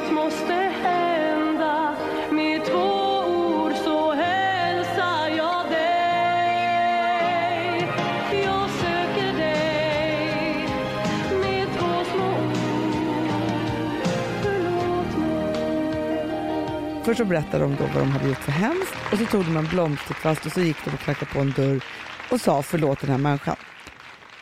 Först 17.08 17.17
så 17.17 17.26
berättade 17.26 17.63
de 17.63 17.76
då 17.76 17.84
vad 17.84 18.04
de 18.04 18.12
hade 18.12 18.28
gjort 18.28 18.38
för 18.38 18.52
hemskt 18.52 18.93
och 19.12 19.17
så 19.17 19.26
tog 19.26 19.46
de 19.46 19.58
en 19.58 19.67
blomsterkvast 19.67 20.46
och 20.46 20.52
så 20.52 20.62
gick 20.62 20.78
de 20.86 20.91
och 20.93 21.00
knackade 21.00 21.32
på 21.32 21.39
en 21.39 21.52
dörr 21.52 21.84
och 22.32 22.41
sa 22.41 22.62
förlåt 22.63 23.02
den 23.02 23.10
här 23.10 23.17
människan. 23.17 23.56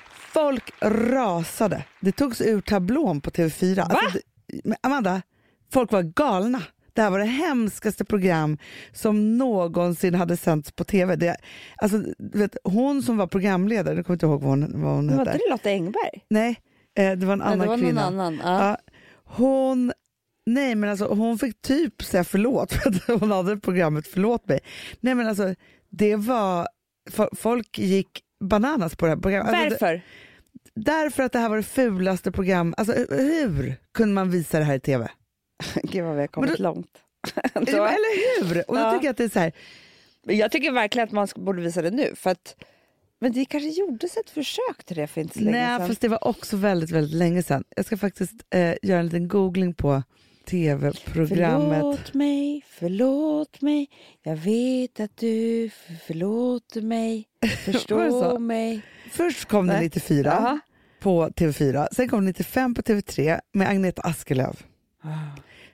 Folk 0.09 0.71
rasade. 0.81 1.83
Det 1.99 2.11
togs 2.11 2.41
ur 2.41 2.61
tablån 2.61 3.21
på 3.21 3.29
TV4. 3.29 3.79
Alltså, 3.79 4.17
det, 4.47 4.61
men 4.63 4.77
Amanda, 4.83 5.21
folk 5.73 5.91
var 5.91 6.01
galna. 6.01 6.61
Det 6.93 7.01
här 7.01 7.09
var 7.09 7.19
det 7.19 7.25
hemskaste 7.25 8.05
program 8.05 8.57
som 8.93 9.37
någonsin 9.37 10.15
hade 10.15 10.37
sänts 10.37 10.71
på 10.71 10.83
TV. 10.83 11.15
Det, 11.15 11.37
alltså, 11.75 12.03
vet, 12.17 12.57
hon 12.63 13.03
som 13.03 13.17
var 13.17 13.27
programledare, 13.27 13.95
jag 13.95 14.05
kommer 14.05 14.15
inte 14.15 14.25
ihåg 14.25 14.41
vad 14.41 14.49
hon, 14.49 14.81
vad 14.83 14.95
hon 14.95 15.05
Men 15.05 15.17
var 15.17 15.25
hette. 15.25 15.37
inte 15.37 15.45
det 15.47 15.51
Lotta 15.51 15.69
Engberg? 15.69 16.23
Nej, 16.29 16.59
eh, 16.97 17.11
det 17.11 17.25
var 17.25 17.33
en 17.33 17.39
Nej, 17.39 17.47
annan 17.47 17.59
det 17.59 17.67
var 17.67 17.77
kvinna. 17.77 18.09
någon 18.09 18.19
annan. 18.19 18.41
Ja. 18.43 18.67
Ja, 18.69 18.77
hon, 19.23 19.93
nej 20.45 20.75
men 20.75 20.89
alltså 20.89 21.05
hon 21.05 21.39
fick 21.39 21.61
typ 21.61 22.03
säga 22.03 22.23
förlåt 22.23 22.73
för 22.73 22.89
att 22.89 23.19
hon 23.21 23.31
hade 23.31 23.57
programmet 23.57 24.07
Förlåt 24.07 24.47
mig. 24.47 24.59
Nej 24.99 25.15
men 25.15 25.27
alltså 25.27 25.55
det 25.89 26.15
var, 26.15 26.67
fo- 27.11 27.35
folk 27.35 27.79
gick 27.79 28.21
bananas 28.43 28.95
på 28.95 29.05
det 29.05 29.11
här 29.11 29.17
programmet. 29.19 29.53
Alltså, 29.53 29.63
det- 29.63 29.69
Varför? 29.85 30.01
därför 30.75 31.23
att 31.23 31.31
det 31.31 31.39
här 31.39 31.49
var 31.49 31.57
det 31.57 31.63
fulaste 31.63 32.31
program, 32.31 32.73
alltså 32.77 32.93
hur 33.09 33.75
kunde 33.93 34.13
man 34.13 34.31
visa 34.31 34.59
det 34.59 34.65
här 34.65 34.75
i 34.75 34.79
TV? 34.79 35.07
Gud 35.83 36.03
vad 36.05 36.13
vi 36.15 36.19
har 36.21 36.27
kommit 36.27 36.57
då- 36.57 36.63
långt. 36.63 36.91
Då- 37.53 37.61
Eller 37.85 38.43
hur? 38.43 38.69
Och 38.69 38.75
då 38.75 38.81
Ja. 38.81 38.91
tycker 38.91 39.05
jag 39.05 39.11
att 39.11 39.17
det 39.17 39.23
är 39.23 39.29
så 39.29 39.39
här, 39.39 39.51
Jag 40.23 40.51
tycker 40.51 40.71
verkligen 40.71 41.03
att 41.07 41.11
man 41.11 41.27
borde 41.35 41.61
visa 41.61 41.81
det 41.81 41.91
nu. 41.91 42.15
För 42.15 42.29
att, 42.29 42.55
men 43.21 43.31
det 43.31 43.45
kanske 43.45 43.69
gjordes 43.69 44.17
ett 44.17 44.29
försök 44.29 44.83
till 44.85 44.95
det 44.97 45.07
för 45.07 45.21
inte 45.21 45.33
så 45.33 45.39
länge 45.39 45.57
nej 45.57 45.77
sedan. 45.79 45.87
fast 45.87 46.01
det 46.01 46.07
var 46.07 46.27
också 46.27 46.57
väldigt, 46.57 46.91
väldigt 46.91 47.15
länge 47.15 47.43
sedan. 47.43 47.63
Jag 47.75 47.85
ska 47.85 47.97
faktiskt 47.97 48.33
eh, 48.49 48.73
göra 48.81 48.99
en 48.99 49.05
liten 49.05 49.27
googling 49.27 49.73
på 49.73 50.03
TV-programmet. 50.45 51.79
Förlåt 51.81 52.13
mig, 52.13 52.65
förlåt 52.69 53.61
mig. 53.61 53.89
Jag 54.23 54.35
vet 54.35 54.99
att 54.99 55.17
du 55.17 55.69
förlåter 56.07 56.81
mig. 56.81 57.27
Förstå 57.65 58.09
så? 58.11 58.39
mig. 58.39 58.81
Först 59.11 59.45
kom 59.45 59.67
det 59.67 59.73
Nej. 59.73 59.83
94 59.83 60.25
Jaha. 60.25 60.59
på 60.99 61.27
TV4, 61.29 61.87
sen 61.91 62.09
kom 62.09 62.19
det 62.19 62.25
95 62.25 62.75
på 62.75 62.81
TV3 62.81 63.39
med 63.53 63.69
Agneta 63.69 64.01
Askelöf. 64.01 64.63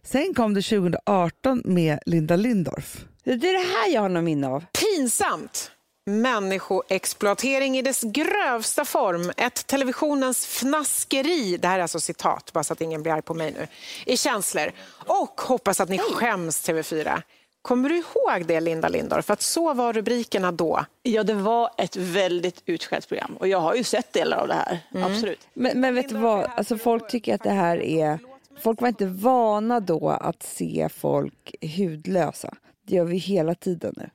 Sen 0.04 0.34
kom 0.34 0.54
det 0.54 0.62
2018 0.62 1.62
med 1.66 2.00
Linda 2.06 2.36
Lindorff. 2.36 3.06
Det 3.24 3.32
är 3.32 3.38
det 3.38 3.48
här 3.74 3.94
jag 3.94 4.02
har 4.02 4.10
något 4.10 4.24
minne 4.24 4.48
av. 4.48 4.64
Pinsamt! 4.98 5.72
Människoexploatering 6.06 7.78
i 7.78 7.82
dess 7.82 8.02
grövsta 8.02 8.86
form. 8.86 9.32
Ett 9.38 9.68
televisionens 9.68 10.46
fnaskeri, 10.46 11.58
det 11.58 11.68
här 11.68 11.78
är 11.78 11.82
alltså 11.82 12.00
citat, 12.00 12.54
bara 12.54 12.64
så 12.64 12.74
att 12.74 12.82
ingen 12.82 13.04
blir 13.04 13.14
arg 13.14 13.22
på 13.22 13.34
mig 13.34 13.54
nu, 13.58 13.68
i 14.06 14.18
känslor. 14.18 14.72
Och 14.92 15.42
hoppas 15.42 15.80
att 15.80 15.90
ni 15.90 15.98
skäms 15.98 16.70
TV4. 16.70 17.22
Kommer 17.62 17.90
du 17.90 17.98
ihåg 17.98 18.46
det 18.46 18.60
Linda 18.60 18.90
Lindorff? 18.90 19.26
För 19.26 19.34
att 19.34 19.42
så 19.42 19.74
var 19.74 19.94
rubrikerna 19.94 20.52
då. 20.52 20.86
Ja, 21.04 21.24
det 21.24 21.34
var 21.34 21.70
ett 21.78 21.96
väldigt 21.96 22.64
utskällt 22.66 23.08
program 23.08 23.38
och 23.40 23.48
jag 23.48 23.60
har 23.60 23.76
ju 23.76 23.84
sett 23.84 24.14
delar 24.14 24.38
av 24.38 24.48
det 24.48 24.54
här. 24.54 24.80
Absolut. 25.06 25.48
Men, 25.54 25.80
men 25.80 25.96
vet 25.96 26.10
du 26.10 26.16
vad, 26.16 26.52
alltså 26.58 26.78
folk 26.78 27.10
tycker 27.10 27.36
att 27.36 27.44
det 27.44 27.52
här 27.52 27.78
är... 27.78 28.20
Folk 28.62 28.82
var 28.82 28.88
inte 28.88 29.06
vana 29.06 29.80
då 29.80 30.10
att 30.10 30.44
se 30.44 30.90
folk 30.96 31.56
hudlösa. 31.78 32.54
Det 32.88 32.96
gör 32.96 33.06
vi 33.06 33.18
hela 33.18 33.56
tiden 33.56 33.94
nu. 33.98 34.10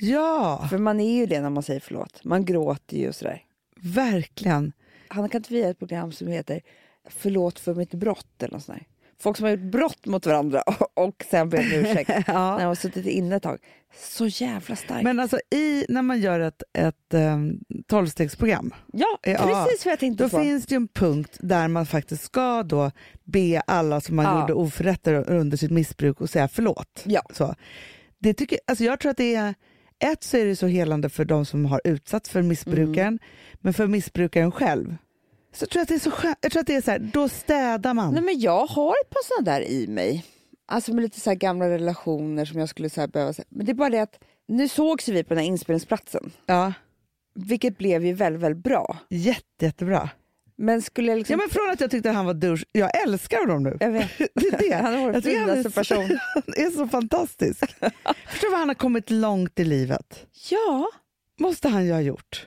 Ja, 0.00 0.66
För 0.70 0.78
man 0.78 1.00
är 1.00 1.14
ju 1.18 1.26
det 1.26 1.40
när 1.40 1.50
man 1.50 1.62
säger 1.62 1.80
förlåt. 1.80 2.24
Man 2.24 2.44
gråter 2.44 2.96
ju 2.96 3.08
och 3.08 3.14
sådär. 3.14 3.42
verkliligen. 3.80 4.72
Hanna, 5.08 5.28
kan 5.28 5.38
inte 5.38 5.52
vi 5.54 5.60
göra 5.60 5.70
ett 5.70 5.78
program 5.78 6.12
som 6.12 6.28
heter 6.28 6.60
Förlåt 7.08 7.58
för 7.58 7.74
mitt 7.74 7.94
brott 7.94 8.42
eller 8.42 8.52
något 8.54 8.62
sånt 8.64 8.78
där? 8.78 8.86
Folk 9.22 9.36
som 9.36 9.44
har 9.44 9.50
gjort 9.50 9.72
brott 9.72 10.06
mot 10.06 10.26
varandra 10.26 10.62
och, 10.94 11.24
sen 11.30 11.48
ber 11.48 11.58
om 11.58 11.64
ursäkt 11.64 12.08
när 12.08 12.16
de 12.26 12.32
Ja. 12.32 12.66
har 12.66 12.74
suttit 12.74 13.06
inne 13.06 13.36
ett 13.36 13.42
tag. 13.42 13.58
Så 13.96 14.26
jävla 14.26 14.76
starkt. 14.76 15.04
Men 15.04 15.20
alltså 15.20 15.40
i, 15.54 15.84
när 15.88 16.02
man 16.02 16.20
gör 16.20 16.40
ett, 16.40 16.62
ett 16.72 17.14
um, 17.14 17.60
tolvstegsprogram, 17.86 18.74
ja, 18.92 19.18
Ja, 19.22 19.36
precis 19.66 19.84
vad 19.84 19.92
jag 19.92 19.98
tänkte 19.98 20.24
då 20.24 20.30
på. 20.30 20.42
finns 20.42 20.66
det 20.66 20.72
ju 20.74 20.76
en 20.76 20.88
punkt 20.88 21.36
där 21.40 21.68
man 21.68 21.86
faktiskt 21.86 22.24
ska 22.24 22.62
då 22.62 22.90
be 23.24 23.62
alla 23.66 24.00
som 24.00 24.16
man 24.16 24.24
Ja. 24.24 24.40
gjorde 24.40 24.52
oförrätter 24.54 25.30
under 25.30 25.56
sitt 25.56 25.70
missbruk 25.70 26.20
och 26.20 26.30
säga 26.30 26.48
förlåt. 26.48 27.02
Ja. 27.04 27.22
Så. 27.32 27.54
Det 28.18 28.34
tycker, 28.34 28.58
alltså 28.66 28.84
jag 28.84 29.00
tror 29.00 29.10
att 29.10 29.16
det 29.16 29.34
är, 29.34 29.54
ett 30.00 30.24
så 30.24 30.36
är 30.36 30.44
det 30.44 30.56
så 30.56 30.66
helande 30.66 31.08
för 31.08 31.24
de 31.24 31.44
som 31.46 31.64
har 31.66 31.80
utsatts 31.84 32.30
för 32.30 32.42
missbrukaren, 32.42 33.06
Mm. 33.08 33.18
men 33.60 33.74
för 33.74 33.86
missbrukaren 33.86 34.52
själv. 34.52 34.96
Så 35.52 35.62
jag 35.62 35.70
tror 35.70 35.82
att 35.82 35.88
det 35.88 35.94
är 35.94 35.98
så 35.98 36.10
skönt, 36.10 36.38
jag 36.40 36.52
tror 36.52 36.60
att 36.60 36.66
det 36.66 36.74
är 36.74 36.80
så 36.80 36.90
här, 36.90 36.98
då 36.98 37.28
städar 37.28 37.94
man. 37.94 38.14
Nej, 38.14 38.22
men 38.22 38.40
jag 38.40 38.66
har 38.66 38.90
ett 39.04 39.10
par 39.10 39.22
sådana 39.24 39.58
där 39.58 39.68
i 39.68 39.86
mig. 39.86 40.24
Alltså 40.68 40.94
med 40.94 41.02
lite 41.02 41.20
så 41.20 41.34
gamla 41.34 41.68
relationer 41.68 42.44
som 42.44 42.60
jag 42.60 42.68
skulle 42.68 42.90
så 42.90 43.06
behöva... 43.08 43.32
Men 43.48 43.66
det 43.66 43.72
är 43.72 43.74
bara 43.74 43.90
det 43.90 43.98
att 44.02 44.18
nu 44.48 44.68
sågs 44.68 45.08
vi 45.08 45.24
på 45.24 45.28
den 45.34 45.38
här 45.38 45.46
inspelningsplatsen. 45.50 46.30
Ja, 46.46 46.72
Vilket 47.34 47.78
blev 47.78 48.04
ju 48.06 48.12
väldigt, 48.12 48.42
väldigt 48.42 48.64
bra. 48.64 48.96
jätte, 49.08 49.64
jättebra. 49.64 50.10
Men 50.62 50.82
skulle 50.82 51.10
jag 51.12 51.18
liksom... 51.18 51.32
Ja, 51.32 51.36
men 51.36 51.48
från 51.50 51.70
att 51.70 51.80
jag 51.80 51.90
tyckte 51.90 52.10
att 52.10 52.16
han 52.16 52.26
var 52.26 52.34
douche, 52.34 52.64
jag 52.72 53.02
älskar 53.02 53.38
honom 53.38 53.62
nu. 53.62 53.76
Jag 53.80 53.90
vet. 53.90 54.18
Det 54.18 54.46
är 54.46 54.58
det. 54.58 54.74
Han 54.74 54.94
är 54.94 54.98
vår 55.00 55.12
han 55.12 55.22
finaste 55.22 55.62
så- 55.62 55.70
person. 55.70 56.04
Han 56.34 56.42
är 56.56 56.70
så 56.70 56.88
fantastisk. 56.88 57.60
Förstår 58.28 58.50
vad 58.50 58.58
han 58.60 58.68
har 58.68 58.74
kommit 58.74 59.10
långt 59.10 59.58
i 59.60 59.64
livet. 59.64 60.26
Ja, 60.50 60.88
Måste 61.38 61.68
han 61.68 61.84
ju 61.86 61.92
ha 61.92 62.00
gjort. 62.00 62.46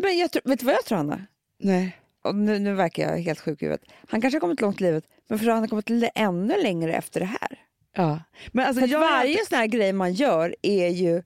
men 0.00 0.18
jag 0.18 0.28
vet 0.44 0.60
du 0.60 0.66
vad 0.66 0.74
jag 0.74 0.84
tror 0.84 0.96
Hanna? 0.98 1.26
Nej. 1.58 1.96
Och 2.24 2.34
nu, 2.34 2.58
nu 2.58 2.74
verkar 2.74 3.10
jag 3.10 3.18
helt 3.18 3.40
sjuk 3.40 3.62
i 3.62 3.64
huvudet. 3.64 3.88
Han 4.08 4.20
kanske 4.20 4.36
har 4.36 4.40
kommit 4.40 4.60
långt 4.60 4.80
i 4.80 4.84
livet, 4.84 5.04
men 5.28 5.38
för 5.38 5.46
han 5.46 5.58
har 5.60 5.66
kommit 5.68 6.10
ännu 6.14 6.62
längre 6.62 6.94
efter 6.94 7.20
det 7.20 7.26
här. 7.26 7.58
Ja. 7.96 8.20
Men 8.52 8.66
alltså, 8.66 8.80
För 8.80 8.84
att 8.86 8.90
jag 8.90 9.00
varje 9.00 9.46
sån 9.46 9.58
här 9.58 9.66
grej 9.66 9.92
man 9.92 10.12
gör 10.12 10.56
är 10.62 10.88
ju 10.88 11.22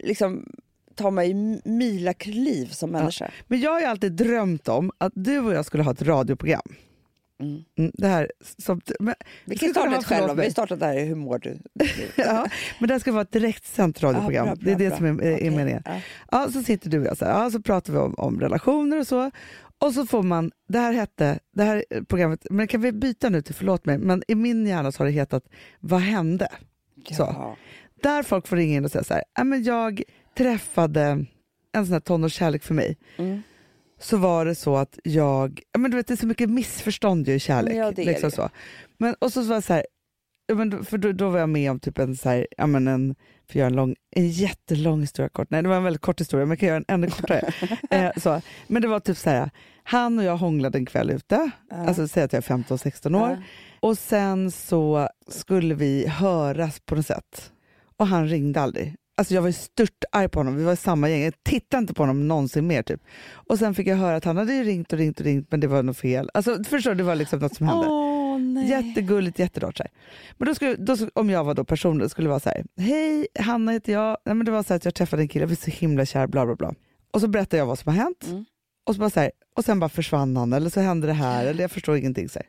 liksom 0.00 0.46
tar 0.94 1.22
ju 1.22 1.60
milakliv 1.64 2.66
som 2.66 2.90
människa. 2.90 3.30
Men 3.46 3.60
jag 3.60 3.70
har 3.70 3.80
ju 3.80 3.86
alltid 3.86 4.12
drömt 4.12 4.68
om 4.68 4.90
att 4.98 5.12
du 5.14 5.38
och 5.38 5.52
jag 5.52 5.64
skulle 5.64 5.82
ha 5.82 5.92
ett 5.92 6.02
radioprogram. 6.02 6.62
Mm. 7.40 7.64
Mm, 7.78 7.92
det 7.94 8.06
här 8.06 8.32
som, 8.58 8.80
men, 9.00 9.14
Vi 9.44 9.56
kan 9.56 9.70
starta 9.70 9.96
ett 9.96 10.04
själva. 10.04 10.34
mig. 10.34 10.46
Vi 10.46 10.52
startar 10.52 10.76
där 10.76 10.98
i 10.98 11.04
Hur 11.04 11.14
mår 11.14 11.38
du? 11.38 11.58
ja, 12.16 12.46
men 12.78 12.88
det 12.88 12.94
här 12.94 12.98
ska 12.98 13.12
vara 13.12 13.22
ett 13.22 13.32
direktsänt 13.32 14.02
radioprogram. 14.02 14.46
Ja, 14.46 14.54
bra, 14.54 14.64
det 14.64 14.70
är 14.70 14.76
bra, 14.76 14.84
det 14.84 14.88
bra. 14.88 14.96
som 14.96 15.06
är, 15.06 15.22
är 15.22 15.34
Okej, 15.34 15.50
meningen. 15.50 15.82
ja. 15.84 16.00
Ja, 16.30 16.48
så 16.52 16.62
sitter 16.62 16.90
du 16.90 17.00
och 17.00 17.06
jag 17.06 17.16
så, 17.16 17.24
här, 17.24 17.32
ja, 17.32 17.50
så 17.50 17.62
pratar 17.62 17.92
vi 17.92 17.98
om, 17.98 18.14
om 18.14 18.40
relationer 18.40 18.98
och 18.98 19.06
så. 19.06 19.30
Och 19.78 19.92
så 19.92 20.06
får 20.06 20.22
man, 20.22 20.50
det 20.68 20.78
här 20.78 20.92
hette, 20.92 21.38
det 21.54 21.64
här 21.64 21.84
programmet, 22.08 22.46
men 22.50 22.68
kan 22.68 22.80
vi 22.80 22.92
byta 22.92 23.28
nu 23.28 23.42
till 23.42 23.54
förlåt 23.54 23.84
mig, 23.84 23.98
men 23.98 24.22
i 24.28 24.34
min 24.34 24.66
hjärna 24.66 24.92
så 24.92 25.00
har 25.00 25.06
det 25.06 25.12
hetat 25.12 25.44
Vad 25.80 26.00
hände? 26.00 26.48
Så. 27.10 27.22
Ja. 27.22 27.56
Där 28.02 28.22
folk 28.22 28.46
får 28.46 28.56
ringa 28.56 28.76
in 28.76 28.84
och 28.84 28.90
säga 28.90 29.04
så 29.04 29.14
här, 29.14 29.24
ja, 29.34 29.44
men 29.44 29.62
jag 29.62 30.02
träffade 30.40 31.26
en 31.72 31.86
sån 31.86 31.92
här 31.92 32.00
tonårskärlek 32.00 32.62
för 32.62 32.74
mig. 32.74 32.96
Mm. 33.16 33.42
Så 34.00 34.16
var 34.16 34.44
det 34.44 34.54
så 34.54 34.76
att 34.76 34.98
jag, 35.04 35.60
ja, 35.72 35.78
men 35.78 35.90
du 35.90 35.96
vet 35.96 36.06
det 36.06 36.14
är 36.14 36.16
så 36.16 36.26
mycket 36.26 36.50
missförstånd 36.50 37.28
ju 37.28 37.34
i 37.34 37.40
kärlek. 37.40 37.74
Ja, 37.74 37.90
det 37.90 38.02
är 38.02 38.06
liksom 38.06 38.30
det. 38.30 38.36
Så. 38.36 38.50
Men, 38.98 39.14
och 39.18 39.32
så 39.32 39.42
var 39.42 39.56
det 39.56 39.62
så 39.62 39.72
här, 39.72 39.86
ja, 40.46 40.54
men 40.54 40.70
då, 40.70 40.84
för 40.84 40.98
då, 40.98 41.12
då 41.12 41.30
var 41.30 41.38
jag 41.38 41.48
med 41.48 41.70
om 41.70 41.80
typ 41.80 41.98
en, 41.98 42.16
så 42.16 42.28
här, 42.28 42.46
ja, 42.56 42.66
men 42.66 42.88
en, 42.88 43.14
för 43.46 43.52
att 43.52 43.54
göra 43.54 43.66
en, 43.66 43.76
lång, 43.76 43.94
en 44.10 44.28
jättelång 44.28 45.00
historia 45.00 45.28
kort, 45.28 45.50
nej 45.50 45.62
det 45.62 45.68
var 45.68 45.76
en 45.76 45.84
väldigt 45.84 46.02
kort 46.02 46.20
historia 46.20 46.46
men 46.46 46.50
jag 46.50 46.58
kan 46.58 46.68
göra 46.68 46.76
en 46.76 46.84
ännu 46.88 47.10
kortare. 47.10 47.52
eh, 47.90 48.10
så. 48.16 48.42
Men 48.66 48.82
det 48.82 48.88
var 48.88 49.00
typ 49.00 49.16
så 49.16 49.30
här, 49.30 49.50
han 49.82 50.18
och 50.18 50.24
jag 50.24 50.36
hånglade 50.36 50.78
en 50.78 50.86
kväll 50.86 51.10
ute, 51.10 51.50
alltså 51.70 52.08
säg 52.08 52.22
att 52.22 52.32
jag 52.32 52.50
är 52.50 52.56
15-16 52.56 53.22
år. 53.22 53.30
Ja. 53.30 53.36
Och 53.80 53.98
sen 53.98 54.50
så 54.50 55.08
skulle 55.28 55.74
vi 55.74 56.06
höras 56.08 56.80
på 56.80 56.94
något 56.94 57.06
sätt. 57.06 57.52
Och 57.96 58.06
han 58.06 58.28
ringde 58.28 58.60
aldrig. 58.60 58.96
Alltså 59.20 59.34
jag 59.34 59.42
var 59.42 59.50
stört 59.50 60.04
arg 60.12 60.28
på 60.28 60.40
honom, 60.40 60.56
vi 60.56 60.64
var 60.64 60.72
i 60.72 60.76
samma 60.76 61.10
gäng. 61.10 61.22
Jag 61.22 61.42
tittade 61.42 61.80
inte 61.80 61.94
på 61.94 62.02
honom 62.02 62.28
någonsin 62.28 62.66
mer. 62.66 62.82
Typ. 62.82 63.00
Och 63.32 63.58
sen 63.58 63.74
fick 63.74 63.86
jag 63.86 63.96
höra 63.96 64.16
att 64.16 64.24
han 64.24 64.36
hade 64.36 64.62
ringt 64.62 64.92
och 64.92 64.98
ringt 64.98 65.20
och 65.20 65.26
ringt 65.26 65.50
men 65.50 65.60
det 65.60 65.66
var 65.66 65.82
något 65.82 65.96
fel. 65.96 66.30
Alltså 66.34 66.64
förstår 66.64 66.90
du, 66.90 66.96
det 66.96 67.02
var 67.02 67.14
liksom 67.14 67.38
något 67.38 67.54
som 67.54 67.68
hände. 67.68 67.88
Nej. 68.38 68.70
Jättegulligt, 68.70 69.38
jätterart. 69.38 69.76
Så 69.76 69.82
här. 69.82 69.92
Men 70.38 70.48
då 70.48 70.54
skulle, 70.54 70.76
då, 70.76 70.96
om 71.14 71.30
jag 71.30 71.44
var 71.44 71.54
då 71.54 71.64
personen 71.64 72.08
skulle 72.08 72.26
det 72.26 72.28
vara 72.30 72.40
så 72.40 72.48
här. 72.48 72.64
Hej, 72.76 73.26
Hanna 73.38 73.72
heter 73.72 73.92
jag. 73.92 74.16
Nej, 74.24 74.34
men 74.34 74.44
det 74.44 74.50
var 74.52 74.62
så 74.62 74.74
att 74.74 74.84
jag 74.84 74.94
träffade 74.94 75.22
en 75.22 75.28
kille, 75.28 75.42
jag 75.42 75.48
blev 75.48 75.56
så 75.56 75.70
himla 75.70 76.06
kär, 76.06 76.26
bla 76.26 76.46
bla 76.46 76.54
bla. 76.54 76.74
Och 77.10 77.20
så 77.20 77.28
berättade 77.28 77.56
jag 77.56 77.66
vad 77.66 77.78
som 77.78 77.92
har 77.92 78.02
hänt. 78.02 78.26
Mm. 78.28 78.44
Och, 78.86 78.94
så 78.94 79.00
bara 79.00 79.10
så 79.10 79.20
här, 79.20 79.30
och 79.56 79.64
sen 79.64 79.80
bara 79.80 79.88
försvann 79.88 80.36
han, 80.36 80.52
eller 80.52 80.70
så 80.70 80.80
hände 80.80 81.06
det 81.06 81.12
här, 81.12 81.46
eller 81.46 81.62
jag 81.64 81.70
förstår 81.70 81.96
ingenting. 81.96 82.28
Så 82.28 82.38
här. 82.38 82.48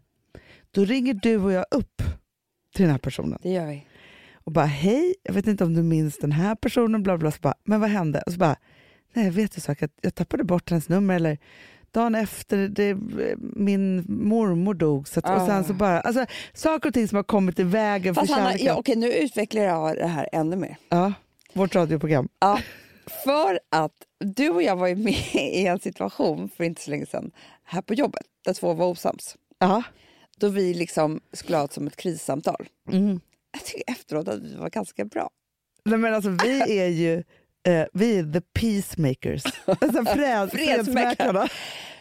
Då 0.72 0.86
ringer 0.86 1.14
du 1.14 1.38
och 1.38 1.52
jag 1.52 1.66
upp 1.72 2.02
till 2.76 2.84
den 2.84 2.92
här 2.92 3.00
personen. 3.00 3.40
Det 3.42 3.50
gör 3.50 3.68
vi. 3.68 3.86
Och 4.44 4.52
bara 4.52 4.66
hej, 4.66 5.16
jag 5.24 5.34
vet 5.34 5.48
inte 5.48 5.64
om 5.64 5.74
du 5.74 5.84
minns 5.84 6.18
den 6.18 6.32
här 6.32 6.56
personen, 6.56 7.04
bla 7.04 7.18
bla, 7.18 7.32
så 7.32 7.38
bara, 7.42 7.54
men 7.64 7.80
vad 7.82 7.90
hände? 7.90 8.24
Och 8.26 8.32
så 8.32 8.38
bara, 8.38 8.56
nej 9.14 9.26
jag 9.26 9.32
vet 9.32 9.64
sak, 9.64 9.84
att 9.84 9.92
jag 10.02 10.16
tappade 10.16 10.44
bort 10.44 10.70
hennes 10.70 10.90
nummer 10.90 11.16
eller 11.16 11.38
dagen 11.92 12.16
efter 12.16 12.68
det, 12.68 12.98
min 13.40 14.06
mormor 14.08 14.74
dog. 14.74 15.08
Så 15.08 15.20
att, 15.20 15.30
Och 15.42 15.48
sen 15.48 15.64
så 15.64 15.74
bara, 15.74 16.02
alltså, 16.02 16.26
saker 16.54 16.90
och 16.90 16.94
ting 16.94 17.08
som 17.08 17.16
har 17.16 17.24
kommit 17.24 17.60
i 17.60 17.64
vägen 17.64 18.16
Fast 18.16 18.28
för 18.28 18.36
Hanna, 18.36 18.50
kärleken. 18.50 18.68
ja, 18.68 18.76
okej, 18.76 18.96
nu 18.96 19.14
utvecklar 19.14 19.62
jag 19.62 19.96
det 19.96 20.08
här 20.08 20.30
ännu 20.32 20.56
mer. 20.56 20.78
Ja, 20.90 21.14
vårt 21.54 21.76
radioprogram. 21.76 22.30
Ja, 22.40 22.60
för 23.24 23.60
att 23.70 23.94
du 24.20 24.50
och 24.50 24.64
jag 24.64 24.76
var 24.76 24.88
ju 24.88 24.96
med 24.96 25.14
i 25.34 25.66
en 25.66 25.80
situation 25.80 26.50
för 26.58 26.64
inte 26.64 26.82
så 26.82 26.92
länge 26.92 27.06
sedan 27.06 27.32
här 27.64 27.82
på 27.82 27.94
jobbet 27.94 28.26
där 28.46 28.54
två 28.54 28.74
var 28.74 28.86
osams. 28.88 29.36
Ja. 29.60 29.84
Då 30.38 30.50
vi 30.50 30.74
liksom 30.74 31.22
skulle 31.34 31.58
ha 31.58 31.66
ett 31.66 31.74
som 31.74 31.88
ett 31.88 31.96
krissamtal. 31.96 32.68
Mm. 32.92 33.20
Jag 33.52 33.66
tycker 33.66 33.84
efteråt 33.92 34.28
att 34.28 34.40
vi 34.40 34.56
var 34.56 34.70
ganska 34.70 35.06
bra. 35.06 35.30
Nej, 35.86 35.98
men 36.00 36.14
alltså, 36.14 36.30
vi 36.30 36.62
är 36.80 36.88
ju 36.88 37.24
eh, 37.68 37.86
vi 37.94 38.20
är 38.20 38.34
the 38.34 38.42
peacemakers. 38.42 39.44
Alltså, 39.66 40.06
fred, 40.06 40.52
fredsmäklarna. 40.52 41.48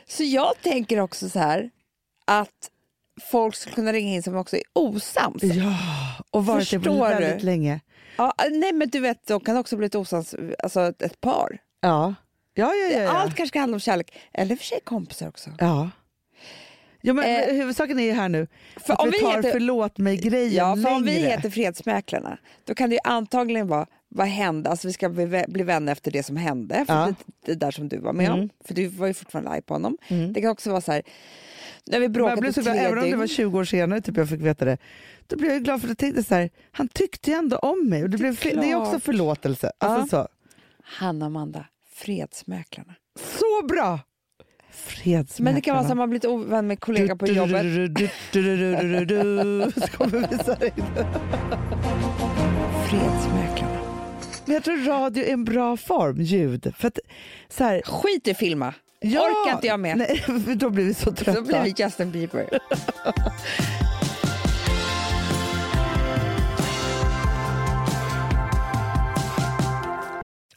Så 0.06 0.22
jag 0.24 0.52
tänker 0.62 1.00
också 1.00 1.28
så 1.28 1.38
här 1.38 1.70
att 2.24 2.70
folk 3.22 3.54
skulle 3.54 3.74
kunna 3.74 3.92
ringa 3.92 4.14
in 4.14 4.22
som 4.22 4.36
också 4.36 4.56
är 4.56 4.62
osams. 4.72 5.42
Ja, 5.42 5.76
och 6.30 6.46
varit 6.46 6.70
det 6.70 6.78
väldigt 6.78 7.40
du? 7.40 7.46
länge. 7.46 7.80
Ja, 8.16 8.34
nej 8.50 8.72
men 8.72 8.88
du 8.88 9.00
vet, 9.00 9.26
de 9.26 9.40
kan 9.40 9.56
också 9.56 9.76
bli 9.76 9.86
ett 9.86 9.94
osams, 9.94 10.34
alltså 10.58 10.80
ett, 10.80 11.02
ett 11.02 11.20
par. 11.20 11.58
Ja. 11.80 12.14
Ja, 12.54 12.74
ja, 12.74 12.90
ja, 12.90 13.02
ja. 13.02 13.10
Allt 13.10 13.34
kanske 13.34 13.52
kan 13.52 13.60
handla 13.60 13.76
om 13.76 13.80
kärlek, 13.80 14.18
eller 14.32 14.56
för 14.56 14.64
sig 14.64 14.80
kompisar 14.84 15.28
också. 15.28 15.50
ja. 15.58 15.90
Ja 17.00 17.12
men, 17.12 17.24
Eh, 17.24 17.54
huvudsaken 17.54 17.98
är 17.98 18.04
ju 18.04 18.12
här 18.12 18.28
nu 18.28 18.46
för 18.76 18.92
att 18.92 19.00
om 19.00 19.10
vi 19.10 19.18
vi 19.18 19.24
tar 19.24 19.36
heter- 19.36 19.50
förlåt 19.52 19.98
mig-grejen 19.98 20.52
Ja, 20.54 20.74
längre. 20.74 20.90
om 20.96 21.02
vi 21.02 21.10
heter 21.10 21.50
Fredsmäklarna, 21.50 22.38
då 22.64 22.74
kan 22.74 22.88
det 22.90 22.94
ju 22.94 23.00
antagligen 23.04 23.68
vara 23.68 23.86
vad 24.08 24.26
hände? 24.26 24.70
Alltså 24.70 24.86
vi 24.88 24.92
ska 24.92 25.08
bli, 25.08 25.44
bli 25.48 25.62
vänner 25.62 25.92
efter 25.92 26.10
det 26.10 26.22
som 26.22 26.36
hände, 26.36 26.84
för 26.86 26.94
Ja. 26.94 27.06
det, 27.06 27.14
det 27.52 27.54
där 27.54 27.70
som 27.70 27.88
du 27.88 27.98
var 27.98 28.12
med 28.12 28.30
om. 28.30 28.36
Mm. 28.38 28.50
För 28.64 28.74
du 28.74 28.86
var 28.86 29.06
ju 29.06 29.14
fortfarande 29.14 29.50
arg 29.50 29.62
på 29.62 29.74
honom. 29.74 29.98
Mm. 30.08 30.32
Det 30.32 30.40
kan 30.40 30.50
också 30.50 30.70
vara 30.70 30.80
så 30.80 30.92
här, 30.92 31.02
när 31.86 32.00
vi 32.00 32.08
blev 32.08 32.26
i 32.26 32.52
så 32.52 32.60
glad, 32.62 32.74
tre 32.76 32.84
även 32.84 32.98
om 32.98 33.10
det 33.10 33.16
var 33.16 33.26
20 33.26 33.58
år 33.58 33.64
senare 33.64 34.00
typ 34.00 34.16
jag 34.16 34.28
fick 34.28 34.40
veta 34.40 34.64
det, 34.64 34.78
då 35.26 35.36
blev 35.36 35.52
jag 35.52 35.64
glad 35.64 35.80
för 35.80 35.88
jag 35.88 35.98
tänkte 35.98 36.22
så 36.22 36.34
här, 36.34 36.50
han 36.72 36.88
tyckte 36.88 37.30
ju 37.30 37.36
ändå 37.36 37.56
om 37.56 37.88
mig. 37.88 38.02
Och 38.02 38.10
det, 38.10 38.18
blev, 38.18 38.36
fl- 38.36 38.60
det 38.60 38.70
är 38.70 38.74
också 38.76 39.00
förlåtelse. 39.00 39.72
Alltså, 39.78 40.16
så. 40.16 40.28
Hanna 40.82 41.26
Amanda, 41.26 41.64
Fredsmäklarna. 41.94 42.94
så 43.18 43.66
bra! 43.66 43.98
Fredsmäklarna. 44.72 45.44
Men 45.44 45.54
det 45.54 45.60
kan 45.60 45.74
vara 45.76 45.84
så 45.84 45.90
att 45.90 45.96
man 45.96 46.10
blivit 46.10 46.24
ovän 46.24 46.66
med 46.66 46.80
kollega 46.80 47.16
på 47.16 47.26
jobbet. 47.26 47.50
Så 49.74 49.86
kommer 49.96 50.18
vi 50.28 50.36
här 50.36 50.64
in. 50.64 50.84
Fredsmäklarna. 52.88 53.80
Men 54.44 54.54
jag 54.54 54.64
tror 54.64 54.76
radio 54.86 55.24
är 55.24 55.32
en 55.32 55.44
bra 55.44 55.76
form, 55.76 56.20
ljud. 56.20 56.72
För 56.78 56.88
att, 56.88 56.98
så 57.48 57.64
här, 57.64 57.82
Skit 57.84 58.28
i 58.28 58.34
filma. 58.34 58.74
ja, 59.00 59.20
Orkar 59.20 59.54
inte 59.54 59.66
jag 59.66 59.80
med. 59.80 59.98
Nej, 59.98 60.24
då 60.56 60.70
blir 60.70 60.84
vi 60.84 60.94
så 60.94 61.12
trötta. 61.12 61.40
Då 61.40 61.46
blir 61.46 61.62
vi 61.62 61.74
Justin 61.84 62.10
Bieber. 62.10 62.48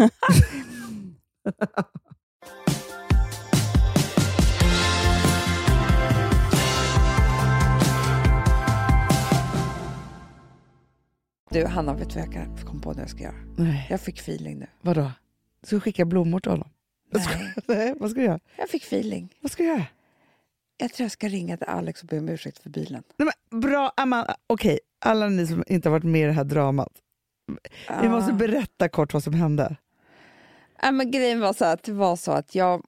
Du, 11.50 11.64
Hanna, 11.66 11.94
vet 11.94 12.10
du 12.10 12.20
vad 12.20 12.34
jag 12.34 12.66
kom 12.66 12.80
på 12.80 12.92
nu 12.92 13.00
jag 13.00 13.10
ska 13.10 13.22
göra? 13.22 13.34
Nej. 13.56 13.86
Jag 13.90 14.00
fick 14.00 14.18
feeling 14.20 14.58
nu. 14.58 14.66
Vadå? 14.80 15.12
Ska 15.62 15.76
du 15.76 15.80
skicka 15.80 16.04
blommor 16.04 16.40
till 16.40 16.50
honom? 16.50 16.68
Nej, 17.12 17.54
Nej, 17.66 17.94
vad 18.00 18.10
ska 18.10 18.20
du 18.20 18.26
göra? 18.26 18.40
jag 18.56 18.68
fick 18.68 18.82
feeling. 18.84 19.34
Vad 19.40 19.50
ska 19.52 19.62
du 19.62 19.68
göra? 19.68 19.86
Jag 20.78 20.92
tror 20.92 21.04
jag 21.04 21.10
ska 21.10 21.28
ringa 21.28 21.56
till 21.56 21.66
Alex 21.66 22.02
och 22.02 22.08
be 22.08 22.18
om 22.18 22.28
ursäkt 22.28 22.58
för 22.58 22.70
bilen. 22.70 23.02
Nej, 23.16 23.28
men, 23.50 23.60
bra, 23.60 23.92
Amanda. 23.96 24.36
Okej, 24.46 24.78
alla 24.98 25.28
ni 25.28 25.46
som 25.46 25.64
inte 25.66 25.88
har 25.88 25.90
varit 25.92 26.04
med 26.04 26.22
i 26.22 26.24
det 26.24 26.32
här 26.32 26.44
dramat. 26.44 26.92
Vi 28.03 28.09
måste 28.09 28.32
Ah. 28.32 28.34
berätta 28.34 28.88
kort 28.88 29.12
vad 29.14 29.22
som 29.22 29.34
hände. 29.34 29.76
Ja, 30.82 30.90
men 30.90 31.11
grejen 31.11 31.40
var 31.40 31.53
så 31.53 31.64
att 31.64 31.82
det 31.82 31.92
var 31.92 32.16
så 32.16 32.32
att 32.32 32.55
jag... 32.55 32.82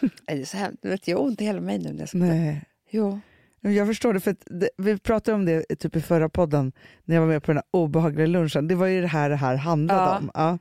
Nej, 0.00 0.10
det 0.26 0.32
är 0.40 0.44
så 0.44 0.56
hemskt. 0.56 1.08
Jag 1.08 1.16
har 1.16 1.24
ont 1.24 1.40
i 1.40 1.44
hela 1.44 1.60
mig 1.60 1.78
nu 1.78 1.92
när 1.92 1.98
jag 2.00 2.08
ska... 2.08 2.18
Nej. 2.18 2.64
Jo. 2.90 3.20
Jag 3.60 3.86
förstår 3.86 4.12
det, 4.12 4.20
för 4.20 4.36
det, 4.46 4.70
vi 4.76 4.98
pratade 4.98 5.34
om 5.34 5.44
det 5.44 5.62
typ 5.76 5.96
i 5.96 6.00
förra 6.00 6.28
podden 6.28 6.72
när 7.04 7.14
jag 7.14 7.22
var 7.22 7.28
med 7.28 7.42
på 7.42 7.46
den 7.52 7.56
här 7.56 7.64
obehagliga 7.70 8.26
lunchen. 8.26 8.68
Det 8.68 8.74
var 8.74 8.86
ju 8.86 9.00
det 9.00 9.06
här 9.06 9.30
det 9.30 9.36
här 9.36 9.56
handlade 9.56 10.00
Ja. 10.00 10.18
om. 10.18 10.30
Ja. 10.34 10.58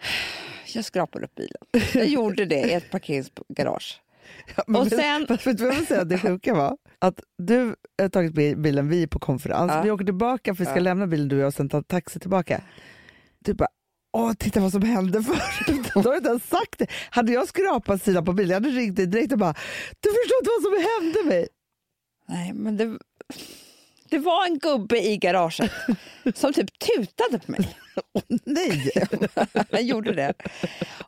Jag 0.74 0.84
skrapade 0.84 1.24
upp 1.24 1.34
bilen. 1.34 1.86
Jag 1.94 2.06
gjorde 2.06 2.44
det 2.44 2.54
i 2.60 2.72
ett 2.72 2.90
parkeringsgarage. 2.90 4.00
Ja, 4.56 4.78
Och 4.78 4.86
vet- 4.86 4.96
sen- 4.96 5.26
Fast 5.26 5.46
vet 5.46 5.58
du 5.58 5.64
vad 5.66 5.74
jag 5.74 5.86
säga? 5.86 6.04
Det 6.04 6.18
sjuka 6.18 6.54
var 6.54 6.76
att 6.98 7.20
du 7.38 7.74
har 8.02 8.08
tagit 8.08 8.34
bi- 8.34 8.56
bilen, 8.56 8.88
vi 8.88 9.02
är 9.02 9.06
på 9.06 9.18
konferens, 9.18 9.72
Ja. 9.74 9.82
vi 9.82 9.90
åker 9.90 10.04
tillbaka 10.04 10.54
för 10.54 10.58
vi 10.58 10.70
ska 10.70 10.74
Ja. 10.76 10.80
lämna 10.82 11.06
bilen 11.06 11.28
du 11.28 11.36
och 11.36 11.42
jag 11.42 11.46
och 11.46 11.54
sen 11.54 11.68
ta 11.68 11.82
taxi 11.82 12.18
tillbaka. 12.20 12.60
Du 13.38 13.54
bara, 13.54 13.68
åh 14.12 14.32
titta 14.32 14.60
vad 14.60 14.72
som 14.72 14.82
hände 14.82 15.22
förut. 15.22 15.90
du 15.94 16.00
har 16.08 16.16
inte 16.16 16.28
ens 16.28 16.48
sagt 16.48 16.78
det. 16.78 16.86
Hade 17.10 17.32
jag 17.32 17.48
skrapat 17.48 18.02
sidan 18.02 18.24
på 18.24 18.32
bilen, 18.32 18.50
jag 18.50 18.56
hade 18.60 18.68
ringt 18.80 18.96
dig 18.96 19.06
direkt 19.06 19.32
och 19.32 19.38
bara, 19.38 19.54
du 20.00 20.08
förstår 20.08 20.38
inte 20.40 20.50
vad 20.58 20.62
som 20.62 20.84
hände 21.02 21.34
mig. 21.34 21.48
Nej, 22.28 22.52
men 22.54 22.76
det, 22.76 22.98
det 24.10 24.18
var 24.18 24.46
en 24.46 24.58
gubbe 24.58 24.98
i 25.06 25.16
garaget 25.16 25.70
som 26.34 26.52
typ 26.52 26.78
tutade 26.78 27.38
på 27.46 27.52
mig. 27.52 27.76
Nej! 28.44 28.92
Han 29.72 29.86
gjorde 29.86 30.12
det. 30.12 30.32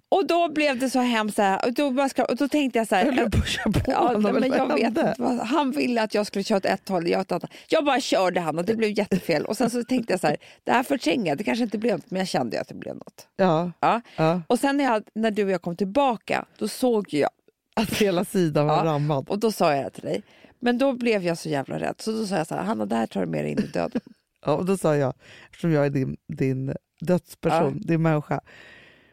Och 0.09 0.27
då 0.27 0.49
blev 0.53 0.79
det 0.79 0.91
så 0.91 1.01
hemskt. 1.01 1.37
Så 1.37 1.43
här, 1.43 1.65
och, 1.67 1.73
då 1.73 1.91
bara 1.91 2.09
skra- 2.09 2.25
och 2.31 2.37
då 2.37 2.49
tänkte 2.49 2.79
jag 2.79 2.89
så 2.89 2.95
här... 2.95 3.05
Jag 3.07 3.13
höll 3.13 3.31
på 3.31 3.39
Ja, 3.87 3.99
honom. 4.09 4.35
men 4.41 4.51
jag 4.53 4.75
vet 4.75 4.87
inte. 4.87 5.15
Han 5.45 5.71
ville 5.71 6.03
att 6.03 6.15
jag 6.15 6.27
skulle 6.27 6.45
köra 6.45 6.57
åt 6.59 6.65
ett 6.65 6.89
håll, 6.89 7.09
jag 7.09 7.21
åt 7.21 7.27
ett 7.27 7.33
annat. 7.33 7.51
Jag 7.69 7.85
bara 7.85 8.01
körde 8.01 8.41
han 8.41 8.59
och 8.59 8.65
det 8.65 8.75
blev 8.75 8.99
jättefel. 8.99 9.45
Och 9.47 9.57
sen 9.57 9.71
så 9.71 9.85
tänkte 9.85 10.13
jag 10.13 10.21
så 10.21 10.27
här, 10.27 10.37
det 10.65 10.73
här 10.73 10.83
förtränger 10.83 11.27
jag. 11.29 11.39
Det 11.39 11.45
kanske 11.45 11.65
inte 11.65 11.79
blev 11.79 11.93
något, 11.97 12.11
men 12.11 12.19
jag 12.19 12.29
kände 12.29 12.61
att 12.61 12.69
det 12.69 12.75
blev 12.75 12.95
något. 12.95 13.27
Ja, 13.37 13.73
Ja. 13.81 14.01
ja, 14.17 14.41
Och 14.47 14.59
sen 14.59 14.77
när, 14.77 14.85
jag, 14.85 15.03
när 15.15 15.31
du 15.31 15.45
och 15.45 15.51
jag 15.51 15.63
kom 15.63 15.77
tillbaka, 15.77 16.45
då 16.59 16.69
såg 16.69 17.07
jag 17.15 17.31
att 17.77 17.93
hela 17.95 18.25
sidan 18.25 18.67
var 18.67 18.77
Ja. 18.77 18.85
rammad. 18.85 19.29
och 19.29 19.39
då 19.39 19.53
sa 19.53 19.75
jag 19.77 19.93
till 19.93 20.03
dig. 20.03 20.23
Men 20.63 20.79
då 20.79 20.93
blev 20.93 21.25
jag 21.25 21.39
så 21.39 21.49
jävla 21.49 21.79
rädd. 21.79 21.95
Så 21.99 22.13
då 22.13 22.27
sa 22.27 22.37
jag 22.37 22.47
så 22.47 22.55
här, 22.55 22.63
Hanna 22.63 22.87
det 22.87 22.97
här 22.97 23.07
tar 23.07 23.21
du 23.21 23.27
med 23.27 23.45
dig 23.45 23.53
in 23.53 23.59
i 23.59 23.67
döden. 23.67 24.01
Ja, 24.45 24.53
och 24.57 24.65
då 24.65 24.77
sa 24.77 24.97
jag, 24.97 25.15
eftersom 25.51 25.73
jag 25.73 25.87
är 25.87 25.91
din, 25.91 26.17
din 26.29 26.75
dödsperson, 27.01 27.81
din 27.81 28.03
människa, 28.03 28.41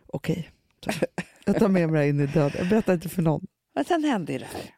okej, 0.07 0.49
så. 0.83 0.91
jag 1.45 1.59
tar 1.59 1.67
med 1.67 1.89
mig 1.89 2.09
in 2.09 2.19
i 2.19 2.25
döden. 2.25 2.51
Jag 2.57 2.69
berättar 2.69 2.93
inte 2.93 3.09
för 3.09 3.21
någon. 3.21 3.47
Men 3.75 3.85
sen 3.85 4.03
hände 4.03 4.33
ju 4.33 4.39
det 4.39 4.45
här. 4.45 4.75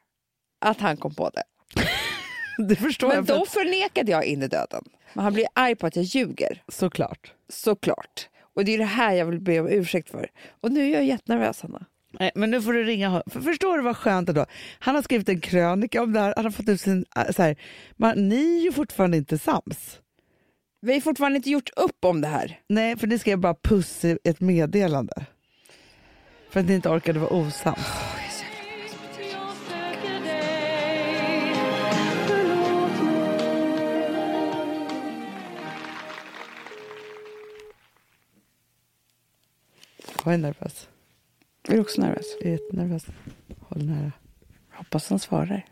Att 0.59 0.79
han 0.79 0.97
kom 0.97 1.15
på 1.15 1.29
det. 1.29 1.43
Det 2.67 2.75
förstår 2.75 3.07
Men 3.07 3.17
jag. 3.17 3.27
För 3.27 3.35
då 3.35 3.45
förnekade 3.45 4.11
jag 4.11 4.25
in 4.25 4.43
i 4.43 4.47
döden. 4.47 4.83
Men 5.13 5.23
han 5.23 5.33
blir 5.33 5.45
arg 5.53 5.75
på 5.75 5.87
att 5.87 5.95
jag 5.95 6.05
ljuger. 6.05 6.63
såklart. 6.67 7.33
Såklart. 7.49 8.29
Och 8.53 8.65
det 8.65 8.71
är 8.73 8.77
det 8.77 8.85
här 8.85 9.13
jag 9.13 9.25
vill 9.25 9.39
be 9.39 9.59
om 9.59 9.67
ursäkt 9.67 10.09
för. 10.09 10.29
Och 10.61 10.71
nu 10.71 10.85
är 10.85 10.93
jag 10.93 11.03
jättenervös 11.03 11.61
Hanna. 11.61 11.85
Nej, 12.19 12.31
men 12.35 12.51
nu 12.51 12.61
får 12.61 12.73
du 12.73 12.83
ringa 12.83 13.07
honom. 13.07 13.23
För 13.31 13.41
förstår 13.41 13.77
du 13.77 13.83
vad 13.83 13.97
skönt 13.97 14.29
ändå? 14.29 14.45
Han 14.79 14.95
har 14.95 15.01
skrivit 15.01 15.29
en 15.29 15.39
krönika 15.41 16.03
om 16.03 16.13
det 16.13 16.19
här. 16.19 16.33
Han 16.35 16.45
har 16.45 16.51
fått 16.51 16.69
ut 16.69 16.81
sin... 16.81 17.05
äh, 17.15 17.31
Så 17.31 17.41
här, 17.41 17.55
man, 17.97 18.29
ni 18.29 18.57
är 18.59 18.63
ju 18.63 18.71
fortfarande 18.71 19.17
inte 19.17 19.37
sams. 19.37 19.99
Vi 20.81 20.93
har 20.93 21.01
fortfarande 21.01 21.37
inte 21.37 21.49
gjort 21.49 21.69
upp 21.75 22.05
om 22.05 22.21
det 22.21 22.27
här. 22.27 22.59
Nej, 22.69 22.97
för 22.97 23.07
ni 23.07 23.19
skrev 23.19 23.37
bara 23.37 23.55
puss 23.63 24.05
i 24.05 24.17
ett 24.23 24.39
meddelande. 24.39 25.25
För 26.49 26.59
att 26.59 26.65
ni 26.65 26.73
inte 26.75 26.89
orkade 26.89 27.19
vara 27.19 27.29
osams. 27.33 27.87
Jag 40.25 40.33
är 40.33 40.37
nervös. 40.37 40.87
Jag 41.71 41.77
är 41.77 41.81
också 41.81 42.01
nervös. 42.01 42.35
Jag 42.39 42.47
är 42.47 42.51
jättenervös. 42.51 43.05
Håll 43.59 43.85
nära. 43.85 44.11
Hoppas 44.71 45.09
han 45.09 45.19
svarar. 45.19 45.65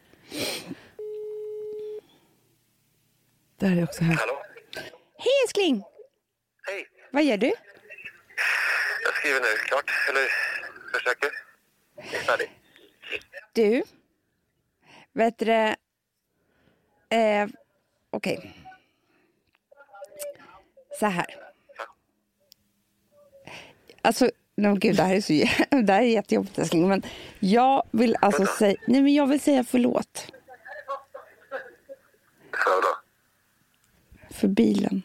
Det 3.57 3.67
här 3.67 3.77
är 3.77 3.83
också 3.83 4.03
hemskt. 4.03 4.19
Hallå? 4.19 4.43
Hej 5.17 5.31
älskling! 5.43 5.83
Hej. 6.67 6.87
Vad 7.11 7.23
gör 7.23 7.37
du? 7.37 7.47
Jag 9.03 9.13
skriver 9.13 9.39
nu. 9.39 9.57
Klart. 9.67 9.91
Eller 10.09 10.27
försöker. 10.93 11.29
Jag 11.95 12.13
är 12.13 12.23
färdig. 12.23 12.51
Du, 13.53 13.83
vet 15.13 15.37
du? 15.37 15.51
Eh, 17.17 17.47
Okej. 18.09 18.55
Så 20.99 21.05
här. 21.05 21.35
Alltså, 24.01 24.31
no, 24.59 24.75
gud, 24.75 24.95
det 24.95 25.03
här 25.03 25.15
är 25.15 25.21
så 25.21 25.33
det 25.81 25.93
här 25.93 26.01
är 26.01 26.05
jättejobbigt 26.05 26.59
älskling. 26.59 26.87
Men 26.87 27.03
jag 27.39 27.83
vill 27.91 28.15
alltså 28.21 28.45
säga, 28.45 28.75
nej 28.87 29.01
men 29.01 29.13
jag 29.13 29.27
vill 29.27 29.39
säga 29.39 29.63
förlåt 29.63 30.31
För 32.51 32.81
då? 32.81 32.99
för 34.39 34.47
bilen. 34.47 35.01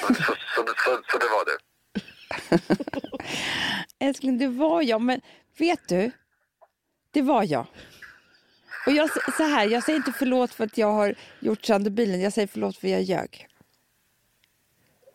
Så, 0.00 0.14
så, 0.14 0.22
så, 0.54 1.02
så 1.10 1.18
det 1.18 1.28
var 1.28 1.44
det. 1.44 1.58
Älskling, 4.04 4.38
det 4.38 4.48
var 4.48 4.82
jag, 4.82 5.00
men 5.00 5.20
vet 5.58 5.88
du? 5.88 6.10
Det 7.10 7.22
var 7.22 7.44
jag. 7.44 7.66
Och 8.86 8.92
jag, 8.92 9.10
så 9.36 9.42
här, 9.42 9.66
jag 9.66 9.82
säger 9.82 9.96
inte 9.96 10.12
förlåt 10.12 10.54
för 10.54 10.64
att 10.64 10.78
jag 10.78 10.92
har 10.92 11.14
gjort 11.40 11.64
sönder 11.64 11.90
bilen, 11.90 12.20
jag 12.20 12.32
säger 12.32 12.48
förlåt 12.48 12.76
för 12.76 12.86
att 12.86 12.92
jag 12.92 13.02
ljög. 13.02 13.49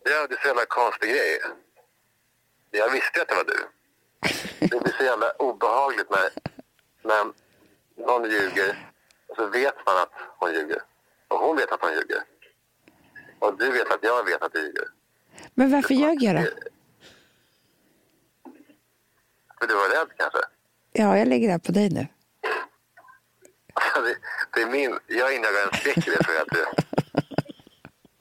Ja, 0.09 0.27
det 0.27 0.35
är 0.35 0.41
så 0.41 0.47
jävla 0.47 0.65
konstig 0.65 1.09
grej. 1.09 1.39
Jag 2.71 2.89
visste 2.91 3.21
att 3.21 3.27
det 3.27 3.35
var 3.35 3.43
du. 3.43 3.59
Det 4.59 4.83
blir 4.83 4.93
så 4.97 5.03
jävla 5.03 5.31
obehagligt 5.31 6.09
när, 6.09 6.29
när 7.01 7.33
någon 8.07 8.29
ljuger 8.31 8.91
och 9.27 9.35
så 9.35 9.47
vet 9.47 9.75
man 9.85 9.97
att 9.97 10.11
hon 10.39 10.53
ljuger. 10.53 10.81
Och 11.27 11.39
hon 11.39 11.57
vet 11.57 11.71
att 11.71 11.81
hon 11.81 11.93
ljuger. 11.93 12.23
Och 13.39 13.57
du 13.57 13.71
vet 13.71 13.91
att 13.91 14.03
jag 14.03 14.25
vet 14.25 14.41
att 14.41 14.53
du 14.53 14.59
ljuger. 14.59 14.87
Men 15.53 15.71
varför 15.71 15.93
ljög 15.93 16.23
jag 16.23 16.35
då? 16.35 16.41
För 19.59 19.67
du 19.67 19.73
var 19.73 19.89
rädd 19.89 20.07
kanske? 20.17 20.39
Ja, 20.91 21.17
jag 21.17 21.27
lägger 21.27 21.47
det 21.47 21.51
här 21.51 21.59
på 21.59 21.71
dig 21.71 21.89
nu. 21.89 22.07
Det, 23.95 24.17
det 24.53 24.61
är 24.61 24.67
min... 24.71 24.99
Jag 25.07 25.35
injagar 25.35 25.67
en 25.67 25.79
skräck 25.79 26.07
i 26.07 26.11
det, 26.11 26.23
tror 26.23 26.35
jag. 26.35 26.45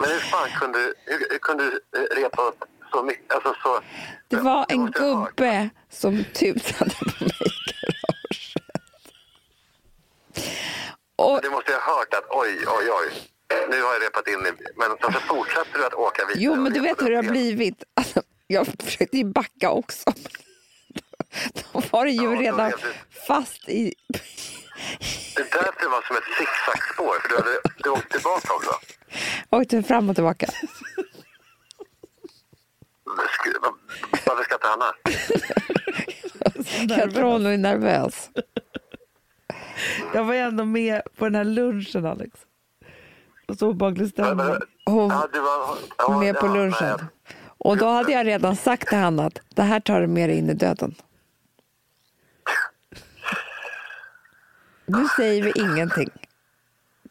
Men 0.05 0.13
hur 0.13 0.21
fan 0.21 0.49
kunde, 0.61 0.79
hur, 1.05 1.27
hur 1.31 1.39
kunde 1.39 1.65
du 1.65 1.81
repa 2.17 2.43
upp 2.43 2.65
så 2.93 3.03
mycket? 3.03 3.33
Alltså 3.33 3.55
så... 3.63 3.81
Det 4.29 4.37
var 4.37 4.67
en 4.69 4.81
måste 4.81 5.03
ha 5.03 5.25
gubbe 5.25 5.71
som 5.91 6.25
tutade 6.35 6.91
på 6.91 7.25
mig 7.25 7.33
i 7.41 7.73
garaget. 7.73 8.85
Och, 11.17 11.41
Du 11.43 11.51
måste 11.51 11.73
ha 11.73 11.81
hört 11.81 12.15
att 12.15 12.25
oj, 12.31 12.65
oj, 12.67 12.91
oj. 12.91 13.13
Nu 13.71 13.83
har 13.83 13.93
jag 13.93 14.03
repat 14.03 14.29
in 14.29 14.47
i... 14.47 14.53
Men 14.77 14.91
så 15.03 15.21
fortsätter 15.21 15.79
du 15.79 15.87
att 15.87 15.95
åka 15.95 16.27
vidare. 16.27 16.45
jo, 16.45 16.55
men 16.55 16.73
du 16.73 16.81
vet 16.81 17.03
hur 17.03 17.11
det 17.11 17.17
har 17.17 17.23
blivit. 17.23 17.85
Alltså, 17.95 18.23
jag 18.47 18.67
försökte 18.85 19.17
ju 19.17 19.25
backa 19.25 19.71
också. 19.71 20.13
Då 21.73 21.83
var 21.91 22.05
det 22.05 22.11
ju 22.11 22.35
Ja, 22.35 22.41
redan 22.41 22.73
fast 23.27 23.69
i... 23.69 23.95
Det 25.37 25.41
är 25.43 25.63
därför 25.63 25.81
det 25.81 25.89
var 25.89 26.03
som 26.03 26.17
ett 26.17 26.25
zigzagspår. 26.39 27.19
För 27.21 27.29
du, 27.29 27.35
hade, 27.37 27.61
du 27.83 27.91
åkte 27.91 28.09
tillbaka 28.09 28.55
också. 28.55 28.79
Åkte 29.51 29.83
fram 29.83 30.11
och 30.11 30.15
tillbaka. 30.15 30.47
Varför 34.27 34.43
skrattar 34.45 34.69
Hanna? 34.69 34.95
Jag 36.97 37.15
tror 37.15 37.33
hon 37.33 37.47
är 37.47 37.59
nervös. 37.59 38.31
Jag 40.15 40.25
var 40.25 40.35
ju 40.35 40.41
ändå 40.41 40.65
med 40.65 41.03
på 41.17 41.25
den 41.25 41.35
här 41.35 41.45
lunchen 41.45 42.07
Alex. 42.07 42.41
Och 43.49 43.59
så 43.59 43.69
obehaglig 43.69 44.09
stämning. 44.09 44.57
Hon 44.85 45.09
var, 45.09 46.19
med 46.19 46.37
på 46.37 46.47
lunchen. 46.47 46.99
Och 47.59 47.77
då 47.77 47.87
hade 47.87 48.13
jag 48.13 48.27
redan 48.27 48.57
sagt 48.57 48.89
till 48.89 48.99
Hanna 48.99 49.27
att 49.27 49.41
det 49.49 49.63
här 49.63 49.81
tar 49.81 50.01
du 50.01 50.07
med 50.07 50.29
dig 50.29 50.39
in 50.39 50.51
i 50.51 50.55
döden. 50.55 50.95
Nu 54.87 55.07
säger 55.17 55.43
vi 55.43 55.53
ingenting 55.57 56.11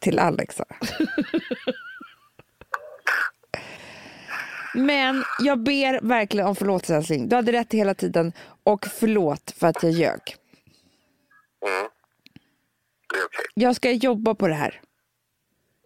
till 0.00 0.18
Alexa. 0.18 0.64
Men 4.74 5.24
jag 5.38 5.58
ber 5.58 6.00
verkligen 6.02 6.46
om 6.46 6.56
förlåtelse 6.56 6.94
älskling. 6.96 7.28
Du 7.28 7.36
hade 7.36 7.52
rätt 7.52 7.72
hela 7.72 7.94
tiden 7.94 8.32
och 8.64 8.86
förlåt 8.86 9.54
för 9.58 9.66
att 9.66 9.82
jag 9.82 9.92
ljög. 9.92 10.36
Mm. 11.66 11.88
Det 13.12 13.18
är 13.18 13.24
okej. 13.24 13.44
Jag 13.54 13.76
ska 13.76 13.90
jobba 13.90 14.34
på 14.34 14.48
det 14.48 14.54
här. 14.54 14.80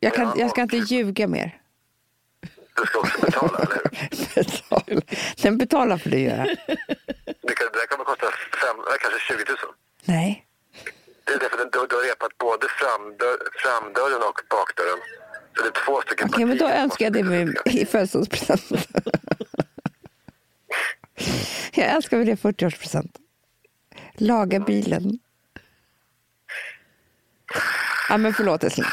Jag, 0.00 0.14
kan, 0.14 0.24
Ja, 0.26 0.34
jag 0.36 0.50
ska 0.50 0.62
inte 0.62 0.76
ljuga 0.76 1.26
mer. 1.28 1.60
Du 2.76 2.86
ska 2.86 2.98
också 2.98 3.20
betala, 3.20 3.58
eller 3.58 3.80
hur? 3.82 4.34
Betala. 4.34 5.02
Den 5.42 5.58
betalar 5.58 5.98
för 5.98 6.10
det 6.10 6.20
göra. 6.20 6.44
Det, 6.44 7.54
kan, 7.58 7.66
det 7.72 7.78
här 7.78 7.86
kommer 7.86 8.04
kosta 8.04 8.26
fem, 8.62 8.76
kanske 9.00 9.20
20 9.20 9.44
000. 9.48 9.56
Nej. 10.04 10.46
Det 11.24 11.32
är 11.32 11.38
därför 11.38 11.56
du, 11.56 11.86
du 11.90 11.96
har 11.96 12.02
repat 12.02 12.38
både 12.38 12.66
framdörr, 12.68 13.38
framdörren 13.62 14.22
och 14.28 14.40
bakdörren. 14.50 15.00
Är 15.66 15.84
två 15.84 16.00
stycken 16.02 16.28
Okej, 16.28 16.44
men 16.44 16.58
då 16.58 16.68
önskar 16.68 17.06
jag 17.06 17.12
det 17.12 17.22
mig 17.22 17.54
i 17.64 17.86
födelsedagspresent. 17.86 18.62
jag 21.74 21.94
önskar 21.94 22.16
mig 22.16 22.26
det 22.26 22.32
i 22.32 22.34
40-årspresent. 22.34 23.10
Laga 24.14 24.60
bilen. 24.60 25.18
Ja, 28.08 28.16
men 28.16 28.34
förlåt 28.34 28.64
älskling. 28.64 28.86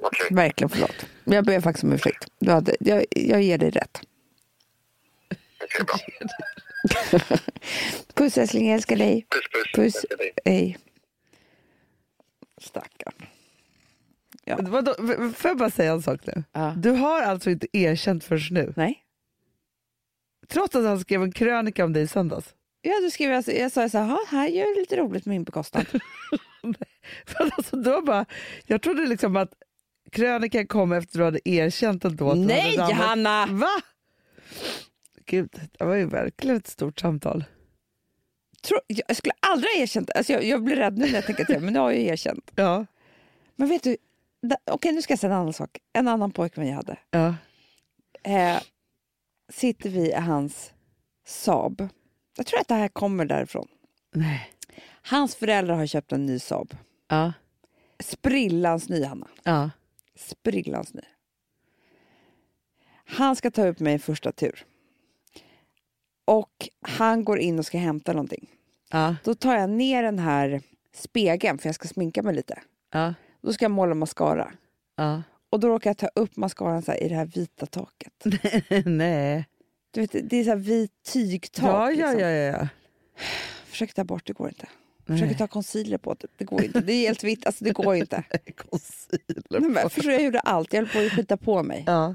Okej. 0.00 0.26
Verkligen 0.30 0.68
förlåt. 0.68 1.06
Men 1.24 1.34
Jag 1.34 1.44
ber 1.44 1.60
faktiskt 1.60 1.84
om 1.84 1.92
ursäkt. 1.92 2.26
Du 2.38 2.50
hade, 2.50 2.76
jag, 2.80 3.04
jag 3.10 3.42
ger 3.42 3.58
dig 3.58 3.70
rätt. 3.70 4.00
Puss 8.14 8.38
älskling, 8.38 8.66
jag 8.66 8.74
älskar 8.74 8.96
dig. 8.96 9.26
Puss, 9.30 9.48
puss. 9.52 9.72
Puss. 9.74 9.94
Älskar 9.94 10.16
dig. 10.16 10.32
Hej. 10.44 10.78
Stackarn. 12.60 13.26
Vadå, 14.46 14.94
f- 14.98 15.36
får 15.36 15.48
jag 15.50 15.58
bara 15.58 15.70
säga 15.70 15.92
en 15.92 16.02
sak 16.02 16.20
nu? 16.26 16.44
Ja. 16.52 16.74
Du 16.78 16.90
har 16.90 17.22
alltså 17.22 17.50
inte 17.50 17.66
erkänt 17.72 18.24
förrän 18.24 18.42
nu? 18.50 18.72
Nej. 18.76 18.98
Trots 20.48 20.76
att 20.76 20.84
han 20.84 21.00
skrev 21.00 21.22
en 21.22 21.32
krönika 21.32 21.84
om 21.84 21.92
dig 21.92 22.02
i 22.02 22.06
söndags? 22.06 22.54
Ja, 22.82 22.92
då 23.02 23.10
skrev 23.10 23.30
jag, 23.30 23.44
jag 23.48 23.72
sa 23.72 23.88
så 23.88 23.98
här, 23.98 24.06
"Ha, 24.06 24.18
här 24.28 24.48
gör 24.48 24.66
jag 24.66 24.76
lite 24.76 24.96
roligt 24.96 25.26
med 25.26 25.32
min 25.34 25.44
bekostnad. 25.44 25.86
För 27.26 27.50
alltså, 27.56 27.76
då 27.76 28.00
bara, 28.02 28.26
jag 28.66 28.82
trodde 28.82 29.06
liksom 29.06 29.36
att 29.36 29.52
krönikan 30.10 30.66
kom 30.66 30.92
efter 30.92 31.08
att 31.08 31.20
du 31.20 31.24
hade 31.24 31.48
erkänt 31.48 32.04
ändå. 32.04 32.28
Att 32.30 32.34
du 32.36 32.40
Nej, 32.44 32.76
hade 32.78 32.94
Hanna! 32.94 33.46
Va? 33.50 33.68
Gud, 35.26 35.60
det 35.78 35.84
var 35.84 35.94
ju 35.94 36.04
verkligen 36.06 36.56
ett 36.56 36.66
stort 36.66 37.00
samtal. 37.00 37.44
Tro, 38.62 38.78
jag 38.86 39.16
skulle 39.16 39.32
aldrig 39.40 39.72
ha 39.76 39.82
erkänt 39.82 40.10
alltså 40.14 40.32
jag, 40.32 40.44
jag 40.44 40.62
blir 40.64 40.76
rädd 40.76 40.98
nu 40.98 41.06
när 41.06 41.14
jag 41.14 41.26
tänker 41.26 41.44
till 41.44 41.60
men 41.60 41.72
nu 41.72 41.78
har 41.78 41.90
jag 41.90 42.00
ju 42.00 42.06
erkänt. 42.06 42.50
Ja. 42.54 42.86
Men 43.56 43.68
vet 43.68 43.82
du, 43.82 43.96
okej 44.70 44.92
nu 44.92 45.02
ska 45.02 45.12
jag 45.12 45.18
säga 45.18 45.32
en 45.32 45.38
annan 45.40 45.52
sak. 45.52 45.78
En 45.92 46.08
annan 46.08 46.30
pojkvän 46.32 46.66
jag 46.68 46.76
hade. 46.76 46.96
ja. 47.10 47.34
Eh, 48.24 48.62
sitter 49.48 49.90
vi 49.90 50.08
i 50.10 50.14
hans 50.14 50.72
Saab. 51.26 51.88
Jag 52.36 52.46
tror 52.46 52.60
att 52.60 52.68
det 52.68 52.74
här 52.74 52.88
kommer 52.88 53.24
därifrån. 53.24 53.68
Nej. 54.14 54.50
Hans 55.02 55.34
föräldrar 55.36 55.74
har 55.74 55.86
köpt 55.86 56.12
en 56.12 56.26
ny 56.26 56.38
Saab. 56.38 56.76
Ja. 57.08 57.32
Sprillans 58.00 58.88
ny, 58.88 59.04
Hanna. 59.04 59.28
Ja. 59.42 59.70
Sprillans 60.14 60.94
ny. 60.94 61.00
Han 63.04 63.36
ska 63.36 63.50
ta 63.50 63.66
upp 63.66 63.80
mig 63.80 63.94
i 63.94 63.98
första 63.98 64.32
tur. 64.32 64.64
Och 66.24 66.68
han 66.80 67.24
går 67.24 67.38
in 67.38 67.58
och 67.58 67.66
ska 67.66 67.78
hämta 67.78 68.12
någonting. 68.12 68.50
Ja. 68.90 69.16
Då 69.24 69.34
tar 69.34 69.56
jag 69.56 69.70
ner 69.70 70.02
den 70.02 70.18
här 70.18 70.62
spegeln 70.94 71.58
för 71.58 71.68
jag 71.68 71.74
ska 71.74 71.88
sminka 71.88 72.22
mig 72.22 72.34
lite. 72.34 72.62
Ja. 72.90 73.14
Då 73.42 73.52
ska 73.52 73.64
jag 73.64 73.72
måla 73.72 73.94
mascara. 73.94 74.52
Ja. 74.96 75.22
Och 75.50 75.60
då 75.60 75.68
råkar 75.68 75.90
jag 75.90 75.96
ta 75.96 76.08
upp 76.14 76.36
mascaran 76.36 76.82
så 76.82 76.92
här 76.92 77.02
i 77.02 77.08
det 77.08 77.14
här 77.14 77.26
vita 77.26 77.66
taket. 77.66 78.24
Nej. 78.86 79.46
Du 79.90 80.00
vet, 80.00 80.30
det 80.30 80.36
är 80.36 80.44
så 80.44 80.50
här 80.50 80.56
vit 80.56 81.02
tygtak. 81.02 81.64
Ja, 81.64 81.92
ja, 81.92 82.06
liksom. 82.06 82.20
ja, 82.20 82.28
ja, 82.28 82.58
ja. 82.58 82.68
Försöker 83.64 83.94
ta 83.94 84.04
bort, 84.04 84.26
det 84.26 84.32
går 84.32 84.48
inte. 84.48 84.68
Försöker 85.06 85.34
ta 85.34 85.46
concealer 85.46 85.98
på 85.98 86.14
det, 86.14 86.26
det 86.36 86.44
går 86.44 86.64
inte. 86.64 86.80
Det 86.80 86.92
är 86.92 87.06
helt 87.06 87.24
vitt, 87.24 87.46
alltså 87.46 87.64
det 87.64 87.70
går 87.70 87.94
inte. 87.94 88.24
Concealer 88.56 89.60
Nej, 89.60 89.70
men, 89.70 89.90
förstår 89.90 90.12
jag 90.12 90.22
gjorde 90.22 90.40
allt, 90.40 90.72
jag 90.72 90.80
höll 90.80 90.88
på 90.88 90.98
att 90.98 91.12
skita 91.12 91.36
på 91.36 91.62
mig. 91.62 91.84
Ja, 91.86 92.14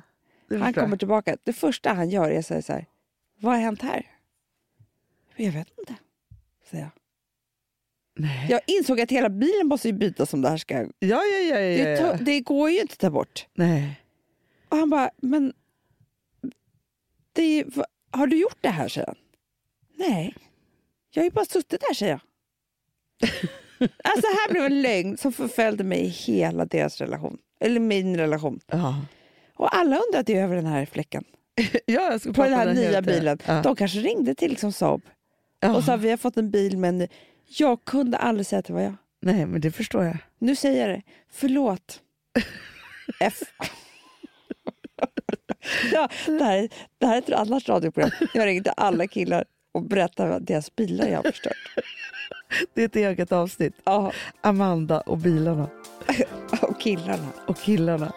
Han 0.49 0.73
kommer 0.73 0.97
tillbaka, 0.97 1.37
det 1.43 1.53
första 1.53 1.93
han 1.93 2.09
gör 2.09 2.29
är 2.31 2.39
att 2.39 2.45
säga 2.45 2.61
så 2.61 2.73
här, 2.73 2.85
vad 3.39 3.53
har 3.53 3.61
hänt 3.61 3.81
här? 3.81 4.05
Jag 5.35 5.51
vet 5.51 5.67
inte, 5.79 5.95
säger 6.69 6.83
jag. 6.83 6.91
Nej. 8.17 8.47
Jag 8.49 8.61
insåg 8.67 9.01
att 9.01 9.11
hela 9.11 9.29
bilen 9.29 9.67
måste 9.67 9.87
ju 9.87 9.93
bytas 9.93 10.33
om 10.33 10.41
det 10.41 10.49
här 10.49 10.57
ska... 10.57 10.73
Ja, 10.75 10.87
ja, 10.99 11.21
ja, 11.23 11.59
ja, 11.59 11.85
Det, 11.85 11.99
ja. 12.01 12.13
det 12.21 12.39
går 12.41 12.69
ju 12.69 12.81
inte 12.81 12.93
att 12.93 12.99
ta 12.99 13.09
bort. 13.09 13.47
Nej. 13.53 14.01
Och 14.69 14.77
han 14.77 14.89
bara, 14.89 15.09
men... 15.17 15.53
Det 17.33 17.65
har 18.11 18.27
du 18.27 18.37
gjort 18.37 18.57
det 18.61 18.69
här, 18.69 18.87
säger 18.87 19.07
han. 19.07 19.15
Nej, 19.95 20.35
jag 21.13 21.21
har 21.21 21.25
ju 21.25 21.31
bara 21.31 21.45
suttit 21.45 21.81
där, 21.89 21.93
säger 21.93 22.11
jag. 22.11 22.21
alltså 24.03 24.27
här 24.27 24.51
blev 24.51 24.63
en 24.65 24.81
lögn 24.81 25.17
som 25.17 25.33
förföljde 25.33 25.83
mig 25.83 25.99
i 25.99 26.07
hela 26.07 26.65
deras 26.65 27.01
relation. 27.01 27.37
Eller 27.59 27.79
min 27.79 28.17
relation. 28.17 28.59
Ja. 28.67 29.05
Och 29.55 29.75
alla 29.75 29.99
undrade 30.07 30.31
ju 30.33 30.39
över 30.39 30.55
den 30.55 30.65
här 30.65 30.85
fläcken. 30.85 31.23
Ja, 31.85 32.19
På 32.33 32.43
den 32.43 32.53
här 32.53 32.73
nya 32.73 33.01
bilen. 33.01 33.39
Ja. 33.45 33.61
De 33.61 33.75
kanske 33.75 33.99
ringde 33.99 34.35
till 34.35 34.49
liksom 34.49 34.71
Saab 34.71 35.01
Ja. 35.59 35.75
och 35.75 35.83
sa 35.83 35.95
vi 35.95 36.09
har 36.09 36.17
fått 36.17 36.37
en 36.37 36.51
bil 36.51 36.77
men 36.77 37.07
jag 37.47 37.85
kunde 37.85 38.17
aldrig 38.17 38.45
säga 38.47 38.59
att 38.59 38.65
det 38.65 38.73
var 38.73 38.81
jag. 38.81 38.95
Nej, 39.21 39.45
men 39.45 39.61
det 39.61 39.71
förstår 39.71 40.03
jag. 40.03 40.17
Nu 40.39 40.55
säger 40.55 40.87
jag 40.89 40.97
det. 40.97 41.01
Förlåt. 41.31 42.01
F. 43.19 43.33
ja, 45.91 46.09
det, 46.25 46.43
här, 46.43 46.57
är- 46.57 46.69
det 46.97 47.05
här 47.05 47.13
är 47.15 47.17
ett 47.17 47.29
annat 47.33 47.69
radioprogram. 47.69 48.11
Jag 48.33 48.45
ringde 48.45 48.71
alla 48.71 49.07
killar 49.07 49.45
och 49.71 49.83
berättade 49.83 50.29
vad 50.29 50.41
deras 50.43 50.75
bilar 50.75 51.07
jag 51.07 51.17
har 51.17 51.23
förstört. 51.23 51.53
Det 52.73 52.81
är 52.81 52.85
ett 52.85 52.95
eget 52.95 53.31
avsnitt. 53.31 53.73
Ja, 53.83 54.11
Amanda 54.41 55.01
och 55.01 55.17
bilarna. 55.17 55.69
och 56.61 56.81
killarna. 56.81 57.27
Och 57.47 57.57
killarna. 57.57 58.13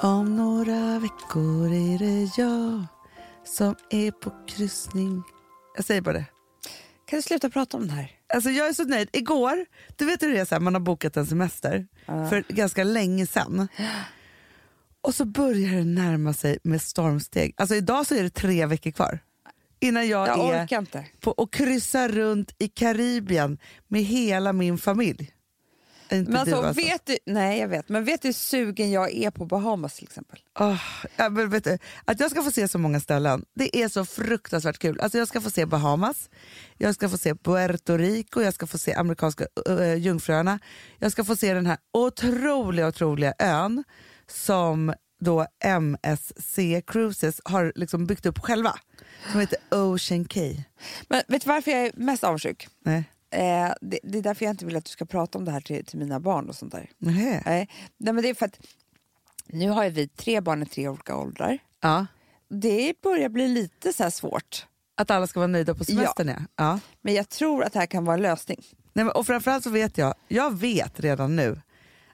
Om 0.00 0.36
några 0.36 0.98
veckor 0.98 1.72
är 1.72 1.98
det 1.98 2.42
jag 2.42 2.84
som 3.44 3.74
är 3.90 4.10
på 4.10 4.32
kryssning. 4.48 5.22
Jag 5.76 5.84
säger 5.84 6.00
bara 6.00 6.14
det. 6.14 6.24
Kan 7.06 7.18
du 7.18 7.22
sluta 7.22 7.50
prata 7.50 7.76
om 7.76 7.86
det 7.86 7.92
här? 7.92 8.10
Alltså 8.34 8.50
jag 8.50 8.68
är 8.68 8.72
så 8.72 8.84
nöjd. 8.84 9.08
Igår, 9.12 9.66
du 9.96 10.04
vet 10.06 10.22
hur 10.22 10.32
det 10.32 10.40
är, 10.40 10.44
så 10.44 10.54
här, 10.54 10.60
man 10.60 10.74
har 10.74 10.80
bokat 10.80 11.16
en 11.16 11.26
semester 11.26 11.86
för 12.06 12.44
ganska 12.48 12.84
länge 12.84 13.26
sedan. 13.26 13.68
Och 15.00 15.14
så 15.14 15.24
börjar 15.24 15.72
det 15.78 15.84
närma 15.84 16.32
sig 16.32 16.58
med 16.62 16.82
stormsteg. 16.82 17.54
Alltså 17.56 17.74
idag 17.74 18.06
så 18.06 18.14
är 18.14 18.22
det 18.22 18.30
tre 18.30 18.66
veckor 18.66 18.90
kvar. 18.90 19.18
Innan 19.80 20.08
jag, 20.08 20.28
Jag 20.28 20.54
är 20.54 21.20
på 21.20 21.30
och 21.30 21.52
kryssar 21.52 22.08
runt 22.08 22.54
i 22.58 22.68
Karibien 22.68 23.58
med 23.88 24.02
hela 24.02 24.52
min 24.52 24.78
familj. 24.78 25.32
Inte 26.10 26.30
Men 26.30 26.32
du 26.32 26.38
alltså, 26.38 26.66
alltså. 26.66 26.82
vet 26.82 27.06
du, 27.06 27.18
nej 27.26 27.58
jag 27.58 27.68
vet, 27.68 27.88
men 27.88 28.04
vet 28.04 28.22
du 28.22 28.28
hur 28.28 28.32
sugen 28.32 28.90
jag 28.90 29.12
är 29.12 29.30
på 29.30 29.44
Bahamas 29.44 29.94
till 29.94 30.04
exempel? 30.04 30.38
Åh, 30.58 30.82
ja, 31.16 31.28
men 31.28 31.50
vet 31.50 31.64
du, 31.64 31.78
att 32.04 32.20
jag 32.20 32.30
ska 32.30 32.42
få 32.42 32.50
se 32.50 32.68
så 32.68 32.78
många 32.78 33.00
ställen, 33.00 33.44
det 33.54 33.76
är 33.76 33.88
så 33.88 34.04
fruktansvärt 34.04 34.78
kul. 34.78 35.00
Alltså 35.00 35.18
jag 35.18 35.28
ska 35.28 35.40
få 35.40 35.50
se 35.50 35.66
Bahamas, 35.66 36.30
jag 36.76 36.94
ska 36.94 37.08
få 37.08 37.18
se 37.18 37.34
Puerto 37.34 37.96
Rico, 37.96 38.40
jag 38.40 38.54
ska 38.54 38.66
få 38.66 38.78
se 38.78 38.94
amerikanska 38.94 39.46
uh, 39.68 39.94
jungfruöarna. 39.94 40.58
Jag 40.98 41.12
ska 41.12 41.24
få 41.24 41.36
se 41.36 41.54
den 41.54 41.66
här 41.66 41.78
otroliga, 41.92 42.88
otroliga 42.88 43.34
ön 43.38 43.84
som 44.26 44.94
då 45.20 45.46
MSC 45.64 46.58
Cruises 46.86 47.40
har 47.44 47.72
liksom 47.74 48.06
byggt 48.06 48.26
upp 48.26 48.38
själva. 48.38 48.78
Som 49.32 49.40
heter 49.40 49.58
Ocean 49.70 50.28
Key. 50.28 50.56
Men 51.08 51.22
vet 51.28 51.42
du 51.42 51.48
varför 51.48 51.70
jag 51.70 51.86
är 51.86 51.92
mest 51.94 52.24
avundsjuk? 52.24 52.68
Nej. 52.84 53.04
Eh, 53.30 53.72
det, 53.80 53.98
det 54.02 54.18
är 54.18 54.22
därför 54.22 54.44
jag 54.44 54.52
inte 54.52 54.66
vill 54.66 54.76
att 54.76 54.84
du 54.84 54.90
ska 54.90 55.04
prata 55.04 55.38
om 55.38 55.44
det 55.44 55.50
här 55.50 55.60
till, 55.60 55.84
till 55.84 55.98
mina 55.98 56.20
barn 56.20 56.48
och 56.48 56.56
sånt 56.56 56.72
där. 56.72 56.90
Nej. 56.98 57.42
Nej, 57.46 57.68
nej 57.96 58.12
men 58.12 58.22
det 58.22 58.28
är 58.28 58.34
för 58.34 58.46
att 58.46 58.60
nu 59.46 59.70
har 59.70 59.84
ju 59.84 59.90
vi 59.90 60.08
tre 60.08 60.40
barn 60.40 60.62
i 60.62 60.66
tre 60.66 60.88
olika 60.88 61.16
åldrar. 61.16 61.58
Ja. 61.80 62.06
Det 62.48 63.00
börjar 63.02 63.28
bli 63.28 63.48
lite 63.48 63.92
så 63.92 64.10
svårt. 64.10 64.66
Att 64.94 65.10
alla 65.10 65.26
ska 65.26 65.40
vara 65.40 65.46
nöjda 65.46 65.74
på 65.74 65.84
semestern 65.84 66.28
ja. 66.28 66.36
ja. 66.56 66.80
Men 67.00 67.14
jag 67.14 67.28
tror 67.28 67.64
att 67.64 67.72
det 67.72 67.78
här 67.78 67.86
kan 67.86 68.04
vara 68.04 68.16
en 68.16 68.22
lösning. 68.22 68.64
Nej, 68.92 69.04
men, 69.04 69.08
och 69.14 69.26
framförallt 69.26 69.64
så 69.64 69.70
vet 69.70 69.98
jag, 69.98 70.14
jag 70.28 70.58
vet 70.58 71.00
redan 71.00 71.36
nu 71.36 71.60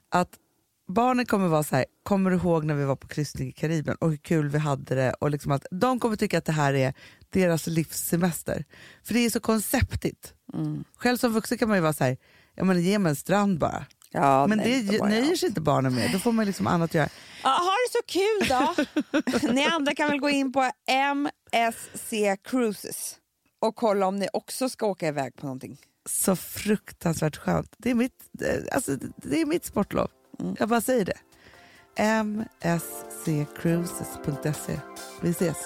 att 0.09 0.29
barnen 0.87 1.25
kommer 1.25 1.47
vara 1.47 1.63
så 1.63 1.75
här, 1.75 1.85
kommer 2.03 2.31
du 2.31 2.37
ihåg 2.37 2.65
när 2.65 2.75
vi 2.75 2.85
var 2.85 2.95
på 2.95 3.07
kryssning 3.07 3.49
i 3.49 3.51
Karibien 3.51 3.97
och 3.99 4.09
hur 4.09 4.17
kul 4.17 4.49
vi 4.49 4.57
hade 4.57 4.95
det? 4.95 5.13
Och 5.13 5.29
liksom 5.29 5.51
att, 5.51 5.65
de 5.71 5.99
kommer 5.99 6.15
tycka 6.15 6.37
att 6.37 6.45
det 6.45 6.51
här 6.51 6.73
är 6.73 6.93
deras 7.29 7.67
livssemester. 7.67 8.65
För 9.03 9.13
det 9.13 9.19
är 9.19 9.29
så 9.29 9.39
konceptigt. 9.39 10.33
Mm. 10.53 10.83
Själv 10.97 11.17
som 11.17 11.33
vuxen 11.33 11.57
kan 11.57 11.67
man 11.67 11.77
ju 11.77 11.81
vara 11.81 11.93
så 11.93 12.03
här, 12.03 12.17
ja 12.55 12.63
men 12.63 12.81
ge 12.81 12.99
mig 12.99 13.09
en 13.09 13.15
strand 13.15 13.59
bara. 13.59 13.85
Ja, 14.11 14.47
men 14.47 14.57
nej, 14.57 14.83
det 14.83 15.03
nöjer 15.03 15.35
sig 15.35 15.49
inte 15.49 15.61
barnen 15.61 15.95
med, 15.95 16.11
då 16.11 16.19
får 16.19 16.31
man 16.31 16.45
liksom 16.45 16.67
annat 16.67 16.89
att 16.89 16.93
göra. 16.93 17.09
Ja, 17.43 17.49
ha 17.49 17.71
det 17.71 17.91
så 17.91 18.01
kul 18.07 18.47
då! 18.49 19.53
ni 19.53 19.65
andra 19.65 19.95
kan 19.95 20.09
väl 20.09 20.19
gå 20.19 20.29
in 20.29 20.53
på 20.53 20.71
MSC 20.87 22.13
Cruises 22.43 23.15
och 23.59 23.75
kolla 23.75 24.07
om 24.07 24.15
ni 24.15 24.27
också 24.33 24.69
ska 24.69 24.85
åka 24.85 25.07
iväg 25.07 25.35
på 25.35 25.45
någonting. 25.45 25.77
Så 26.09 26.35
fruktansvärt 26.35 27.37
skönt. 27.37 27.75
Det 27.77 27.91
är 27.91 27.95
mitt, 27.95 28.29
eh, 28.41 28.75
alltså, 28.75 28.97
det 29.17 29.41
är 29.41 29.45
mitt 29.45 29.65
sportlov. 29.65 30.09
Jag 30.59 30.69
bara 30.69 30.81
säger 30.81 31.05
det. 31.05 31.13
msccruises.se. 32.23 34.79
Vi 35.21 35.29
ses. 35.29 35.57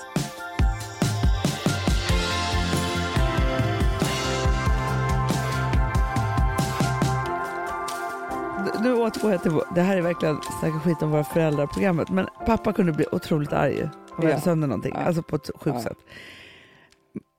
Nu 8.82 8.94
återgår 8.96 9.32
jag 9.32 9.44
till, 9.44 9.60
det 9.76 9.82
här 9.82 9.98
är 9.98 10.02
verkligen 10.02 10.38
snacka 10.60 10.80
skit 10.80 11.02
om 11.02 11.12
våra 11.12 11.24
föräldrar-programmet, 11.24 12.10
men 12.10 12.28
pappa 12.46 12.74
kunde 12.74 12.92
bli 12.92 13.06
otroligt 13.12 13.54
arg 13.54 13.84
om 13.84 13.90
jag 14.18 14.26
Ja. 14.26 14.30
hade 14.30 14.42
sönder 14.42 14.68
någonting, 14.68 14.94
Ja. 14.96 15.02
alltså 15.06 15.22
på 15.24 15.36
ett 15.36 15.50
sjukt 15.56 15.78
Ja. 15.78 15.84
sätt. 15.84 15.98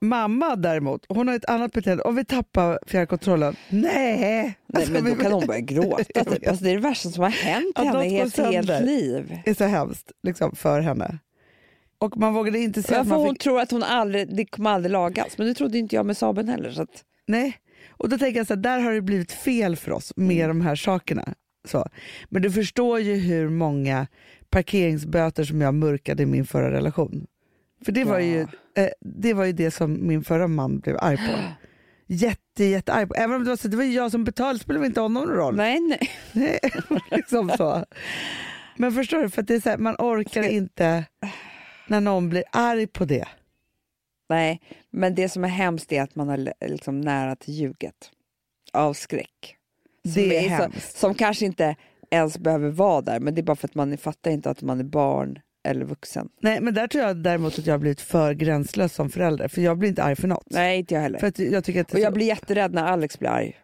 Mamma 0.01 0.57
däremot, 0.57 1.07
hon 1.09 1.29
har 1.29 1.35
ett 1.35 1.45
annat 1.51 1.73
beteende. 1.73 2.03
Om 2.03 2.17
vi 2.17 2.25
tappar 2.25 2.79
fjärrkontrollen, 2.87 3.57
nej! 3.69 4.19
Nej, 4.21 4.57
Alltså, 4.75 4.93
men 4.93 5.05
då 5.05 5.15
vi- 5.15 5.23
kan 5.23 5.33
hon 5.33 5.47
börja 5.47 5.61
gråta. 5.61 6.05
Typ. 6.05 6.17
Alltså, 6.49 6.65
det 6.65 6.71
är 6.71 6.75
det 6.75 6.81
värsta 6.81 7.09
som 7.11 7.23
har 7.23 7.31
hänt 7.31 7.73
Att 7.79 7.85
henne 7.87 8.07
i 8.07 8.11
går 8.11 8.53
helt, 8.53 8.85
liv. 8.85 9.39
är 9.45 9.55
så 9.55 9.65
hemskt 9.65 10.13
liksom, 10.23 10.57
för 10.57 10.81
henne. 10.81 11.19
Och 11.99 12.17
man 12.17 12.35
vågade 12.35 12.59
inte 12.59 12.83
säga 12.83 13.01
att 13.01 13.07
Varför 13.07 13.19
man 13.19 13.27
hon 13.27 13.35
fick... 13.35 13.43
tror 13.43 13.61
att 13.61 13.71
hon 13.71 13.83
aldrig, 13.83 14.37
det 14.37 14.45
kommer 14.45 14.71
aldrig 14.71 14.93
lagas. 14.93 15.39
Men 15.39 15.47
det 15.47 15.55
trodde 15.55 15.79
inte 15.79 15.97
jag 15.97 16.07
med 16.07 16.17
Saben 16.17 16.49
heller. 16.49 16.71
Så 16.71 16.83
att, 16.83 17.05
Nej. 17.27 17.57
Och 17.91 18.09
då 18.09 18.19
tänker 18.19 18.41
jag 18.41 18.47
så 18.47 18.55
här, 18.55 18.61
där 18.61 18.79
har 18.81 18.93
det 18.93 19.01
blivit 19.03 19.33
fel 19.33 19.77
för 19.77 19.93
oss 19.93 20.13
med 20.17 20.51
de 20.51 20.61
här 20.61 20.77
sakerna. 20.77 21.35
Så. 21.69 21.87
Men 22.29 22.43
du 22.43 22.51
förstår 22.51 23.01
ju 23.01 23.15
hur 23.15 23.49
många 23.49 24.07
parkeringsböter 24.51 25.45
som 25.45 25.61
jag 25.61 25.75
mörkade 25.75 26.23
i 26.23 26.27
min 26.27 26.47
förra 26.47 26.71
relation. 26.71 27.27
För 27.85 27.93
det 27.93 28.05
var, 28.05 28.19
Ja. 28.19 28.25
ju, 28.27 28.41
eh, 28.75 28.89
det 29.01 29.35
var 29.35 29.45
ju 29.45 29.53
det 29.53 29.71
som 29.71 30.07
min 30.07 30.25
förra 30.25 30.49
man 30.49 30.79
blev 30.81 30.97
arg 31.01 31.17
på. 31.17 31.33
Jätte, 32.07 32.65
jätte 32.65 32.93
arg 32.93 33.07
på. 33.07 33.15
Även 33.15 33.37
om 33.37 33.45
det 33.45 33.49
var, 33.51 33.57
så, 33.57 33.69
det 33.69 33.77
var 33.77 33.85
jag 33.85 34.11
som 34.11 34.25
betalade, 34.25 34.55
det 34.59 34.63
spelade 34.63 34.87
inte 34.87 35.01
honom 35.01 35.25
någon 35.25 35.35
roll. 35.37 35.57
nej, 35.57 35.81
nej. 35.81 36.11
Nej, 36.33 36.59
liksom 37.11 37.51
så. 37.57 37.85
Men 38.77 38.93
förstår 38.93 39.23
du, 39.23 39.31
för 39.31 39.43
att 39.43 39.49
det 39.49 39.55
är 39.55 39.61
så 39.61 39.69
här, 39.71 39.79
man 39.79 39.95
orkar 39.99 40.43
inte 40.43 41.05
när 41.87 42.01
någon 42.01 42.29
blir 42.29 42.45
arg 42.53 42.87
på 42.87 43.05
det. 43.05 43.29
nej, 44.29 44.61
men 44.91 45.15
det 45.15 45.29
som 45.29 45.45
är 45.45 45.49
hemskt 45.49 45.93
är 45.93 46.03
att 46.03 46.15
man 46.15 46.29
är 46.31 46.53
liksom 46.69 47.01
nära 47.01 47.37
till 47.37 47.55
ljuget. 47.55 48.11
Av 48.73 48.95
skräck. 48.95 49.57
Som 50.05 50.13
Det 50.15 50.37
är 50.37 50.43
så- 50.43 50.49
hemskt. 50.49 50.97
Som 50.99 51.15
kanske 51.15 51.47
inte 51.47 51.77
ens 52.11 52.39
behöver 52.39 52.71
vara 52.71 53.01
där, 53.01 53.21
men 53.21 53.35
det 53.35 53.41
är 53.41 53.43
bara 53.43 53.57
för 53.57 53.69
att 53.69 53.75
man 53.75 53.97
fattar 53.99 54.31
inte 54.31 54.51
att 54.51 54.63
man 54.63 54.81
är 54.81 54.85
barn 54.85 55.39
eller 55.69 55.85
vuxen. 55.85 56.29
Nej, 56.43 56.61
men 56.61 56.75
där 56.75 56.87
tror 56.87 57.05
jag 57.05 57.17
däremot 57.17 57.59
att 57.59 57.67
jag 57.67 57.75
har 57.75 57.79
blivit 57.79 58.01
för 58.01 58.35
gränslös 58.35 58.95
som 58.95 59.11
förälder, 59.11 59.49
för 59.49 59.61
jag 59.63 59.79
blir 59.79 59.89
inte 59.89 60.03
arg 60.03 60.17
för 60.17 60.29
något. 60.29 60.47
Nej, 60.51 60.79
inte 60.79 60.95
jag 60.95 61.01
heller. 61.01 61.19
För 61.19 61.27
att 61.27 61.39
jag 61.39 61.65
tycker 61.65 61.81
att 61.81 61.89
det 61.89 61.93
och 61.95 61.99
är 61.99 62.03
jag 62.03 62.11
så- 62.13 62.15
blir 62.15 62.27
jätterädd 62.27 62.75
när 62.75 62.85
Alex 62.85 63.19
blir 63.19 63.29
arg. 63.31 63.57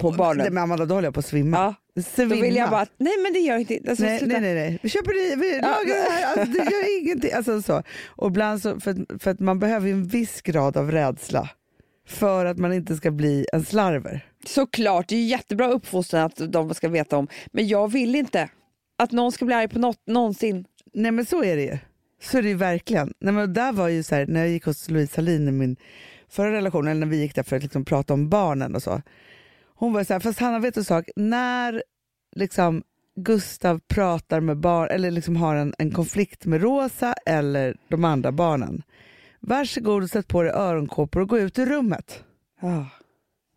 På 0.00 0.08
Åh, 0.08 0.16
barnen. 0.16 0.38
Nej, 0.38 0.50
men 0.50 0.62
Amanda, 0.62 0.84
då 0.84 0.94
håller 0.94 1.06
jag 1.06 1.14
på 1.14 1.20
att 1.20 1.26
svimma. 1.26 1.74
Ja, 1.94 2.02
Svimma. 2.02 2.34
då 2.34 2.40
vill 2.40 2.56
jag 2.56 2.70
bara, 2.70 2.86
nej 2.98 3.12
men 3.22 3.32
det 3.32 3.38
gör 3.38 3.58
inte. 3.58 3.80
Alltså, 3.90 4.04
Nej, 4.04 4.20
nej, 4.26 4.40
nej, 4.40 4.54
nej. 4.54 4.78
Vi 4.82 4.88
köper 4.88 5.30
det, 5.30 5.36
vi 5.36 5.52
lagar 5.60 6.04
det 6.04 6.10
här, 6.10 6.26
alltså, 6.26 6.52
det 6.52 6.58
gör 6.70 7.00
ingenting. 7.02 7.32
Alltså, 7.32 7.62
så. 7.62 7.82
Och 8.06 8.28
ibland 8.28 8.62
så, 8.62 8.80
för, 8.80 8.90
att- 8.90 9.22
för 9.22 9.30
att 9.30 9.40
man 9.40 9.58
behöver 9.58 9.90
en 9.90 10.04
viss 10.06 10.42
grad 10.42 10.76
av 10.76 10.90
rädsla 10.92 11.50
för 12.08 12.44
att 12.46 12.58
man 12.58 12.72
inte 12.72 12.96
ska 12.96 13.10
bli 13.10 13.46
en 13.52 13.64
slarver. 13.64 14.26
Såklart, 14.46 15.08
det 15.08 15.16
är 15.16 15.24
jättebra 15.26 15.68
uppfostran 15.68 16.24
att 16.26 16.52
de 16.52 16.74
ska 16.74 16.88
veta 16.88 17.16
om. 17.16 17.28
Men 17.52 17.68
jag 17.68 17.92
vill 17.92 18.14
inte 18.14 18.48
att 19.02 19.12
någon 19.12 19.32
ska 19.32 19.44
bli 19.44 19.54
arg 19.54 19.68
på 19.68 19.78
något 19.78 20.02
någonsin. 20.06 20.64
Nej 20.92 21.10
men 21.10 21.24
så 21.26 21.44
är 21.44 21.56
det 21.56 21.62
ju. 21.62 21.78
Så 22.22 22.38
är 22.38 22.42
det 22.42 22.48
ju 22.48 22.54
verkligen. 22.54 23.14
Nej, 23.20 23.34
men 23.34 23.52
där 23.52 23.72
var 23.72 23.88
ju 23.88 24.02
så 24.02 24.14
här, 24.14 24.26
när 24.26 24.40
jag 24.40 24.48
gick 24.48 24.64
hos 24.64 24.90
Louise 24.90 25.16
Hallin 25.16 25.48
i 25.48 25.52
min 25.52 25.76
förra 26.28 26.52
relation, 26.52 26.88
eller 26.88 27.00
när 27.00 27.06
vi 27.06 27.20
gick 27.20 27.34
där 27.34 27.42
för 27.42 27.56
att 27.56 27.62
liksom 27.62 27.84
prata 27.84 28.14
om 28.14 28.28
barnen 28.28 28.74
och 28.74 28.82
så. 28.82 29.02
Hon 29.74 29.92
var 29.92 30.04
så 30.04 30.12
här, 30.12 30.20
fast 30.20 30.38
Hanna 30.38 30.58
vet 30.58 30.74
du 30.74 30.80
en 30.80 30.84
sak, 30.84 31.04
när 31.16 31.82
liksom 32.36 32.82
Gustav 33.16 33.80
pratar 33.88 34.40
med 34.40 34.56
barn, 34.56 34.88
eller 34.90 35.10
liksom 35.10 35.36
har 35.36 35.54
en, 35.56 35.74
en 35.78 35.90
konflikt 35.90 36.46
med 36.46 36.62
Rosa 36.62 37.14
eller 37.26 37.76
de 37.88 38.04
andra 38.04 38.32
barnen, 38.32 38.82
varsågod 39.40 40.02
och 40.02 40.10
sätt 40.10 40.28
på 40.28 40.42
dig 40.42 40.52
öronkåpor 40.52 41.22
och 41.22 41.28
gå 41.28 41.38
ut 41.38 41.58
ur 41.58 41.66
rummet. 41.66 42.24
Ah, 42.60 42.84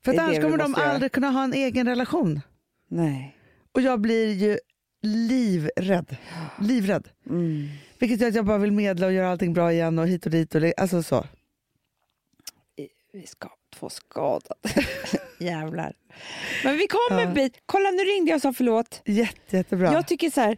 För 0.05 0.19
annars 0.19 0.36
kommer 0.41 0.57
de 0.57 0.71
måste 0.71 0.81
göra. 0.81 0.91
aldrig 0.91 1.11
kunna 1.11 1.29
ha 1.29 1.43
en 1.43 1.53
egen 1.53 1.88
relation. 1.88 2.41
nej. 2.89 3.38
Och 3.75 3.81
jag 3.81 4.01
blir 4.01 4.34
ju 4.34 4.57
livrädd. 5.04 6.18
Livrädd. 6.60 7.08
Mm. 7.30 7.68
Vilket 7.99 8.22
gör 8.22 8.28
att 8.28 8.36
jag 8.36 8.45
bara 8.45 8.58
vill 8.58 8.72
medla 8.72 9.06
och 9.06 9.14
göra 9.14 9.30
allting 9.32 9.54
bra 9.54 9.72
igen 9.74 9.99
och 9.99 10.08
hit 10.08 10.26
och 10.26 10.32
dit. 10.32 10.56
Och 10.56 10.62
alltså 10.78 11.04
så. 11.04 11.26
Vi 13.14 13.28
ska 13.28 13.49
få 13.76 13.89
skadade. 13.89 14.56
Jävlar. 15.39 15.93
Men 16.64 16.78
vi 16.78 16.88
kommer 16.88 17.22
Ja. 17.22 17.28
en 17.28 17.34
bit. 17.34 17.58
Kolla 17.66 17.91
nu 17.91 18.04
ringde 18.04 18.32
jag 18.32 18.36
och 18.36 18.41
sa 18.41 18.54
förlåt. 18.54 19.01
Jätte, 19.06 19.58
jättebra. 19.58 19.93
Jag 19.93 20.08
tycker 20.08 20.30
så 20.30 20.41
här, 20.41 20.58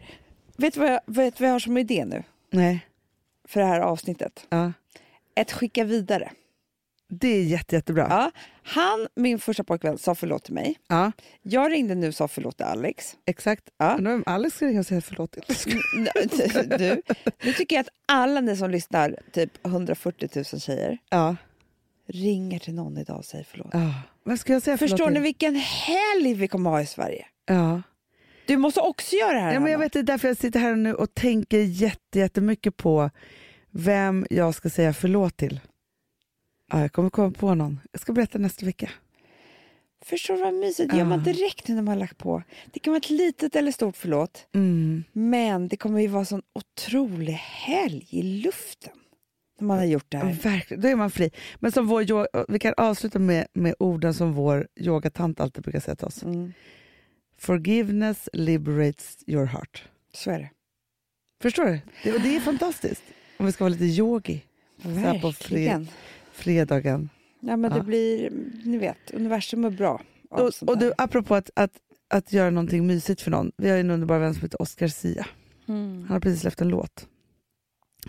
vet 0.56 0.74
du 0.74 0.80
vad 0.80 0.90
jag, 0.92 1.00
vet 1.06 1.36
du 1.36 1.42
vad 1.44 1.48
jag 1.48 1.54
har 1.54 1.60
som 1.60 1.76
idé 1.76 2.04
nu? 2.04 2.22
Nej. 2.50 2.86
För 3.48 3.60
det 3.60 3.66
här 3.66 3.80
avsnittet. 3.80 4.46
Ja. 4.48 4.72
Ett 5.34 5.52
skicka 5.52 5.84
vidare. 5.84 6.30
Det 7.08 7.28
är 7.28 7.42
jätte, 7.42 7.74
jättebra. 7.76 8.06
Ja, 8.10 8.30
han, 8.62 9.08
min 9.14 9.38
första 9.38 9.64
pojkvän, 9.64 9.98
sa 9.98 10.14
förlåt 10.14 10.44
till 10.44 10.54
mig. 10.54 10.78
Ja, 10.88 11.12
Jag 11.42 11.72
ringde 11.72 11.94
nu 11.94 12.08
och 12.08 12.14
sa 12.14 12.28
förlåt 12.28 12.56
till 12.56 12.66
Alex. 12.66 13.16
exakt. 13.26 13.64
Ja. 13.78 13.96
Vem 14.00 14.22
Alex 14.26 14.56
ska 14.56 14.66
ringa 14.66 14.80
och 14.80 14.86
säga 14.86 15.00
förlåt 15.00 15.30
till. 15.32 15.42
du, 16.78 17.02
nu 17.42 17.52
tycker 17.52 17.76
jag 17.76 17.80
att 17.80 17.88
alla 18.06 18.40
ni 18.40 18.56
som 18.56 18.70
lyssnar, 18.70 19.16
typ 19.32 19.66
140 19.66 20.28
000 20.34 20.44
tjejer, 20.44 20.98
Ja. 21.10 21.36
ringer 22.08 22.58
till 22.58 22.74
någon 22.74 22.98
idag 22.98 23.16
och 23.18 23.24
säger 23.24 23.46
förlåt. 23.50 23.68
ja. 23.72 23.94
Vad 24.22 24.40
ska 24.40 24.52
jag 24.52 24.62
säga 24.62 24.78
Förstår 24.78 25.06
ni 25.08 25.14
till? 25.14 25.22
vilken 25.22 25.54
helg 25.56 26.34
vi 26.34 26.48
kommer 26.48 26.70
ha 26.70 26.80
i 26.82 26.86
Sverige? 26.86 27.26
Ja. 27.46 27.82
Du 28.46 28.56
måste 28.56 28.80
också 28.80 29.16
göra 29.16 29.32
det 29.32 29.40
här. 29.40 29.52
ja, 29.54 29.60
men 29.60 29.72
jag 29.72 29.78
vet 29.78 29.92
det 29.92 29.98
är 29.98 30.02
därför 30.02 30.28
jag 30.28 30.36
sitter 30.36 30.60
här 30.60 30.76
nu 30.76 30.94
och 30.94 31.14
tänker 31.14 31.58
jätte, 31.58 32.18
jättemycket 32.18 32.76
på 32.76 33.10
vem 33.70 34.26
jag 34.30 34.54
ska 34.54 34.70
säga 34.70 34.92
förlåt 34.92 35.36
till. 35.36 35.60
Ja, 36.72 36.80
jag 36.80 36.92
kommer 36.92 37.10
komma 37.10 37.30
på 37.30 37.54
någon. 37.54 37.80
Jag 37.92 38.00
ska 38.00 38.12
berätta 38.12 38.38
nästa 38.38 38.66
vecka. 38.66 38.90
Förstår 40.04 40.34
du 40.34 40.40
vad 40.40 40.54
mysigt? 40.54 40.90
Det 40.90 40.96
gör 40.96 41.04
man 41.04 41.22
direkt 41.22 41.68
när 41.68 41.76
man 41.76 41.88
har 41.88 41.96
lagt 41.96 42.18
på. 42.18 42.42
Det 42.72 42.80
kan 42.80 42.92
vara 42.92 42.98
ett 42.98 43.10
litet 43.10 43.56
eller 43.56 43.72
stort 43.72 43.96
förlåt. 43.96 44.46
Mm. 44.54 45.04
Men 45.12 45.68
det 45.68 45.76
kommer 45.76 46.00
ju 46.00 46.08
vara 46.08 46.24
sån 46.24 46.42
otrolig 46.52 47.32
helg 47.32 48.06
i 48.10 48.22
luften. 48.22 48.92
När 49.58 49.66
man 49.66 49.78
har 49.78 49.84
gjort 49.84 50.04
det 50.08 50.16
här. 50.18 50.32
verkligen, 50.32 50.80
då 50.80 50.88
är 50.88 50.96
man 50.96 51.10
fri. 51.10 51.30
Men 51.56 51.72
som 51.72 51.86
vår, 51.86 52.52
vi 52.52 52.58
kan 52.58 52.74
avsluta 52.76 53.18
med, 53.18 53.46
med 53.52 53.74
orden 53.78 54.14
som 54.14 54.32
vår 54.32 54.68
yogatant 54.76 55.40
alltid 55.40 55.62
brukar 55.62 55.80
säga 55.80 55.96
till 55.96 56.06
oss. 56.06 56.22
Mm, 56.22 56.52
Forgiveness 57.38 58.28
liberates 58.32 59.18
your 59.26 59.44
heart. 59.44 59.84
så 60.12 60.30
är 60.30 60.38
det. 60.38 60.50
Förstår 61.42 61.64
du? 61.64 61.80
Det, 62.04 62.12
och 62.14 62.20
det 62.20 62.36
är 62.36 62.40
fantastiskt. 62.40 63.02
Om 63.36 63.46
vi 63.46 63.52
ska 63.52 63.64
vara 63.64 63.72
lite 63.74 63.84
yogi 63.84 64.42
här 64.82 65.20
på 65.20 65.26
Verkligen. 65.26 65.88
Fredagen. 66.36 67.08
Ja, 67.40 67.56
men 67.56 67.70
Ja. 67.70 67.76
det 67.78 67.84
blir, 67.84 68.30
ni 68.64 68.78
vet, 68.78 69.10
universum 69.14 69.64
är 69.64 69.70
bra. 69.70 70.00
Och, 70.30 70.50
och 70.66 70.78
du, 70.78 70.92
apropå 70.98 71.34
att, 71.34 71.50
att, 71.54 71.72
att 72.08 72.32
göra 72.32 72.50
någonting 72.50 72.86
mysigt 72.86 73.20
för 73.20 73.30
någon. 73.30 73.52
Vi 73.56 73.70
har 73.70 73.78
en 73.78 73.90
underbar 73.90 74.18
vän 74.18 74.34
som 74.34 74.42
heter 74.42 74.62
Oscar 74.62 74.88
Sia. 74.88 75.26
Mm. 75.68 75.98
Han 76.02 76.10
har 76.10 76.20
precis 76.20 76.40
släppt 76.40 76.60
en 76.60 76.68
låt. 76.68 77.08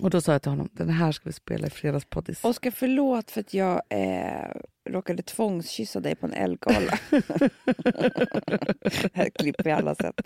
Och 0.02 0.10
då 0.10 0.22
sa 0.22 0.32
jag 0.32 0.42
till 0.42 0.50
honom, 0.52 0.70
den 0.74 0.90
här 0.90 1.12
ska 1.12 1.30
vi 1.30 1.34
spela 1.34 1.68
i 1.68 1.70
fredagspoddis. 1.70 2.44
Oskar, 2.46 2.72
förlåt 2.72 3.32
för 3.32 3.40
att 3.42 3.54
jag 3.54 3.82
eh, 3.90 4.52
råkade 4.90 5.24
tvångskyssa 5.24 6.00
dig 6.00 6.16
på 6.16 6.26
en 6.26 6.34
Elgala. 6.34 7.00
det 7.12 9.10
här 9.14 9.30
klipper 9.30 9.64
vi 9.64 9.72
alla 9.72 9.96
sett. 9.96 10.22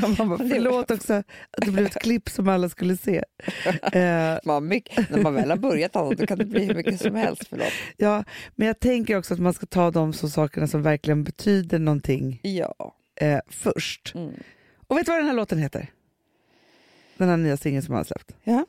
Bara, 0.00 0.38
förlåt 0.38 0.90
också 0.90 1.14
att 1.14 1.26
det 1.64 1.70
blev 1.70 1.86
ett 1.86 2.00
klipp 2.02 2.28
som 2.28 2.48
alla 2.48 2.68
skulle 2.68 2.96
se. 2.96 3.24
Eh, 3.92 4.38
Man 4.44 4.68
mycket, 4.68 5.10
när 5.10 5.22
man 5.22 5.34
väl 5.34 5.50
har 5.50 5.56
börjat 5.56 5.96
Anna, 5.96 6.10
då 6.10 6.26
kan 6.26 6.38
det 6.38 6.44
bli 6.44 6.64
hur 6.64 6.74
mycket 6.74 7.00
som 7.00 7.14
helst. 7.14 7.42
Förlåt. 7.50 7.72
ja, 7.96 8.24
men 8.54 8.66
jag 8.66 8.80
tänker 8.80 9.16
också 9.16 9.34
att 9.34 9.40
man 9.40 9.54
ska 9.54 9.66
ta 9.66 9.90
de 9.90 10.12
så 10.12 10.28
sakerna 10.28 10.66
som 10.66 10.82
verkligen 10.82 11.24
betyder 11.24 11.78
någonting 11.78 12.40
Ja. 12.42 12.94
eh, 13.20 13.40
först. 13.50 14.12
Mm. 14.14 14.32
Och 14.86 14.96
vet 14.96 15.06
du 15.06 15.12
vad 15.12 15.18
den 15.20 15.26
här 15.26 15.34
låten 15.34 15.58
heter? 15.58 15.86
Den 17.16 17.28
här 17.28 17.36
nya 17.36 17.56
singeln 17.56 17.82
som 17.82 17.92
han 17.94 17.98
har 17.98 18.04
släppt. 18.04 18.32
Ja. 18.44 18.66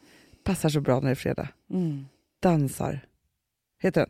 Passar 0.49 0.69
så 0.69 0.81
bra 0.81 0.99
när 0.99 1.05
det 1.05 1.11
är 1.11 1.15
fredag. 1.15 1.47
Mm. 1.71 2.05
Dansar. 2.43 2.99
Heter 3.81 4.01
den. 4.01 4.09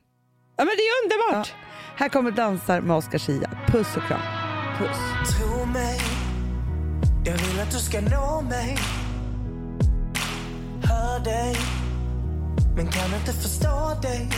ja, 0.58 0.66
men 0.66 0.68
det 0.78 0.82
är 0.82 1.04
underbart! 1.04 1.54
Här 1.96 2.10
kommer 2.10 2.32
Dansar 2.32 2.82
med 2.82 2.98
Oscar 2.98 3.18
Sia. 3.18 3.50
Puss 3.68 3.98
och 3.98 4.04
kram. 4.04 4.22
Puss. 4.78 4.98
Tro 5.38 5.66
mig, 5.66 6.00
Jag 7.26 7.34
vill 7.34 7.60
att 7.60 7.72
du 7.72 7.78
ska 7.78 8.02
nå 8.02 8.42
mig 8.42 8.78
Hör 10.84 11.20
dig 11.24 11.56
Men 12.76 12.88
kan 12.88 13.20
inte 13.20 13.34
förstå 13.34 14.02
dig 14.02 14.30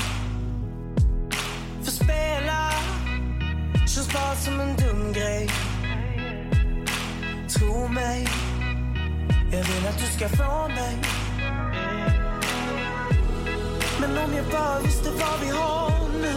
För 1.83 1.91
spela 1.91 2.71
Känns 3.87 4.13
bara 4.13 4.35
som 4.35 4.59
en 4.59 4.75
dum 4.75 5.13
grej 5.13 5.49
Tro 7.49 7.87
mig 7.87 8.27
Jag 9.51 9.63
vill 9.63 9.87
att 9.87 9.99
du 9.99 10.05
ska 10.05 10.29
få 10.29 10.67
mig 10.67 11.20
men 13.99 14.17
om 14.17 14.35
jag 14.35 14.45
bara 14.51 14.79
visste 14.79 15.09
vad 15.09 15.39
vi 15.41 15.49
har 15.49 15.91
nu 16.21 16.33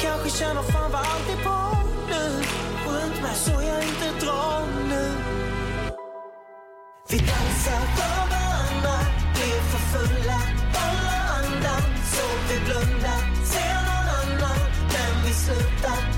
Kanske 0.00 0.30
känner 0.38 0.62
fan 0.62 0.92
vad 0.92 1.00
allt 1.00 1.28
är 1.28 1.44
på 1.44 1.58
nu. 2.08 2.24
Runt 2.86 3.22
mig 3.22 3.34
så 3.34 3.52
jag 3.52 3.82
inte 3.82 4.26
drar 4.26 4.66
nu. 4.88 5.12
Vi 7.10 7.18
dansar 7.18 7.82
för 7.96 8.18
varandra 8.34 8.96
Blir 9.34 9.60
för 9.70 9.98
fulla 9.98 10.40
alla 10.74 11.18
andan 11.38 11.82
Så 12.14 12.24
vi 12.48 12.60
blundar 12.64 13.20
Ser 13.44 13.74
någon 13.88 14.08
annan. 14.20 14.58
Men 14.92 15.24
vi 15.26 15.32
slutar 15.32 16.17